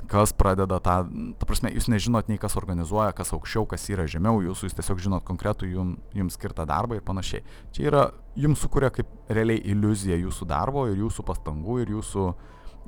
kas 0.07 0.33
pradeda 0.33 0.79
tą, 0.81 0.97
ta 1.39 1.47
prasme, 1.49 1.71
jūs 1.75 1.89
nežinot 1.91 2.29
nei 2.31 2.39
kas 2.41 2.57
organizuoja, 2.61 3.13
kas 3.17 3.33
aukščiau, 3.37 3.67
kas 3.69 3.89
yra 3.93 4.07
žemiau, 4.11 4.41
jūs, 4.45 4.63
jūs 4.67 4.77
tiesiog 4.79 5.03
žinot 5.05 5.27
konkretų 5.27 5.69
jum, 5.73 5.97
jums 6.17 6.39
skirtą 6.39 6.67
darbą 6.69 6.99
ir 6.99 7.05
panašiai. 7.07 7.43
Čia 7.75 7.89
yra, 7.91 8.05
jums 8.39 8.63
sukuria 8.63 8.93
kaip 8.95 9.11
realiai 9.29 9.61
iliuzija 9.73 10.19
jūsų 10.21 10.49
darbo 10.49 10.87
ir 10.89 11.01
jūsų 11.03 11.27
pastangų 11.29 11.81
ir 11.83 11.93
jūsų, 11.97 12.27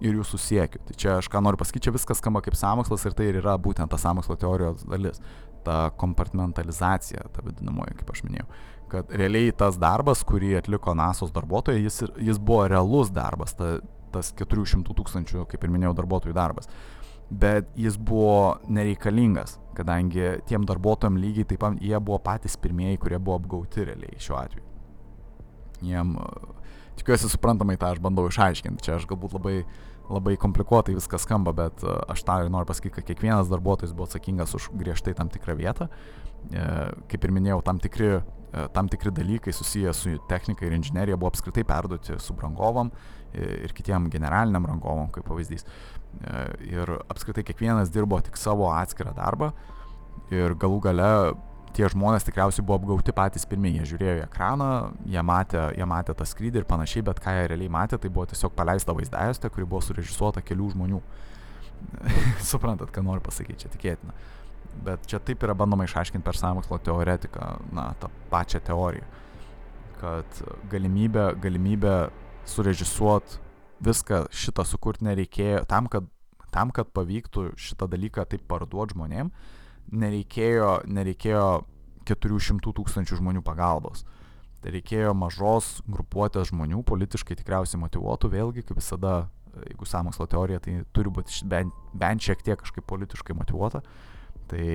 ir 0.06 0.18
jūsų 0.20 0.42
siekių. 0.46 0.82
Tai 0.88 0.98
čia 1.02 1.14
aš 1.18 1.30
ką 1.32 1.42
noriu 1.44 1.60
pasakyti, 1.60 1.88
čia 1.88 1.94
viskas 1.96 2.22
skamba 2.22 2.42
kaip 2.46 2.58
samokslas 2.58 3.04
ir 3.08 3.16
tai 3.18 3.30
ir 3.32 3.40
yra 3.42 3.56
būtent 3.60 3.90
ta 3.90 4.00
samokslo 4.00 4.38
teorijos 4.40 4.86
dalis. 4.88 5.22
Ta 5.66 5.90
kompartmentalizacija, 6.00 7.26
ta 7.34 7.42
vadinamoji, 7.44 7.98
kaip 7.98 8.14
aš 8.14 8.22
minėjau. 8.24 8.46
Kad 8.90 9.10
realiai 9.12 9.52
tas 9.54 9.76
darbas, 9.78 10.22
kurį 10.26 10.54
atliko 10.58 10.94
NASOS 10.96 11.34
darbuotojai, 11.34 11.82
jis, 11.84 12.00
jis 12.16 12.40
buvo 12.40 12.64
realus 12.70 13.12
darbas, 13.12 13.52
ta, 13.58 13.76
tas 14.10 14.32
400 14.38 14.96
tūkstančių, 14.96 15.44
kaip 15.50 15.62
ir 15.62 15.70
minėjau, 15.70 15.92
darbuotojų 16.00 16.34
darbas 16.34 16.72
bet 17.30 17.68
jis 17.78 17.96
buvo 17.96 18.58
nereikalingas, 18.68 19.58
kadangi 19.78 20.40
tiem 20.50 20.66
darbuotojam 20.66 21.18
lygiai 21.20 21.46
taip 21.46 21.62
pat 21.62 21.78
jie 21.82 21.98
buvo 22.02 22.18
patys 22.24 22.56
pirmieji, 22.58 22.98
kurie 23.02 23.18
buvo 23.18 23.38
apgauti 23.38 23.86
realiai 23.86 24.18
šiuo 24.18 24.38
atveju. 24.40 24.66
Jiem, 25.86 26.16
tikiuosi 27.00 27.30
suprantamai 27.32 27.78
tą 27.80 27.94
aš 27.94 28.02
bandau 28.02 28.26
išaiškinti. 28.28 28.84
Čia 28.84 28.98
aš 28.98 29.06
galbūt 29.08 29.38
labai, 29.38 29.62
labai 30.10 30.36
komplikuotai 30.40 30.94
viskas 30.96 31.24
skamba, 31.26 31.52
bet 31.56 31.84
e, 31.84 31.94
aš 32.12 32.24
tą 32.26 32.40
ir 32.44 32.50
noriu 32.52 32.68
pasakyti, 32.68 32.96
kad 32.98 33.08
kiekvienas 33.08 33.50
darbuotojas 33.50 33.94
buvo 33.96 34.08
atsakingas 34.08 34.54
už 34.58 34.70
griežtai 34.80 35.14
tam 35.18 35.30
tikrą 35.32 35.56
vietą. 35.58 35.88
E, 36.50 36.66
kaip 37.10 37.26
ir 37.26 37.34
minėjau, 37.36 37.60
tam 37.66 37.80
tikri, 37.82 38.12
e, 38.18 38.66
tam 38.74 38.90
tikri 38.90 39.12
dalykai 39.14 39.54
susiję 39.54 39.94
su 39.96 40.16
technika 40.30 40.66
ir 40.66 40.76
inžinierija 40.78 41.18
buvo 41.20 41.32
apskritai 41.32 41.64
perduoti 41.68 42.18
subrangovam 42.18 42.92
ir 43.30 43.70
kitiem 43.70 44.08
generaliniam 44.10 44.64
rangovam, 44.66 45.06
kaip 45.14 45.22
pavyzdys. 45.30 45.62
Ir 46.66 46.90
apskritai 47.12 47.44
kiekvienas 47.46 47.92
dirbo 47.94 48.18
tik 48.26 48.34
savo 48.34 48.66
atskirą 48.74 49.12
darbą 49.14 49.52
ir 50.34 50.56
galų 50.58 50.80
gale 50.82 51.10
tie 51.76 51.88
žmonės 51.90 52.26
tikriausiai 52.26 52.64
buvo 52.66 52.78
apgauti 52.80 53.14
patys 53.14 53.46
pirmieji, 53.48 53.80
jie 53.80 53.88
žiūrėjo 53.92 54.16
į 54.18 54.24
ekraną, 54.26 54.70
jie 55.08 55.22
matė, 55.26 55.62
jie 55.78 55.86
matė 55.88 56.14
tą 56.18 56.26
skrydį 56.28 56.62
ir 56.62 56.68
panašiai, 56.68 57.04
bet 57.06 57.22
ką 57.22 57.34
jie 57.36 57.46
realiai 57.52 57.72
matė, 57.72 57.98
tai 58.00 58.10
buvo 58.12 58.26
tiesiog 58.30 58.54
paleista 58.56 58.94
vaizdajuostė, 58.96 59.50
kuri 59.54 59.68
buvo 59.68 59.82
surežisuota 59.84 60.42
kelių 60.44 60.70
žmonių. 60.74 61.00
Suprantat, 62.50 62.92
ką 62.94 63.04
noriu 63.06 63.24
pasakyti, 63.24 63.64
čia 63.64 63.72
tikėtina. 63.72 64.16
Bet 64.86 65.06
čia 65.10 65.20
taip 65.24 65.42
yra 65.46 65.54
bandoma 65.58 65.86
išaiškinti 65.88 66.24
per 66.26 66.38
sąmokslo 66.38 66.78
teoretiką, 66.86 67.50
na, 67.76 67.90
tą 68.00 68.10
pačią 68.30 68.62
teoriją, 68.66 69.06
kad 70.00 70.42
galimybė, 70.72 71.30
galimybė 71.42 71.94
surežisuot 72.48 73.38
viską 73.84 74.26
šitą 74.32 74.64
sukurti 74.68 75.06
nereikėjo, 75.08 75.64
tam 75.68 75.88
kad, 75.90 76.06
tam, 76.54 76.72
kad 76.74 76.90
pavyktų 76.94 77.50
šitą 77.60 77.88
dalyką 77.90 78.26
taip 78.30 78.44
parduoti 78.50 78.96
žmonėm, 78.96 79.32
nereikėjo, 79.92 80.80
nereikėjo 80.90 81.44
400 82.08 82.72
tūkstančių 82.76 83.20
žmonių 83.20 83.42
pagalbos. 83.46 84.04
Tai 84.60 84.72
reikėjo 84.74 85.12
mažos 85.16 85.78
grupuotės 85.88 86.50
žmonių, 86.50 86.82
politiškai 86.88 87.38
tikriausiai 87.38 87.80
motivuotų, 87.80 88.28
vėlgi, 88.34 88.64
kaip 88.68 88.80
visada, 88.80 89.14
jeigu 89.64 89.88
samokslo 89.88 90.26
teorija, 90.30 90.60
tai 90.64 90.82
turi 90.92 91.12
būti 91.12 91.46
bent, 91.48 91.72
bent 91.96 92.26
šiek 92.26 92.44
tiek 92.44 92.60
kažkaip 92.60 92.84
politiškai 92.90 93.36
motivuota. 93.38 93.80
Tai 94.50 94.66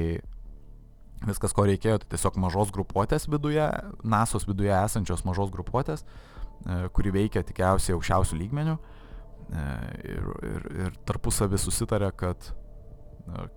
viskas, 1.26 1.54
ko 1.56 1.68
reikėjo, 1.70 2.00
tai 2.02 2.16
tiesiog 2.16 2.40
mažos 2.42 2.74
grupuotės 2.76 3.30
viduje, 3.30 3.66
NASOS 4.04 4.48
viduje 4.50 4.74
esančios 4.74 5.26
mažos 5.28 5.54
grupuotės, 5.54 6.04
e, 6.04 6.86
kuri 6.96 7.14
veikia 7.14 7.46
tikriausiai 7.46 7.96
aukščiausių 7.96 8.40
lygmenių 8.42 8.76
e, 8.76 9.66
ir, 10.16 10.30
ir, 10.50 10.68
ir 10.86 11.00
tarpusavį 11.08 11.62
susitarė, 11.62 12.10
kad 12.18 12.52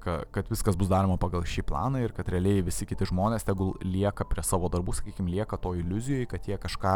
kad 0.01 0.49
viskas 0.49 0.77
bus 0.81 0.89
daroma 0.89 1.19
pagal 1.21 1.45
šį 1.45 1.63
planą 1.69 2.01
ir 2.01 2.13
kad 2.17 2.29
realiai 2.33 2.63
visi 2.65 2.87
kiti 2.89 3.09
žmonės 3.09 3.45
tegul 3.45 3.75
lieka 3.85 4.25
prie 4.29 4.43
savo 4.47 4.71
darbų, 4.73 4.95
sakykime, 4.97 5.29
lieka 5.35 5.59
to 5.61 5.75
iliuzijoje, 5.77 6.29
kad 6.31 6.49
jie 6.49 6.57
kažką, 6.61 6.95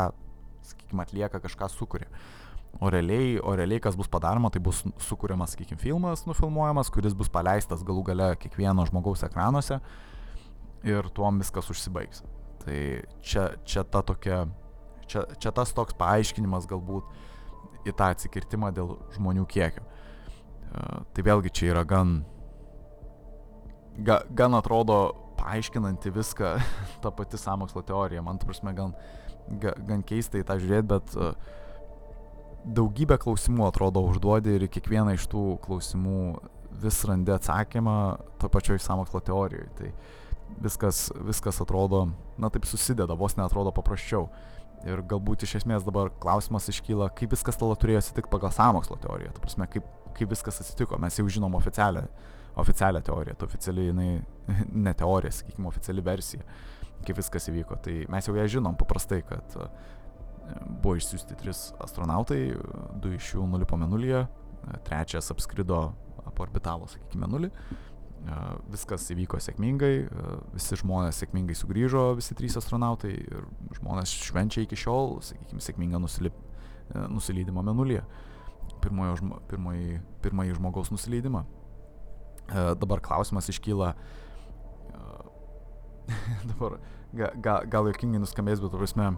sakykime, 0.70 1.04
atlieka, 1.04 1.40
kažką 1.42 1.68
sukuria. 1.72 2.08
O 2.80 2.88
realiai, 2.88 3.36
o 3.36 3.52
realiai 3.52 3.82
kas 3.84 3.96
bus 3.98 4.08
padaroma, 4.08 4.48
tai 4.50 4.62
bus 4.64 4.80
sukūriamas, 5.04 5.52
sakykime, 5.52 5.80
filmas 5.82 6.24
nufilmuojamas, 6.24 6.88
kuris 6.94 7.12
bus 7.16 7.28
paleistas 7.32 7.84
galų 7.84 8.06
gale 8.08 8.30
kiekvieno 8.40 8.86
žmogaus 8.88 9.26
ekranuose 9.28 9.76
ir 10.88 11.12
tuom 11.12 11.42
viskas 11.44 11.68
užsibaigs. 11.70 12.24
Tai 12.64 12.80
čia, 13.20 13.50
čia 13.68 13.84
ta 13.84 14.00
tokia, 14.06 14.46
čia, 15.04 15.26
čia 15.36 15.52
tas 15.52 15.76
toks 15.76 15.98
paaiškinimas 16.00 16.64
galbūt 16.70 17.84
į 17.84 17.92
tą 17.98 18.12
atsikirtimą 18.14 18.72
dėl 18.72 18.96
žmonių 19.18 19.44
kiekio. 19.50 19.84
Tai 21.12 21.24
vėlgi 21.26 21.52
čia 21.52 21.74
yra 21.74 21.84
gan 21.84 22.22
ga, 23.98 24.22
gan 24.30 24.54
atrodo 24.54 25.00
paaiškinanti 25.40 26.12
viską 26.14 26.54
ta 27.02 27.10
pati 27.10 27.38
samokslo 27.38 27.82
teorija. 27.82 28.22
Man, 28.22 28.38
tu 28.38 28.48
prasme, 28.48 28.72
gan, 28.76 28.94
ga, 29.60 29.74
gan 29.88 30.04
keistai 30.06 30.44
tą 30.46 30.58
žiūrėti, 30.62 30.88
bet 30.94 31.16
uh, 31.18 31.34
daugybę 32.64 33.18
klausimų 33.22 33.66
atrodo 33.66 34.02
užduodi 34.06 34.56
ir 34.56 34.68
kiekvieną 34.70 35.16
iš 35.16 35.26
tų 35.30 35.44
klausimų 35.64 36.18
vis 36.82 37.02
randi 37.08 37.34
atsakymą 37.34 37.96
to 38.40 38.50
pačioj 38.52 38.80
samokslo 38.82 39.20
teorijoje. 39.24 39.68
Tai 39.78 39.90
viskas, 40.62 41.04
viskas 41.26 41.60
atrodo, 41.64 42.06
na 42.38 42.50
taip 42.52 42.66
susideda, 42.68 43.16
vos 43.18 43.36
netrodo 43.38 43.74
paprasčiau. 43.74 44.28
Ir 44.82 45.04
galbūt 45.06 45.44
iš 45.46 45.60
esmės 45.60 45.84
dabar 45.86 46.10
klausimas 46.22 46.66
iškyla, 46.72 47.12
kaip 47.18 47.34
viskas 47.36 47.58
tada 47.58 47.76
turėjo 47.78 48.00
atsitikti 48.02 48.32
pagal 48.32 48.50
samokslo 48.54 48.98
teoriją. 49.02 49.30
Ta 49.34 49.42
prasme, 49.44 49.68
kaip, 49.70 49.86
kaip 50.16 50.32
viskas 50.32 50.58
atsitiko. 50.64 50.98
Mes 51.02 51.18
jau 51.18 51.26
žinom 51.30 51.54
oficialią 51.58 52.08
oficialią 52.56 53.00
teoriją, 53.00 53.36
tai 53.38 53.48
oficialiai 53.48 53.90
jinai, 53.90 54.10
ne 54.86 54.94
teorija, 54.94 55.32
sakykime, 55.32 55.68
oficiali 55.70 56.04
versija, 56.04 56.44
kaip 57.06 57.18
viskas 57.18 57.48
įvyko. 57.50 57.78
Tai 57.84 57.94
mes 58.12 58.28
jau 58.28 58.36
ją 58.36 58.48
žinom 58.58 58.76
paprastai, 58.80 59.22
kad 59.26 59.56
e, 59.56 59.68
buvo 60.82 60.96
išsiųsti 60.98 61.38
tris 61.40 61.70
astronautai, 61.82 62.42
du 63.02 63.14
iš 63.16 63.34
jų 63.36 63.46
nulipo 63.54 63.78
menulyje, 63.80 64.26
trečias 64.86 65.32
apskrido, 65.34 65.86
aporbitavo, 66.28 66.90
sakykime, 66.92 67.24
menulį. 67.24 67.50
E, 67.52 68.36
viskas 68.74 69.08
įvyko 69.14 69.40
sėkmingai, 69.42 69.94
e, 70.04 70.36
visi 70.52 70.78
žmonės 70.82 71.22
sėkmingai 71.24 71.56
sugrįžo, 71.58 72.10
visi 72.20 72.36
trys 72.38 72.58
astronautai 72.60 73.14
ir 73.16 73.48
žmonės 73.80 74.12
švenčia 74.28 74.66
iki 74.66 74.78
šiol, 74.78 75.16
sakykime, 75.24 75.64
sėkmingą 75.64 76.02
nusilip, 76.04 76.36
nusileidimą 76.92 77.64
menulyje. 77.64 78.04
Pirmojo, 78.82 79.14
pirmoji, 79.48 80.00
pirmąjį 80.22 80.56
žmogaus 80.58 80.90
nusileidimą. 80.92 81.44
E, 82.52 82.74
dabar 82.76 83.00
klausimas 83.00 83.48
iškyla, 83.48 83.92
e, 84.92 85.02
dabar 86.50 86.78
gal, 87.16 87.68
gal 87.70 87.88
jokingai 87.88 88.20
nuskambės, 88.20 88.60
bet, 88.60 88.74
prasme, 88.76 89.12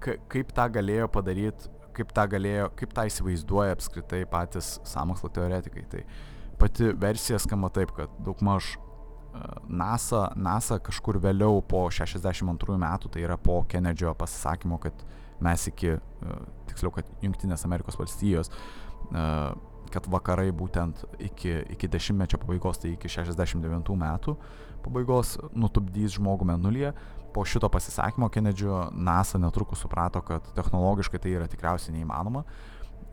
kaip 0.00 0.52
tą 0.56 0.66
galėjo 0.78 1.08
padaryti, 1.12 1.72
kaip 1.96 2.12
tą 2.16 2.26
galėjo, 2.30 2.68
kaip 2.78 2.94
tą 2.96 3.08
įsivaizduoja 3.10 3.74
apskritai 3.74 4.22
patys 4.30 4.76
samokslo 4.86 5.32
teoretikai. 5.34 5.82
Tai 5.90 6.04
pati 6.60 6.92
versija 7.02 7.40
skamba 7.42 7.72
taip, 7.74 7.90
kad 7.96 8.14
daugmaž 8.22 8.76
e, 8.76 8.78
NASA, 9.82 10.28
NASA 10.38 10.78
kažkur 10.86 11.18
vėliau 11.24 11.64
po 11.66 11.88
62 11.90 12.78
metų, 12.78 13.10
tai 13.10 13.26
yra 13.26 13.40
po 13.40 13.64
Kennedžio 13.66 14.14
pasisakymo, 14.18 14.78
kad 14.86 15.02
mes 15.42 15.66
iki, 15.66 15.96
tiksliau, 16.68 16.92
kad 16.92 17.10
Junktinės 17.24 17.64
Amerikos 17.64 17.96
valstijos 17.96 18.52
kad 19.92 20.08
vakarai 20.10 20.50
būtent 20.54 21.04
iki, 21.18 21.54
iki 21.74 21.88
dešimtmečio 21.90 22.40
pabaigos, 22.42 22.80
tai 22.82 22.94
iki 22.96 23.10
69 23.10 23.96
metų 24.00 24.36
pabaigos, 24.84 25.36
nutupdys 25.52 26.16
žmogų 26.16 26.48
menulyje. 26.52 26.92
Po 27.34 27.44
šito 27.46 27.68
pasisakymo 27.70 28.26
Kenedžio 28.32 28.88
NASA 28.90 29.38
netrukus 29.38 29.84
suprato, 29.84 30.22
kad 30.26 30.46
technologiškai 30.56 31.20
tai 31.22 31.36
yra 31.36 31.46
tikriausiai 31.50 31.94
neįmanoma 31.94 32.42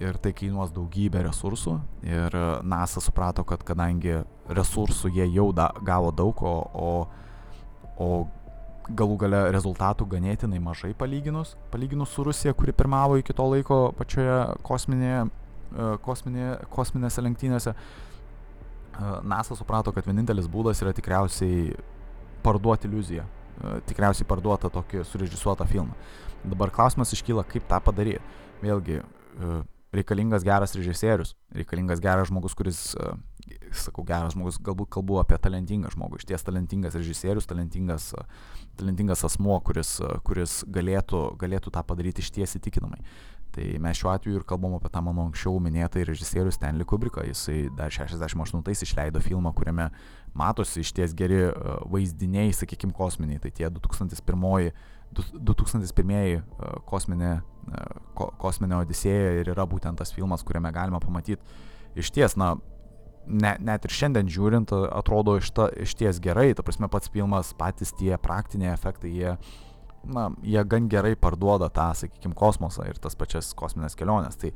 ir 0.02 0.18
tai 0.22 0.32
kainuos 0.38 0.72
daugybę 0.74 1.22
resursų. 1.26 1.76
Ir 2.06 2.38
NASA 2.66 3.02
suprato, 3.04 3.46
kad 3.48 3.64
kadangi 3.66 4.22
resursų 4.50 5.12
jie 5.14 5.28
jau 5.34 5.52
da, 5.54 5.70
gavo 5.86 6.12
daug, 6.14 6.42
o, 6.42 6.56
o, 6.74 6.92
o 7.98 8.10
galų 8.88 9.18
gale 9.24 9.42
rezultatų 9.52 10.08
ganėtinai 10.14 10.60
mažai 10.64 10.94
palyginus, 10.98 11.56
palyginus 11.74 12.14
su 12.14 12.24
Rusija, 12.24 12.54
kuri 12.58 12.76
pirmavo 12.76 13.18
iki 13.20 13.36
to 13.36 13.48
laiko 13.52 13.80
pačioje 13.98 14.38
kosminėje 14.68 15.26
kosminė, 16.04 16.50
kosminėse 16.74 17.24
lenktynėse. 17.24 17.74
E, 17.74 19.12
NASA 19.28 19.58
suprato, 19.58 19.94
kad 19.96 20.08
vienintelis 20.08 20.50
būdas 20.52 20.82
yra 20.84 20.94
tikriausiai 20.96 21.72
parduoti 22.46 22.90
iliuziją, 22.90 23.26
e, 23.26 23.78
tikriausiai 23.90 24.28
parduotą 24.30 24.72
tokį 24.74 25.06
surežisuotą 25.08 25.68
filmą. 25.70 25.98
Dabar 26.48 26.72
klausimas 26.74 27.14
iškyla, 27.14 27.46
kaip 27.50 27.68
tą 27.70 27.82
padaryti. 27.84 28.22
Vėlgi, 28.62 29.02
reikalingas 29.94 30.44
geras 30.44 30.74
režisierius, 30.76 31.36
reikalingas 31.54 32.00
geras 32.02 32.30
žmogus, 32.30 32.56
kuris, 32.58 32.80
sakau, 33.72 34.04
geras 34.08 34.34
žmogus, 34.34 34.58
galbūt 34.64 34.90
kalbu 34.98 35.20
apie 35.22 35.38
talentingą 35.42 35.92
žmogų, 35.94 36.20
iš 36.20 36.28
ties 36.30 36.46
talentingas 36.46 36.98
režisierius, 36.98 37.48
talentingas, 37.50 38.10
talentingas 38.80 39.24
asmo, 39.28 39.60
kuris, 39.66 39.98
kuris 40.28 40.60
galėtų, 40.74 41.22
galėtų 41.42 41.74
tą 41.76 41.84
padaryti 41.88 42.26
iš 42.26 42.34
ties 42.38 42.58
įtikinamai. 42.60 43.00
Tai 43.58 43.66
mes 43.82 43.98
šiuo 43.98 44.12
atveju 44.14 44.38
ir 44.38 44.46
kalbam 44.46 44.76
apie 44.78 44.92
tą 44.94 45.02
mano 45.02 45.24
anksčiau 45.26 45.58
minėtą 45.64 46.04
režisierių 46.06 46.52
Stanley 46.54 46.86
Kubricką. 46.86 47.24
Jisai 47.26 47.72
dar 47.74 47.90
68-ais 47.90 48.84
išleido 48.86 49.22
filmą, 49.24 49.50
kuriame 49.58 49.88
matosi 50.38 50.84
iš 50.84 50.92
ties 50.94 51.16
geri 51.18 51.40
e, 51.48 51.54
vaizdiniai, 51.90 52.54
sakykime, 52.54 52.94
kosminiai. 52.94 53.42
Tai 53.42 53.50
tie 53.58 53.72
2001, 53.74 54.70
2001 55.42 56.46
kosminė, 56.86 57.34
e, 57.42 57.88
kosminė 58.14 58.84
Odisėja 58.84 59.34
ir 59.42 59.50
yra 59.56 59.66
būtent 59.66 59.98
tas 59.98 60.14
filmas, 60.14 60.46
kuriame 60.46 60.70
galima 60.76 61.02
pamatyti 61.02 61.42
iš 61.98 62.14
ties, 62.14 62.38
na, 62.38 62.54
ne, 63.26 63.56
net 63.60 63.86
ir 63.86 63.94
šiandien 63.94 64.30
žiūrint, 64.32 64.72
atrodo 64.94 65.38
iš, 65.42 65.50
ta, 65.56 65.72
iš 65.74 65.96
ties 65.98 66.22
gerai. 66.24 66.52
Ta 66.54 66.66
prasme, 66.66 66.90
pats 66.92 67.10
filmas, 67.10 67.56
patys 67.58 67.94
tie 67.98 68.14
praktiniai 68.22 68.76
efektai, 68.76 69.14
jie 69.18 69.34
na, 70.08 70.28
jie 70.44 70.64
gan 70.70 70.90
gerai 70.92 71.16
parduoda 71.20 71.70
tą, 71.74 71.90
sakykime, 72.02 72.36
kosmosą 72.38 72.88
ir 72.90 73.00
tas 73.02 73.18
pačias 73.20 73.54
kosminės 73.58 73.98
keliones. 74.00 74.38
Tai 74.40 74.52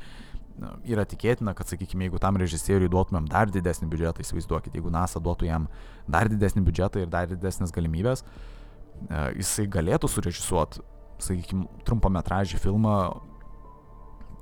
na, 0.61 0.73
yra 0.87 1.05
tikėtina, 1.07 1.55
kad, 1.57 1.69
sakykime, 1.71 2.07
jeigu 2.07 2.21
tam 2.21 2.39
režisieriui 2.41 2.91
duotumėm 2.91 3.27
dar 3.31 3.51
didesnį 3.51 3.89
biudžetą, 3.91 4.25
įsivaizduokit, 4.25 4.77
jeigu 4.77 4.93
NASA 4.93 5.21
duotų 5.23 5.49
jam 5.49 5.67
dar 6.11 6.31
didesnį 6.31 6.63
biudžetą 6.67 7.03
ir 7.03 7.11
dar 7.11 7.29
didesnės 7.31 7.73
galimybės, 7.75 8.23
e, 8.23 9.25
jisai 9.41 9.67
galėtų 9.71 10.11
surežisuoti, 10.11 10.85
sakykime, 11.21 11.67
trumpametražį 11.87 12.61
filmą 12.61 12.95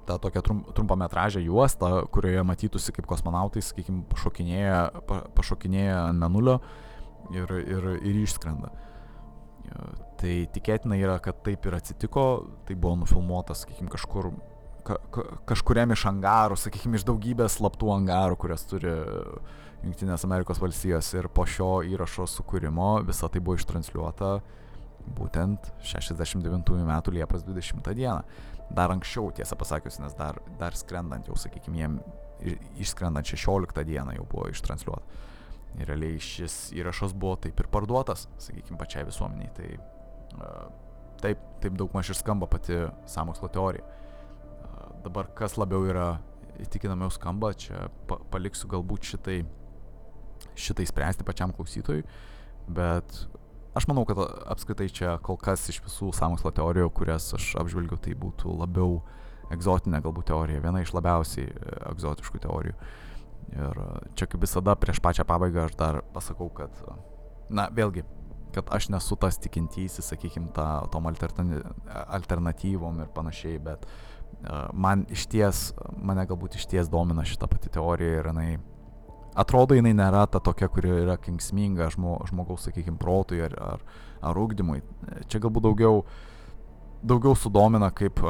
tą 0.09 0.17
tokią 0.19 0.41
trum, 0.41 0.63
trumpametražę 0.73 1.41
juostą, 1.45 2.07
kurioje 2.11 2.43
matytųsi 2.43 2.93
kaip 2.95 3.07
kosmonautai, 3.09 3.61
sakykime, 3.61 4.05
pašokinėja, 4.09 4.79
pa, 5.07 5.21
pašokinėja 5.37 5.99
ant 6.07 6.23
menulio 6.23 6.59
ir, 7.35 7.51
ir, 7.59 7.89
ir 7.99 8.21
išskrenda. 8.23 8.71
Tai 10.19 10.35
tikėtina 10.51 10.97
yra, 10.99 11.15
kad 11.23 11.37
taip 11.45 11.65
ir 11.69 11.77
atsitiko, 11.77 12.23
tai 12.67 12.75
buvo 12.75 12.97
nufilmuotas, 12.99 13.61
sakykime, 13.63 13.87
kažkur, 13.93 14.33
ka, 14.87 14.97
ka, 15.15 15.23
kažkuriam 15.47 15.93
iš 15.95 16.03
angarų, 16.11 16.57
sakykime, 16.59 16.99
iš 16.99 17.05
daugybės 17.07 17.55
slaptų 17.59 17.93
angarų, 17.95 18.39
kurias 18.41 18.65
turi 18.67 18.91
Junktinės 19.79 20.25
Amerikos 20.27 20.59
valstijos 20.59 21.13
ir 21.15 21.29
po 21.31 21.45
šio 21.47 21.77
įrašo 21.87 22.25
sukūrimo 22.27 22.97
visa 23.07 23.29
tai 23.31 23.39
buvo 23.39 23.55
ištransliuota 23.55 24.33
būtent 25.15 25.69
69 25.87 26.83
metų 26.89 27.13
Liepos 27.15 27.45
20 27.47 27.87
dieną. 27.95 28.19
Dar 28.75 28.91
anksčiau, 28.93 29.31
tiesą 29.33 29.55
pasakius, 29.57 30.01
nes 30.03 30.13
dar, 30.19 30.41
dar 30.59 30.75
skrendant 30.77 31.31
jau, 31.31 31.37
sakykime, 31.39 31.79
jiem 31.79 31.95
išskrendant 32.79 33.25
16 33.25 33.87
dieną 33.87 34.19
jau 34.19 34.27
buvo 34.29 34.49
ištransliuota. 34.51 35.23
Ir 35.77 35.89
realiai 35.89 36.17
šis 36.23 36.71
įrašas 36.75 37.13
buvo 37.13 37.35
taip 37.43 37.59
ir 37.61 37.69
parduotas, 37.71 38.25
sakykime, 38.41 38.79
pačiai 38.79 39.05
visuomeniai. 39.07 39.51
Tai 39.55 39.69
uh, 39.77 40.65
taip, 41.21 41.43
taip 41.63 41.77
daug 41.79 41.93
maž 41.95 42.09
ir 42.09 42.17
skamba 42.17 42.49
pati 42.49 42.81
samokslo 43.09 43.51
teorija. 43.53 43.85
Uh, 43.85 44.89
dabar 45.05 45.29
kas 45.37 45.59
labiau 45.61 45.85
yra 45.87 46.09
įtikinamiau 46.59 47.13
skamba, 47.13 47.53
čia 47.55 47.87
pa 48.09 48.17
paliksiu 48.33 48.67
galbūt 48.71 49.13
šitai, 49.13 49.37
šitai 50.59 50.87
spręsti 50.89 51.27
pačiam 51.27 51.53
klausytojui, 51.55 52.03
bet 52.67 53.21
Aš 53.77 53.85
manau, 53.85 54.01
kad 54.03 54.17
apskritai 54.49 54.89
čia 54.89 55.11
kol 55.21 55.37
kas 55.37 55.67
iš 55.69 55.77
visų 55.85 56.09
samokslo 56.17 56.49
teorijų, 56.57 56.89
kurias 56.97 57.27
aš 57.37 57.51
apžvelgiu, 57.61 57.99
tai 58.01 58.15
būtų 58.17 58.55
labiau 58.57 58.97
egzotinė 59.53 60.01
galbūt 60.01 60.31
teorija, 60.31 60.61
viena 60.63 60.81
iš 60.81 60.91
labiausiai 60.97 61.51
egzotiškų 61.91 62.41
teorijų. 62.47 62.73
Ir 63.55 63.81
e, 63.83 63.89
čia 64.17 64.27
kaip 64.29 64.41
visada 64.45 64.75
prieš 64.79 65.01
pačią 65.03 65.25
pabaigą 65.27 65.65
aš 65.67 65.75
dar 65.79 66.01
pasakau, 66.13 66.49
kad, 66.53 66.73
e, 66.85 66.97
na 67.49 67.67
vėlgi, 67.73 68.05
kad 68.55 68.69
aš 68.73 68.89
nesu 68.93 69.17
tas 69.19 69.37
tikintysis, 69.41 70.05
sakykime, 70.09 70.49
ta, 70.53 70.85
tom 70.93 71.05
alternatyvom 71.09 73.03
ir 73.03 73.11
panašiai, 73.13 73.59
bet 73.61 73.85
man 74.73 75.03
iš 75.11 75.25
ties, 75.29 75.61
mane 76.01 76.23
galbūt 76.25 76.55
iš 76.57 76.65
ties 76.71 76.89
domina 76.89 77.25
šita 77.27 77.49
pati 77.51 77.69
teorija 77.73 78.21
ir 78.21 78.29
jinai 78.31 78.51
atrodo 79.39 79.77
jinai 79.77 79.93
nėra 79.95 80.25
ta 80.31 80.41
tokia, 80.43 80.69
kuri 80.71 80.91
yra 81.03 81.17
kenksminga 81.21 81.89
žmo, 81.93 82.17
žmogaus, 82.29 82.65
sakykime, 82.67 82.97
protui 83.01 83.41
ar, 83.45 83.55
ar, 83.61 83.83
ar 84.25 84.39
ūkdymui. 84.39 84.81
Čia 85.31 85.41
galbūt 85.43 85.67
daugiau, 85.67 86.03
daugiau 87.05 87.37
sudomina 87.37 87.91
kaip, 87.95 88.21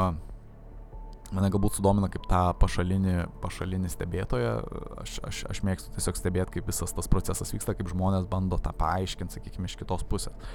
mane 1.36 1.50
galbūt 1.54 1.78
sudomina 1.78 2.10
kaip 2.12 2.26
tą 2.30 2.42
pašalinį, 2.62 3.16
pašalinį 3.44 3.92
stebėtoją. 3.94 4.52
Aš, 5.04 5.16
aš, 5.30 5.42
aš 5.52 5.62
mėgstu 5.68 5.94
tiesiog 5.96 6.20
stebėti, 6.20 6.56
kaip 6.58 6.70
visas 6.70 6.94
tas 6.96 7.10
procesas 7.12 7.54
vyksta, 7.54 7.76
kaip 7.78 7.92
žmonės 7.92 8.28
bando 8.30 8.60
tą 8.62 8.74
paaiškinti, 8.80 9.38
sakykime, 9.38 9.70
iš 9.70 9.78
kitos 9.80 10.06
pusės. 10.10 10.54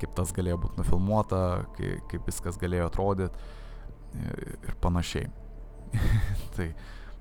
Kaip 0.00 0.14
tas 0.18 0.32
galėjo 0.34 0.60
būti 0.64 0.80
nufilmuota, 0.80 1.42
kaip, 1.76 2.06
kaip 2.12 2.30
viskas 2.30 2.58
galėjo 2.60 2.88
atrodyti 2.90 3.50
ir, 4.18 4.56
ir 4.70 4.78
panašiai. 4.82 5.30
tai 6.56 6.70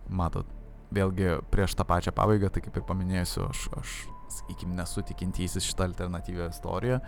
matot, 0.09 0.49
vėlgi 0.93 1.39
prieš 1.53 1.77
tą 1.77 1.85
pačią 1.89 2.13
pabaigą, 2.15 2.51
tai 2.53 2.63
kaip 2.65 2.77
ir 2.77 2.85
paminėsiu, 2.89 3.45
aš, 3.49 3.67
aš 3.79 3.95
sakykime, 4.39 4.77
nesu 4.77 5.03
tikintysis 5.05 5.65
šitą 5.65 5.89
alternatyvę 5.89 6.49
istoriją, 6.53 6.99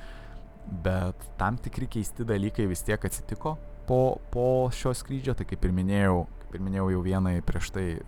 bet 0.85 1.29
tam 1.39 1.57
tikri 1.61 1.89
keisti 1.89 2.25
dalykai 2.27 2.67
vis 2.69 2.83
tiek 2.85 3.05
atsitiko 3.05 3.55
po, 3.87 4.17
po 4.31 4.45
šio 4.73 4.93
skrydžio, 4.97 5.35
tai 5.37 5.47
kaip 5.49 5.65
ir 5.65 5.75
minėjau, 5.75 6.25
kaip 6.43 6.57
ir 6.57 6.65
minėjau 6.65 6.89
jau 6.95 7.03
vienai 7.05 7.35
prieš 7.45 7.71
tai 7.75 7.85
e, 7.97 8.01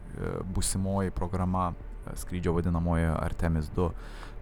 busimoji 0.56 1.14
programa 1.16 1.72
e, 1.74 2.16
skrydžio 2.20 2.56
vadinamoji 2.58 3.12
Artemis 3.14 3.70
2, 3.76 3.90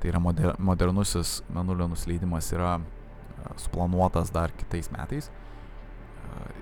tai 0.01 0.11
yra 0.13 0.21
moder, 0.23 0.55
modernusis 0.59 1.39
menulio 1.53 1.89
nusileidimas 1.91 2.51
yra 2.55 2.77
e, 2.79 3.53
suplanuotas 3.61 4.33
dar 4.33 4.53
kitais 4.57 4.91
metais. 4.93 5.31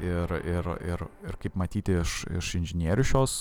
Ir, 0.01 0.31
ir, 0.47 0.65
ir, 0.81 1.01
ir 1.27 1.35
kaip 1.37 1.53
matyti 1.59 1.99
iš, 1.99 2.23
iš 2.39 2.55
inžinierių 2.57 3.03
šios 3.05 3.33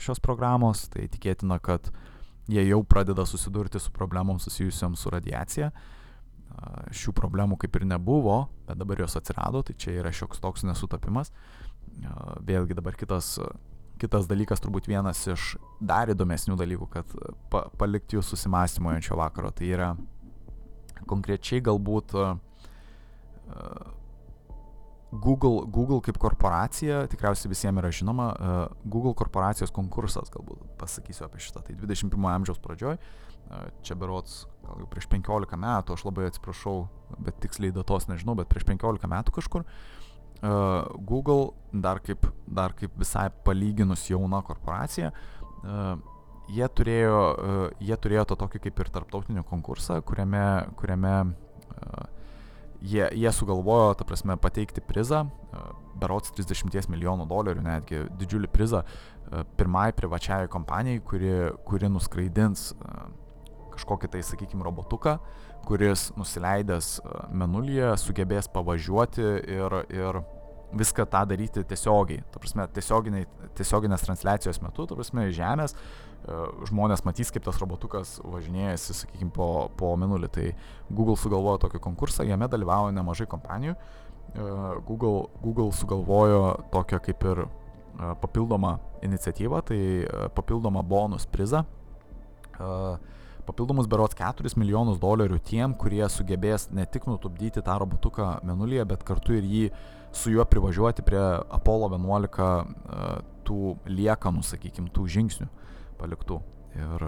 šios 0.00 0.20
programos, 0.22 0.86
tai 0.92 1.08
tikėtina, 1.10 1.58
kad 1.62 1.90
jie 2.50 2.64
jau 2.66 2.82
pradeda 2.84 3.26
susidurti 3.28 3.80
su 3.80 3.92
problemom 3.94 4.40
susijusiam 4.42 4.96
su 4.96 5.10
radiacija. 5.10 5.70
Šių 6.92 7.14
problemų 7.16 7.56
kaip 7.62 7.76
ir 7.78 7.86
nebuvo, 7.88 8.46
bet 8.68 8.78
dabar 8.80 9.00
jos 9.00 9.16
atsirado, 9.18 9.62
tai 9.64 9.76
čia 9.78 9.94
yra 10.02 10.12
šioks 10.12 10.42
toks 10.42 10.66
nesutapimas. 10.68 11.32
Vėlgi 12.44 12.76
dabar 12.76 12.96
kitas, 12.98 13.34
kitas 14.02 14.28
dalykas, 14.30 14.60
turbūt 14.62 14.88
vienas 14.90 15.22
iš 15.30 15.54
dar 15.80 16.12
įdomesnių 16.12 16.58
dalykų, 16.60 16.88
kad 16.92 17.16
pa, 17.52 17.66
palikti 17.80 18.18
jūs 18.18 18.32
susimastymojančio 18.34 19.16
vakaro, 19.20 19.50
tai 19.56 19.72
yra 19.72 19.90
konkrečiai 21.08 21.64
galbūt 21.64 22.14
Google, 25.12 25.66
Google 25.68 26.00
kaip 26.04 26.16
korporacija, 26.20 27.02
tikriausiai 27.12 27.50
visiems 27.52 27.82
yra 27.82 27.90
žinoma, 27.92 28.28
Google 28.84 29.12
korporacijos 29.18 29.72
konkursas, 29.74 30.32
galbūt 30.32 30.62
pasakysiu 30.80 31.26
apie 31.26 31.42
šitą, 31.44 31.60
tai 31.66 31.76
21 31.76 32.30
amžiaus 32.32 32.62
pradžioj, 32.64 32.96
čia 33.84 33.96
berots, 33.98 34.46
gal 34.64 34.82
jau 34.82 34.88
prieš 34.90 35.08
15 35.12 35.58
metų, 35.60 35.96
aš 35.96 36.04
labai 36.06 36.28
atsiprašau, 36.30 36.76
bet 37.22 37.40
tiksliai 37.42 37.74
datos 37.74 38.08
nežinau, 38.08 38.36
bet 38.38 38.50
prieš 38.52 38.66
15 38.70 39.10
metų 39.12 39.34
kažkur, 39.38 39.66
Google 40.42 41.52
dar 41.70 42.00
kaip, 42.02 42.26
dar 42.46 42.74
kaip 42.78 42.94
visai 42.98 43.28
palyginus 43.46 44.08
jauna 44.10 44.40
korporacija, 44.46 45.12
jie 46.52 46.68
turėjo, 46.78 47.20
jie 47.78 47.98
turėjo 48.02 48.24
to 48.32 48.38
tokį 48.40 48.64
kaip 48.64 48.82
ir 48.82 48.90
tarptautinį 48.96 49.44
konkursą, 49.46 50.00
kuriame, 50.06 50.42
kuriame 50.80 51.14
jie, 52.82 53.04
jie 53.14 53.32
sugalvojo, 53.32 53.94
ta 53.98 54.08
prasme, 54.08 54.36
pateikti 54.40 54.82
prizą, 54.84 55.24
berots 56.02 56.34
30 56.34 56.90
milijonų 56.90 57.28
dolerių, 57.30 57.62
netgi 57.62 58.04
didžiulį 58.18 58.50
prizą 58.50 58.82
pirmai 59.56 59.92
privačiai 59.96 60.50
kompanijai, 60.50 61.00
kuri, 61.06 61.34
kuri 61.68 61.90
nuskraidins 61.92 62.72
kažkokį 63.76 64.12
tai, 64.12 64.22
sakykime, 64.26 64.64
robotuką, 64.66 65.16
kuris 65.68 66.10
nusileidęs 66.18 66.94
menulyje 67.30 67.94
sugebės 68.02 68.50
pavažiuoti 68.52 69.26
ir, 69.56 69.76
ir 69.92 70.22
viską 70.72 71.04
tą 71.12 71.26
daryti 71.28 71.64
tiesiogiai. 71.68 72.22
Ta 72.32 72.40
prasme, 72.42 72.66
tiesioginės 72.76 74.06
transliacijos 74.06 74.62
metu, 74.64 74.88
ta 74.88 74.96
prasme, 74.98 75.28
Žemės 75.34 75.76
E, 76.22 76.34
žmonės 76.70 77.02
matys, 77.02 77.32
kaip 77.34 77.42
tas 77.42 77.58
robotukas 77.58 78.14
važinėjasi, 78.22 78.94
sakykime, 79.00 79.32
po, 79.34 79.48
po 79.78 79.90
minulį. 79.98 80.28
Tai 80.30 80.44
Google 80.90 81.16
sugalvojo 81.18 81.64
tokį 81.64 81.80
konkursą, 81.82 82.26
jame 82.28 82.46
dalyvauja 82.50 82.94
nemažai 82.94 83.26
kompanijų. 83.30 83.74
E, 83.74 84.44
Google, 84.86 85.26
Google 85.42 85.72
sugalvojo 85.74 86.44
tokią 86.74 87.00
kaip 87.08 87.26
ir 87.26 87.42
e, 87.46 87.48
papildomą 88.22 88.76
iniciatyvą, 89.02 89.64
tai 89.66 89.80
papildomą 90.36 90.84
bonus 90.86 91.26
prizą. 91.26 91.64
Papildomus 93.46 93.88
berots 93.90 94.14
4 94.18 94.54
milijonus 94.60 95.00
dolerių 95.02 95.40
tiem, 95.42 95.74
kurie 95.74 96.04
sugebės 96.12 96.68
ne 96.70 96.86
tik 96.86 97.08
nutupdyti 97.10 97.64
tą 97.64 97.78
robotuką 97.82 98.36
menulyje, 98.46 98.86
bet 98.92 99.02
kartu 99.06 99.34
ir 99.38 99.48
jį 99.48 99.64
su 100.14 100.30
juo 100.30 100.46
privažiuoti 100.46 101.02
prie 101.02 101.20
Apollo 101.50 101.90
11 101.96 103.30
tų 103.46 103.76
liekanų, 103.90 104.44
sakykime, 104.46 104.92
tų 104.94 105.08
žingsnių. 105.10 105.48
Paliktų. 105.98 106.38
Ir 106.78 107.06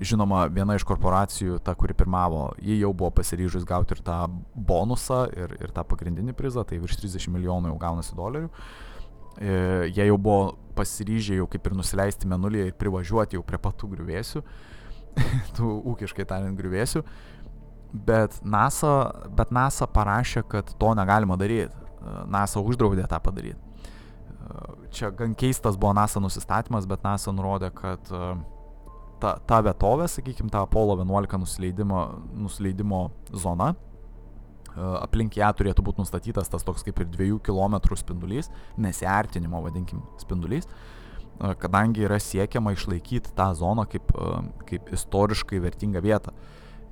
žinoma, 0.00 0.46
viena 0.52 0.76
iš 0.78 0.84
korporacijų, 0.88 1.58
ta, 1.64 1.74
kuri 1.78 1.94
pirmavo, 1.96 2.50
ji 2.62 2.78
jau 2.80 2.92
buvo 2.96 3.12
pasiryžus 3.20 3.66
gauti 3.68 3.96
ir 3.96 4.02
tą 4.04 4.22
bonusą, 4.54 5.26
ir, 5.36 5.54
ir 5.60 5.74
tą 5.76 5.84
pagrindinį 5.88 6.34
prizą, 6.36 6.64
tai 6.64 6.80
virš 6.80 7.02
30 7.02 7.34
milijonų 7.36 7.72
jau 7.72 7.78
gaunasi 7.80 8.16
dolerių. 8.18 8.50
E, 9.40 9.52
jie 9.92 10.08
jau 10.08 10.16
buvo 10.18 10.54
pasiryžę 10.76 11.38
jau 11.38 11.46
kaip 11.50 11.68
ir 11.68 11.76
nusileisti 11.78 12.28
menulį 12.30 12.66
ir 12.66 12.76
privažiuoti 12.80 13.38
jau 13.38 13.44
prie 13.46 13.60
patų 13.60 13.92
griuvėsių, 13.94 14.42
tų 15.56 15.72
ūkiškai 15.94 16.28
tariant 16.28 16.58
griuvėsių. 16.58 17.04
Bet 17.90 18.38
NASA, 18.46 18.94
bet 19.34 19.50
NASA 19.50 19.88
parašė, 19.90 20.44
kad 20.48 20.70
to 20.78 20.94
negalima 20.94 21.38
daryti. 21.40 21.74
NASA 22.30 22.62
uždraudė 22.62 23.04
tą 23.10 23.18
padaryti 23.20 23.58
čia 24.90 25.10
gan 25.10 25.34
keistas 25.34 25.76
buvo 25.78 25.92
NASA 25.92 26.20
nusistatymas, 26.20 26.86
bet 26.88 27.04
NASA 27.04 27.32
nurodė, 27.34 27.70
kad 27.74 28.10
ta, 29.22 29.36
ta 29.46 29.60
vietovė, 29.64 30.08
sakykime, 30.10 30.50
ta 30.52 30.64
Apollo 30.66 30.98
11 31.02 31.40
nusileidimo, 31.42 32.02
nusileidimo 32.46 33.02
zona, 33.44 33.72
aplink 35.00 35.36
ją 35.38 35.50
turėtų 35.56 35.84
būti 35.84 36.02
nustatytas 36.02 36.50
tas 36.50 36.64
toks 36.66 36.84
kaip 36.86 37.02
ir 37.02 37.10
2 37.10 37.40
km 37.46 37.78
spindulys, 37.98 38.50
nesiartinimo, 38.80 39.62
vadinkim, 39.66 40.02
spindulys, 40.22 40.66
e, 40.66 40.99
kadangi 41.60 42.04
yra 42.04 42.18
siekiama 42.20 42.74
išlaikyti 42.76 43.32
tą 43.36 43.50
zoną 43.56 43.86
kaip, 43.90 44.12
kaip 44.68 44.90
istoriškai 44.96 45.60
vertingą 45.64 46.02
vietą. 46.04 46.34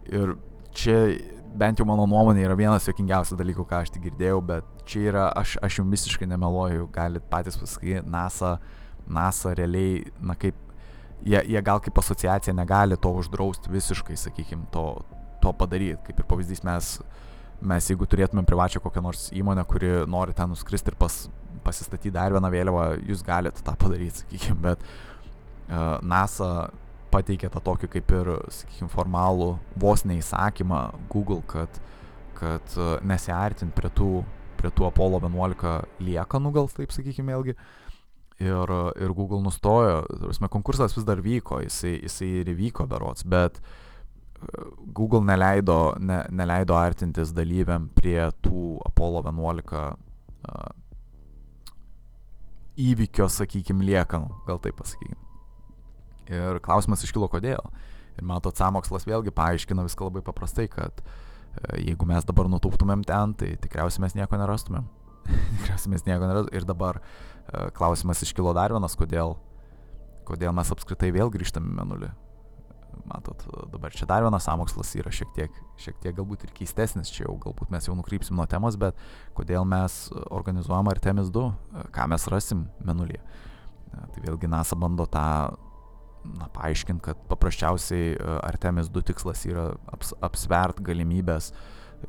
Ir 0.09 0.36
čia 0.72 1.01
bent 1.59 1.80
jau 1.80 1.86
mano 1.88 2.07
nuomonė 2.09 2.44
yra 2.46 2.57
vienas 2.59 2.86
jokingiausių 2.88 3.38
dalykų, 3.38 3.66
ką 3.68 3.82
aš 3.82 3.92
tik 3.94 4.09
girdėjau, 4.09 4.40
bet 4.44 4.86
čia 4.88 5.05
yra, 5.11 5.26
aš, 5.36 5.57
aš 5.64 5.80
jums 5.80 5.94
visiškai 5.96 6.28
nemeluoju, 6.30 6.88
galit 6.92 7.24
patys 7.30 7.59
pasakyti, 7.61 8.03
NASA, 8.09 8.57
NASA 9.09 9.55
realiai, 9.57 10.03
na 10.20 10.36
kaip, 10.38 10.57
jie, 11.24 11.40
jie 11.40 11.62
gal 11.64 11.82
kaip 11.84 12.01
asociacija 12.03 12.55
negali 12.57 12.99
to 13.01 13.12
uždrausti 13.20 13.72
visiškai, 13.72 14.18
sakykime, 14.20 14.68
to, 14.74 14.84
to 15.42 15.55
padaryti. 15.57 16.01
Kaip 16.09 16.22
ir 16.22 16.28
pavyzdys, 16.30 16.64
mes, 16.66 16.92
mes 17.72 17.90
jeigu 17.90 18.09
turėtumėm 18.09 18.49
privačią 18.49 18.82
kokią 18.84 19.05
nors 19.05 19.28
įmonę, 19.36 19.64
kuri 19.68 19.94
nori 20.11 20.36
ten 20.36 20.53
nuskristi 20.53 20.92
ir 20.92 20.99
pas, 21.01 21.24
pasistatyti 21.68 22.14
dar 22.14 22.34
vieną 22.34 22.50
vėliavą, 22.52 22.88
jūs 23.08 23.22
galite 23.26 23.62
tą 23.64 23.76
padaryti, 23.78 24.24
sakykime, 24.24 24.58
bet 24.64 24.84
uh, 24.84 25.98
NASA 26.02 26.70
pateikė 27.12 27.50
tą 27.52 27.62
tokį 27.64 27.90
kaip 27.94 28.14
ir, 28.16 28.32
sakykime, 28.52 28.90
formalų 28.92 29.52
vos 29.80 30.04
neįsakymą 30.08 30.82
Google, 31.12 31.42
kad, 31.48 31.80
kad 32.38 32.78
uh, 32.80 32.96
nesiartint 33.06 33.74
prie 33.76 33.92
tų, 33.94 34.12
prie 34.60 34.72
tų 34.74 34.88
Apollo 34.88 35.22
11 35.24 36.00
liekanų, 36.08 36.54
gal 36.56 36.72
taip 36.72 36.94
sakykime, 36.94 37.36
vėlgi. 37.36 37.58
Ir, 38.38 38.70
ir 39.02 39.12
Google 39.18 39.40
nustojo, 39.42 40.04
tarsi, 40.06 40.46
konkursas 40.52 40.92
vis 40.94 41.06
dar 41.06 41.18
vyko, 41.18 41.56
jisai, 41.64 41.96
jisai 42.04 42.28
ir 42.44 42.52
įvyko 42.52 42.84
berots, 42.86 43.24
bet 43.26 43.58
Google 44.94 45.24
neleido, 45.26 45.96
ne, 45.98 46.20
neleido 46.30 46.76
artintis 46.78 47.32
dalyviam 47.34 47.88
prie 47.98 48.20
tų 48.44 48.76
Apollo 48.86 49.24
11 49.26 49.80
uh, 49.80 50.68
įvykio, 52.79 53.29
sakykime, 53.33 53.87
liekanų, 53.89 54.29
gal 54.47 54.61
taip 54.62 54.79
pasakykime. 54.79 55.24
Ir 56.29 56.61
klausimas 56.64 57.03
iškilo 57.07 57.29
kodėl. 57.33 57.70
Ir 58.18 58.26
matot, 58.26 58.57
samokslas 58.59 59.07
vėlgi 59.09 59.33
paaiškina 59.35 59.87
viską 59.87 60.09
labai 60.09 60.22
paprastai, 60.26 60.66
kad 60.70 61.03
e, 61.03 61.81
jeigu 61.89 62.09
mes 62.09 62.26
dabar 62.29 62.51
nutūptumėm 62.53 63.05
ten, 63.09 63.35
tai 63.39 63.55
tikriausiai 63.62 64.05
mes 64.05 64.16
nieko 64.18 64.41
nerastumėm. 64.41 64.87
tikriausiai 65.59 65.95
mes 65.95 66.07
nieko 66.07 66.29
nerastumėm. 66.29 66.55
Ir 66.61 66.68
dabar 66.68 67.01
e, 67.01 67.68
klausimas 67.79 68.24
iškilo 68.26 68.55
dar 68.59 68.74
vienas, 68.76 68.99
kodėl, 68.99 69.39
kodėl 70.29 70.55
mes 70.57 70.74
apskritai 70.74 71.14
vėl 71.14 71.33
grįžtame 71.33 71.72
į 71.72 71.79
menulį 71.81 72.14
matot, 73.09 73.42
dabar 73.72 73.92
čia 73.94 74.06
dar 74.09 74.24
vienas 74.24 74.46
samokslas 74.48 74.90
yra 74.98 75.12
šiek 75.14 75.30
tiek, 75.36 75.61
šiek 75.80 75.98
tiek 76.02 76.16
galbūt 76.16 76.46
ir 76.46 76.52
keistesnis, 76.56 77.11
čia 77.12 77.24
jau 77.26 77.36
galbūt 77.42 77.72
mes 77.72 77.88
jau 77.88 77.96
nukrypsim 77.98 78.36
nuo 78.38 78.46
temos, 78.50 78.76
bet 78.80 78.98
kodėl 79.36 79.66
mes 79.68 79.96
organizuojam 80.34 80.90
Artemis 80.92 81.32
2, 81.34 81.46
ką 81.94 82.09
mes 82.12 82.28
rasim 82.32 82.66
menulyje. 82.84 83.22
Tai 83.88 84.24
vėlgi 84.24 84.50
NASA 84.50 84.76
bando 84.78 85.09
tą 85.11 85.24
na, 86.38 86.50
paaiškinti, 86.54 87.04
kad 87.09 87.22
paprasčiausiai 87.30 88.16
Artemis 88.46 88.90
2 88.92 89.06
tikslas 89.11 89.46
yra 89.48 89.70
aps, 89.92 90.12
apsvert 90.24 90.82
galimybės 90.84 91.52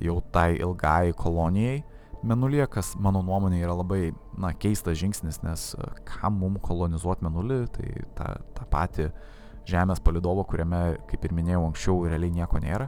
jau 0.03 0.19
tai 0.33 0.51
ilgai 0.59 1.15
kolonijai 1.17 1.79
menulyje, 2.19 2.65
kas 2.67 2.93
mano 2.99 3.21
nuomonė 3.23 3.61
yra 3.63 3.77
labai 3.79 4.09
na, 4.37 4.51
keistas 4.51 4.99
žingsnis, 4.99 5.39
nes 5.45 5.71
kam 6.09 6.41
mum 6.41 6.57
kolonizuoti 6.59 7.23
menulį, 7.23 7.59
tai 7.77 7.93
tą, 8.17 8.33
tą 8.57 8.65
patį 8.73 9.05
uh, 9.07 9.27
Žemės 9.67 10.01
palidovo, 10.03 10.45
kuriame, 10.47 10.97
kaip 11.09 11.25
ir 11.27 11.35
minėjau 11.35 11.65
anksčiau, 11.67 12.03
realiai 12.09 12.33
nieko 12.39 12.61
nėra. 12.63 12.87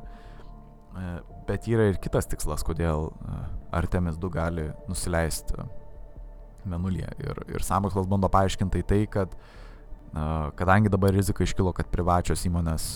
E, 0.92 1.12
bet 1.48 1.68
yra 1.72 1.88
ir 1.92 2.00
kitas 2.04 2.28
tikslas, 2.32 2.64
kodėl 2.68 3.10
e, 3.12 3.38
Artemis 3.78 4.18
2 4.22 4.32
gali 4.34 4.68
nusileisti 4.90 5.56
e, 5.60 5.68
menulyje. 6.72 7.12
Ir, 7.24 7.44
ir 7.56 7.66
samokslas 7.66 8.10
bando 8.12 8.30
paaiškinti 8.32 8.84
tai, 8.88 9.06
kad 9.12 9.36
kadangi 10.60 10.90
dabar 10.92 11.14
rizika 11.16 11.46
iškilo, 11.46 11.72
kad 11.72 11.88
privačios 11.88 12.42
įmonės 12.44 12.88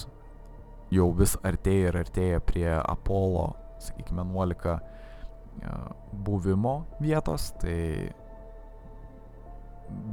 jau 0.91 1.05
vis 1.15 1.37
artėja 1.47 1.87
ir 1.87 1.97
artėja 2.01 2.41
prie 2.43 2.67
Apollo, 2.75 3.53
sakykime, 3.85 4.25
11 4.35 4.75
buvimo 6.25 6.73
vietos, 6.99 7.53
tai 7.61 8.11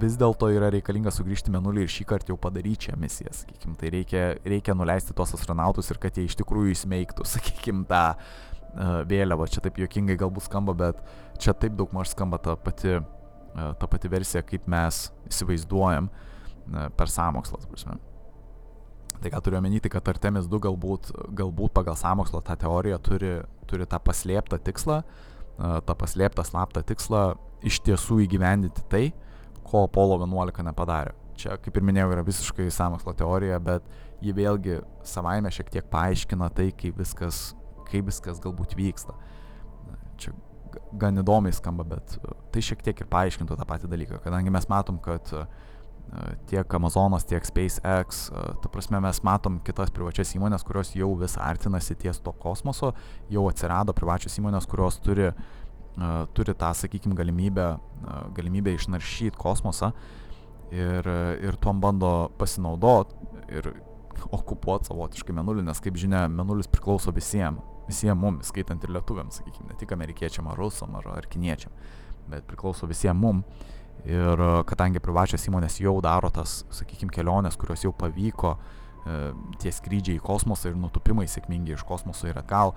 vis 0.02 0.16
dėlto 0.20 0.48
yra 0.52 0.68
reikalinga 0.72 1.12
sugrįžti 1.14 1.52
menulį 1.54 1.84
ir 1.84 1.92
šį 1.92 2.06
kartą 2.08 2.32
jau 2.32 2.38
padaryti 2.40 2.90
šią 2.90 2.98
misiją, 3.00 3.32
sakykime. 3.36 3.76
Tai 3.80 3.90
reikia, 3.94 4.22
reikia 4.44 4.76
nuleisti 4.76 5.16
tos 5.16 5.34
astronautus 5.36 5.90
ir 5.92 6.00
kad 6.02 6.18
jie 6.18 6.26
iš 6.28 6.36
tikrųjų 6.40 6.74
įsmeigtų, 6.74 7.26
sakykime, 7.34 7.86
tą 7.90 8.04
uh, 8.12 9.00
vėliavą. 9.08 9.48
Čia 9.52 9.64
taip 9.64 9.80
juokingai 9.82 10.18
galbūt 10.20 10.48
skamba, 10.48 10.76
bet 10.76 11.00
čia 11.42 11.56
taip 11.56 11.76
daug 11.78 11.92
maž 11.96 12.12
skamba 12.12 12.40
ta 12.42 12.56
pati, 12.58 12.98
uh, 13.00 13.72
ta 13.78 13.88
pati 13.90 14.12
versija, 14.12 14.44
kaip 14.46 14.68
mes 14.70 15.06
įsivaizduojam 15.30 16.10
uh, 16.10 16.88
per 16.98 17.12
sąmokslą. 17.12 17.62
Prasme. 17.72 17.98
Tai 19.22 19.30
ką 19.30 19.38
turiu 19.44 19.60
omeny, 19.60 19.78
tai 19.78 19.92
kad 19.92 20.08
Artemis 20.10 20.48
2 20.50 20.64
galbūt, 20.66 21.12
galbūt 21.38 21.76
pagal 21.76 21.94
sąmokslo 21.98 22.40
tą 22.42 22.56
teoriją 22.58 22.96
turi, 23.06 23.36
turi 23.70 23.86
tą 23.86 24.00
paslėptą 24.02 24.58
tikslą, 24.66 24.96
tą 25.86 25.94
paslėptą 25.94 26.42
slaptą 26.42 26.82
tikslą 26.82 27.20
iš 27.62 27.78
tiesų 27.86 28.18
įgyvendinti 28.24 28.82
tai, 28.90 29.04
uh, 29.12 29.31
ko 29.72 29.86
Apollo 29.88 30.20
11 30.26 30.66
nepadarė. 30.68 31.16
Čia, 31.40 31.56
kaip 31.62 31.78
ir 31.78 31.84
minėjau, 31.88 32.12
yra 32.12 32.24
visiškai 32.26 32.68
samokslo 32.70 33.14
teorija, 33.16 33.56
bet 33.62 33.86
ji 34.22 34.34
vėlgi 34.36 34.82
savaime 35.08 35.50
šiek 35.52 35.72
tiek 35.72 35.88
paaiškina 35.90 36.50
tai, 36.54 36.68
kaip 36.76 37.00
viskas, 37.00 37.50
kaip 37.88 38.10
viskas 38.10 38.40
galbūt 38.44 38.76
vyksta. 38.78 39.16
Čia 40.20 40.34
gan 41.00 41.20
įdomiai 41.20 41.56
skamba, 41.56 41.86
bet 41.88 42.16
e, 42.20 42.36
tai 42.52 42.62
šiek 42.64 42.84
tiek 42.84 43.00
ir 43.02 43.08
paaiškintų 43.12 43.56
tą 43.58 43.66
patį 43.68 43.90
dalyką, 43.92 44.20
kadangi 44.24 44.52
mes 44.52 44.68
matom, 44.70 45.00
kad 45.02 45.32
e, 45.36 45.42
tiek 46.52 46.76
Amazonas, 46.76 47.26
tiek 47.28 47.44
SpaceX, 47.48 48.22
e, 48.28 48.44
ta 48.62 48.72
prasme 48.72 49.00
mes 49.04 49.22
matom 49.26 49.58
kitas 49.64 49.92
privačias 49.94 50.34
įmonės, 50.36 50.64
kurios 50.68 50.92
jau 50.96 51.10
vis 51.20 51.38
artinasi 51.40 51.96
ties 52.04 52.20
to 52.24 52.36
kosmoso, 52.44 52.92
jau 53.32 53.48
atsirado 53.50 53.96
privačios 53.96 54.36
įmonės, 54.40 54.68
kurios 54.68 55.00
turi 55.04 55.30
uh, 55.32 55.44
turi 56.34 56.54
tą, 56.56 56.72
sakykime, 56.74 57.14
galimybę, 57.18 57.66
galimybę 58.36 58.72
išnaršyti 58.78 59.36
kosmosą 59.38 59.92
ir, 60.72 61.08
ir 61.44 61.58
tuom 61.60 61.80
bando 61.82 62.30
pasinaudoti 62.40 63.32
ir 63.52 63.68
okupuoti 64.32 64.90
savotiškai 64.90 65.34
menulį, 65.36 65.64
nes 65.66 65.80
kaip 65.82 65.98
žinia, 65.98 66.24
menulis 66.30 66.68
priklauso 66.70 67.12
visiems, 67.14 67.60
visiems 67.88 68.20
mums, 68.20 68.48
skaitant 68.52 68.84
ir 68.84 68.92
lietuviams, 68.94 69.40
sakykime, 69.40 69.72
ne 69.72 69.78
tik 69.80 69.92
amerikiečiam 69.94 70.48
ar 70.52 70.60
rusam 70.60 70.94
ar, 71.00 71.08
ar 71.16 71.28
kiniečiam, 71.30 71.74
bet 72.30 72.46
priklauso 72.48 72.88
visiems 72.90 73.20
mums. 73.20 73.68
Ir 74.08 74.40
kadangi 74.66 74.98
privačios 75.02 75.44
įmonės 75.46 75.76
jau 75.82 75.92
daro 76.02 76.30
tas, 76.34 76.62
sakykime, 76.74 77.12
keliones, 77.14 77.54
kurios 77.60 77.84
jau 77.84 77.92
pavyko, 77.94 78.56
e, 78.56 79.18
tie 79.62 79.70
skrydžiai 79.70 80.18
į 80.18 80.22
kosmosą 80.24 80.72
ir 80.72 80.78
nutupimai 80.80 81.28
sėkmingi 81.30 81.76
iš 81.76 81.84
kosmoso 81.86 82.26
ir 82.26 82.40
atgal, 82.40 82.72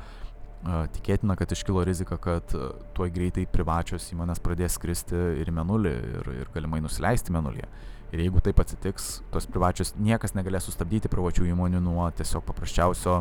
Tikėtina, 0.64 1.36
kad 1.38 1.52
iškilo 1.54 1.84
rizika, 1.86 2.18
kad 2.18 2.54
tuoj 2.98 3.12
greitai 3.14 3.44
privačios 3.46 4.08
įmonės 4.16 4.42
pradės 4.42 4.80
skristi 4.80 5.20
ir 5.42 5.52
į 5.52 5.54
menulį 5.54 5.92
ir, 5.94 6.30
ir 6.42 6.50
galimai 6.56 6.80
nusileisti 6.82 7.36
menulyje. 7.36 7.68
Ir 8.16 8.24
jeigu 8.24 8.42
taip 8.42 8.62
atsitiks, 8.64 9.20
tos 9.34 9.46
privačios 9.50 9.94
niekas 10.00 10.34
negalės 10.38 10.66
sustabdyti 10.66 11.12
privačių 11.12 11.50
įmonių 11.52 11.82
nuo 11.84 12.06
tiesiog 12.18 12.46
paprasčiausio 12.48 13.20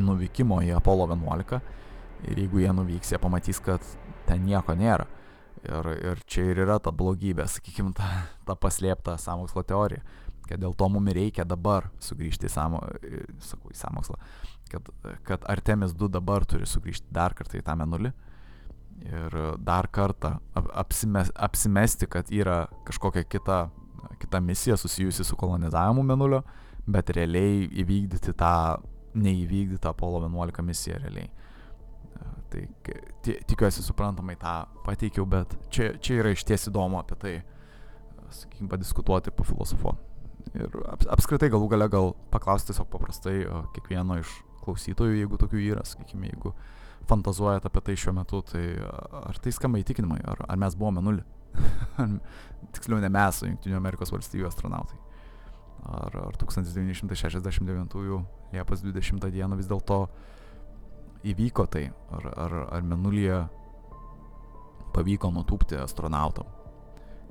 nuvykimo 0.00 0.60
į 0.66 0.72
Apollo 0.78 1.10
11. 1.12 1.60
Ir 2.30 2.42
jeigu 2.44 2.62
jie 2.62 2.72
nuvyks, 2.76 3.12
jie 3.14 3.20
pamatys, 3.20 3.60
kad 3.64 3.84
ten 4.28 4.44
nieko 4.46 4.74
nėra. 4.78 5.06
Ir, 5.60 5.90
ir 5.92 6.22
čia 6.30 6.46
ir 6.50 6.62
yra 6.64 6.78
ta 6.80 6.92
blogybė, 6.94 7.44
sakykime, 7.50 7.92
ta, 7.96 8.08
ta 8.48 8.56
paslėpta 8.56 9.18
samokslo 9.20 9.62
teorija, 9.68 10.00
kad 10.46 10.60
dėl 10.62 10.72
to 10.72 10.88
mums 10.88 11.12
reikia 11.16 11.44
dabar 11.44 11.90
sugrįžti 12.00 12.48
į, 12.48 12.52
samo, 12.52 12.80
sakau, 13.44 13.72
į 13.72 13.76
samokslą, 13.76 14.16
kad, 14.70 14.88
kad 15.26 15.46
Artemis 15.50 15.94
2 15.98 16.10
dabar 16.16 16.46
turi 16.48 16.68
sugrįžti 16.68 17.10
dar 17.14 17.34
kartą 17.38 17.58
į 17.58 17.64
tą 17.66 17.76
menulį 17.80 18.12
ir 19.04 19.36
dar 19.58 19.88
kartą 19.88 20.38
apsimes, 20.54 21.30
apsimesti, 21.34 22.06
kad 22.06 22.30
yra 22.32 22.66
kažkokia 22.84 23.24
kita, 23.24 23.68
kita 24.20 24.40
misija 24.40 24.76
susijusi 24.76 25.24
su 25.24 25.36
kolonizavimu 25.36 26.02
menulio, 26.02 26.42
bet 26.86 27.10
realiai 27.16 27.66
įvykdyti 27.82 28.34
tą 28.36 28.80
neįvykdytą 29.14 29.90
Apollo 29.90 30.26
11 30.28 30.62
misiją 30.66 30.98
realiai. 31.02 31.30
Tai 32.50 32.64
tikiuosi 33.22 33.82
suprantamai 33.82 34.34
tą 34.38 34.54
pateikiau, 34.84 35.26
bet 35.26 35.54
čia, 35.70 35.92
čia 36.02 36.18
yra 36.18 36.32
iš 36.34 36.44
ties 36.46 36.66
įdomu 36.66 36.98
apie 36.98 37.18
tai, 37.18 37.34
sakykime, 38.34 38.70
padiskutuoti 38.72 39.30
ir 39.30 39.36
pafilosofuoti. 39.38 40.06
Ir 40.58 40.78
apskritai 41.14 41.50
galų 41.52 41.68
gale 41.70 41.86
gal 41.92 42.12
paklausti 42.32 42.72
tiesiog 42.72 42.88
paprastai 42.90 43.36
kiekvieno 43.76 44.18
iš 44.18 44.32
klausytojų, 44.70 45.18
jeigu 45.18 45.38
tokių 45.40 45.60
yra, 45.66 45.84
sakykime, 45.86 46.30
jeigu 46.30 46.54
fantazuojat 47.10 47.66
apie 47.66 47.82
tai 47.84 47.96
šiuo 47.98 48.14
metu, 48.16 48.40
tai 48.46 48.64
ar 48.78 49.38
tai 49.42 49.52
skamba 49.54 49.80
įtikinimai, 49.82 50.20
ar, 50.30 50.44
ar 50.46 50.60
mes 50.60 50.76
buvome 50.78 51.02
nulį? 51.04 51.26
Tiksliau, 52.76 53.00
ne 53.02 53.10
mes, 53.10 53.42
Junktinių 53.42 53.78
Amerikos 53.78 54.12
valstybių 54.14 54.46
astronautai. 54.50 54.98
Ar, 55.90 56.16
ar 56.28 56.36
1969 56.38 57.96
Liepos 58.50 58.82
20 58.84 59.30
dieną 59.32 59.56
vis 59.56 59.68
dėlto 59.70 60.04
įvyko 61.30 61.66
tai, 61.70 61.88
ar, 62.12 62.30
ar, 62.34 62.56
ar 62.76 62.86
menulyje 62.86 63.42
pavyko 64.94 65.30
nutūpti 65.34 65.78
astronautam, 65.80 66.48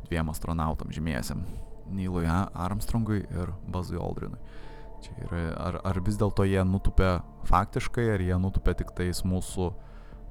dviem 0.08 0.32
astronautam 0.32 0.94
žymėsiam, 0.96 1.44
Neilui 1.90 2.28
Armstrongui 2.30 3.24
ir 3.26 3.54
Bazui 3.68 3.98
Aldrinui. 3.98 4.40
Čia 5.00 5.16
yra, 5.26 5.42
ar, 5.56 5.80
ar 5.88 6.00
vis 6.04 6.18
dėlto 6.20 6.44
jie 6.48 6.62
nutupia 6.68 7.20
faktiškai, 7.48 8.08
ar 8.16 8.24
jie 8.24 8.40
nutupia 8.42 8.74
tik 8.78 8.92
tais 8.98 9.22
mūsų, 9.24 9.70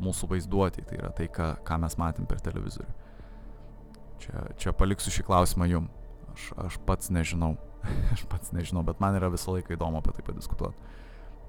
mūsų 0.05 0.29
vaizduotį, 0.33 0.85
tai 0.89 0.99
yra 1.01 1.13
tai, 1.17 1.29
ką, 1.33 1.55
ką 1.65 1.79
mes 1.85 1.97
matėm 2.01 2.29
per 2.29 2.43
televizorių. 2.45 2.91
Čia, 4.19 4.45
čia 4.59 4.75
paliksiu 4.77 5.15
šį 5.15 5.25
klausimą 5.29 5.69
jum. 5.71 5.89
Aš, 6.35 6.51
aš 6.67 6.79
pats 6.87 7.13
nežinau. 7.15 7.55
aš 8.15 8.27
pats 8.31 8.53
nežinau, 8.53 8.85
bet 8.87 9.01
man 9.03 9.17
yra 9.19 9.31
visą 9.33 9.55
laiką 9.55 9.77
įdomu 9.77 10.03
apie 10.03 10.15
tai 10.17 10.27
padiskutuoti. 10.27 10.95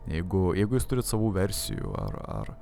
Jeigu, 0.09 0.49
jeigu 0.57 0.77
jūs 0.77 0.87
turit 0.89 1.05
savų 1.05 1.33
versijų, 1.35 1.91
ar, 1.99 2.15
ar, 2.37 2.53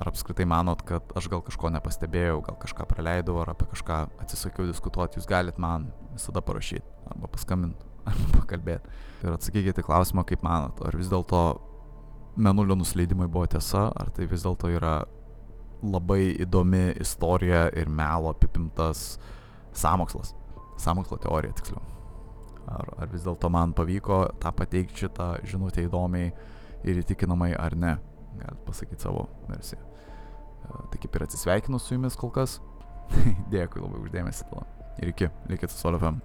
ar 0.00 0.10
apskritai 0.10 0.46
manot, 0.48 0.82
kad 0.88 1.12
aš 1.18 1.28
gal 1.30 1.42
kažko 1.46 1.70
nepastebėjau, 1.74 2.40
gal 2.46 2.56
kažką 2.62 2.86
praleidau, 2.90 3.36
ar 3.42 3.52
apie 3.52 3.68
kažką 3.74 4.00
atsisakiau 4.24 4.66
diskutuoti, 4.70 5.20
jūs 5.20 5.28
galit 5.28 5.60
man 5.62 5.90
visada 6.14 6.42
parašyti, 6.42 6.86
arba 7.12 7.30
paskambinti, 7.34 7.87
pakalbėti. 8.38 8.96
Ir 9.24 9.34
atsakykite 9.34 9.84
klausimą, 9.86 10.24
kaip 10.28 10.44
manot, 10.46 10.80
ar 10.86 10.96
vis 10.98 11.10
dėlto 11.10 11.42
menulio 12.38 12.76
nusileidimai 12.78 13.26
buvo 13.26 13.46
tiesa, 13.50 13.88
ar 13.90 14.12
tai 14.14 14.28
vis 14.30 14.44
dėlto 14.46 14.70
yra 14.70 15.00
labai 15.82 16.34
įdomi 16.42 16.98
istorija 17.02 17.68
ir 17.78 17.90
melo 17.90 18.32
apipimtas 18.34 19.18
samokslas, 19.74 20.34
samokslo 20.78 21.18
teorija 21.22 21.54
tiksliau. 21.58 21.82
Ar, 22.68 22.90
ar 23.00 23.10
vis 23.12 23.24
dėlto 23.24 23.48
man 23.50 23.72
pavyko 23.76 24.24
tą 24.42 24.52
pateikti 24.54 25.06
šitą 25.06 25.28
žinutę 25.48 25.86
įdomiai 25.86 26.32
ir 26.84 27.00
įtikinamai 27.02 27.54
ar 27.58 27.76
ne. 27.76 27.94
Galite 28.38 28.64
pasakyti 28.66 29.02
savo 29.02 29.24
versiją. 29.48 29.80
E, 29.80 30.82
tai 30.92 31.00
kaip 31.00 31.16
ir 31.16 31.24
atsisveikinu 31.26 31.80
su 31.80 31.96
jumis 31.96 32.18
kol 32.18 32.30
kas. 32.34 32.58
Dėkui 33.52 33.82
labai 33.82 34.02
uždėmesi. 34.04 34.46
Ir 35.00 35.14
iki, 35.14 35.30
likit 35.48 35.72
su 35.72 35.80
Solofem. 35.80 36.20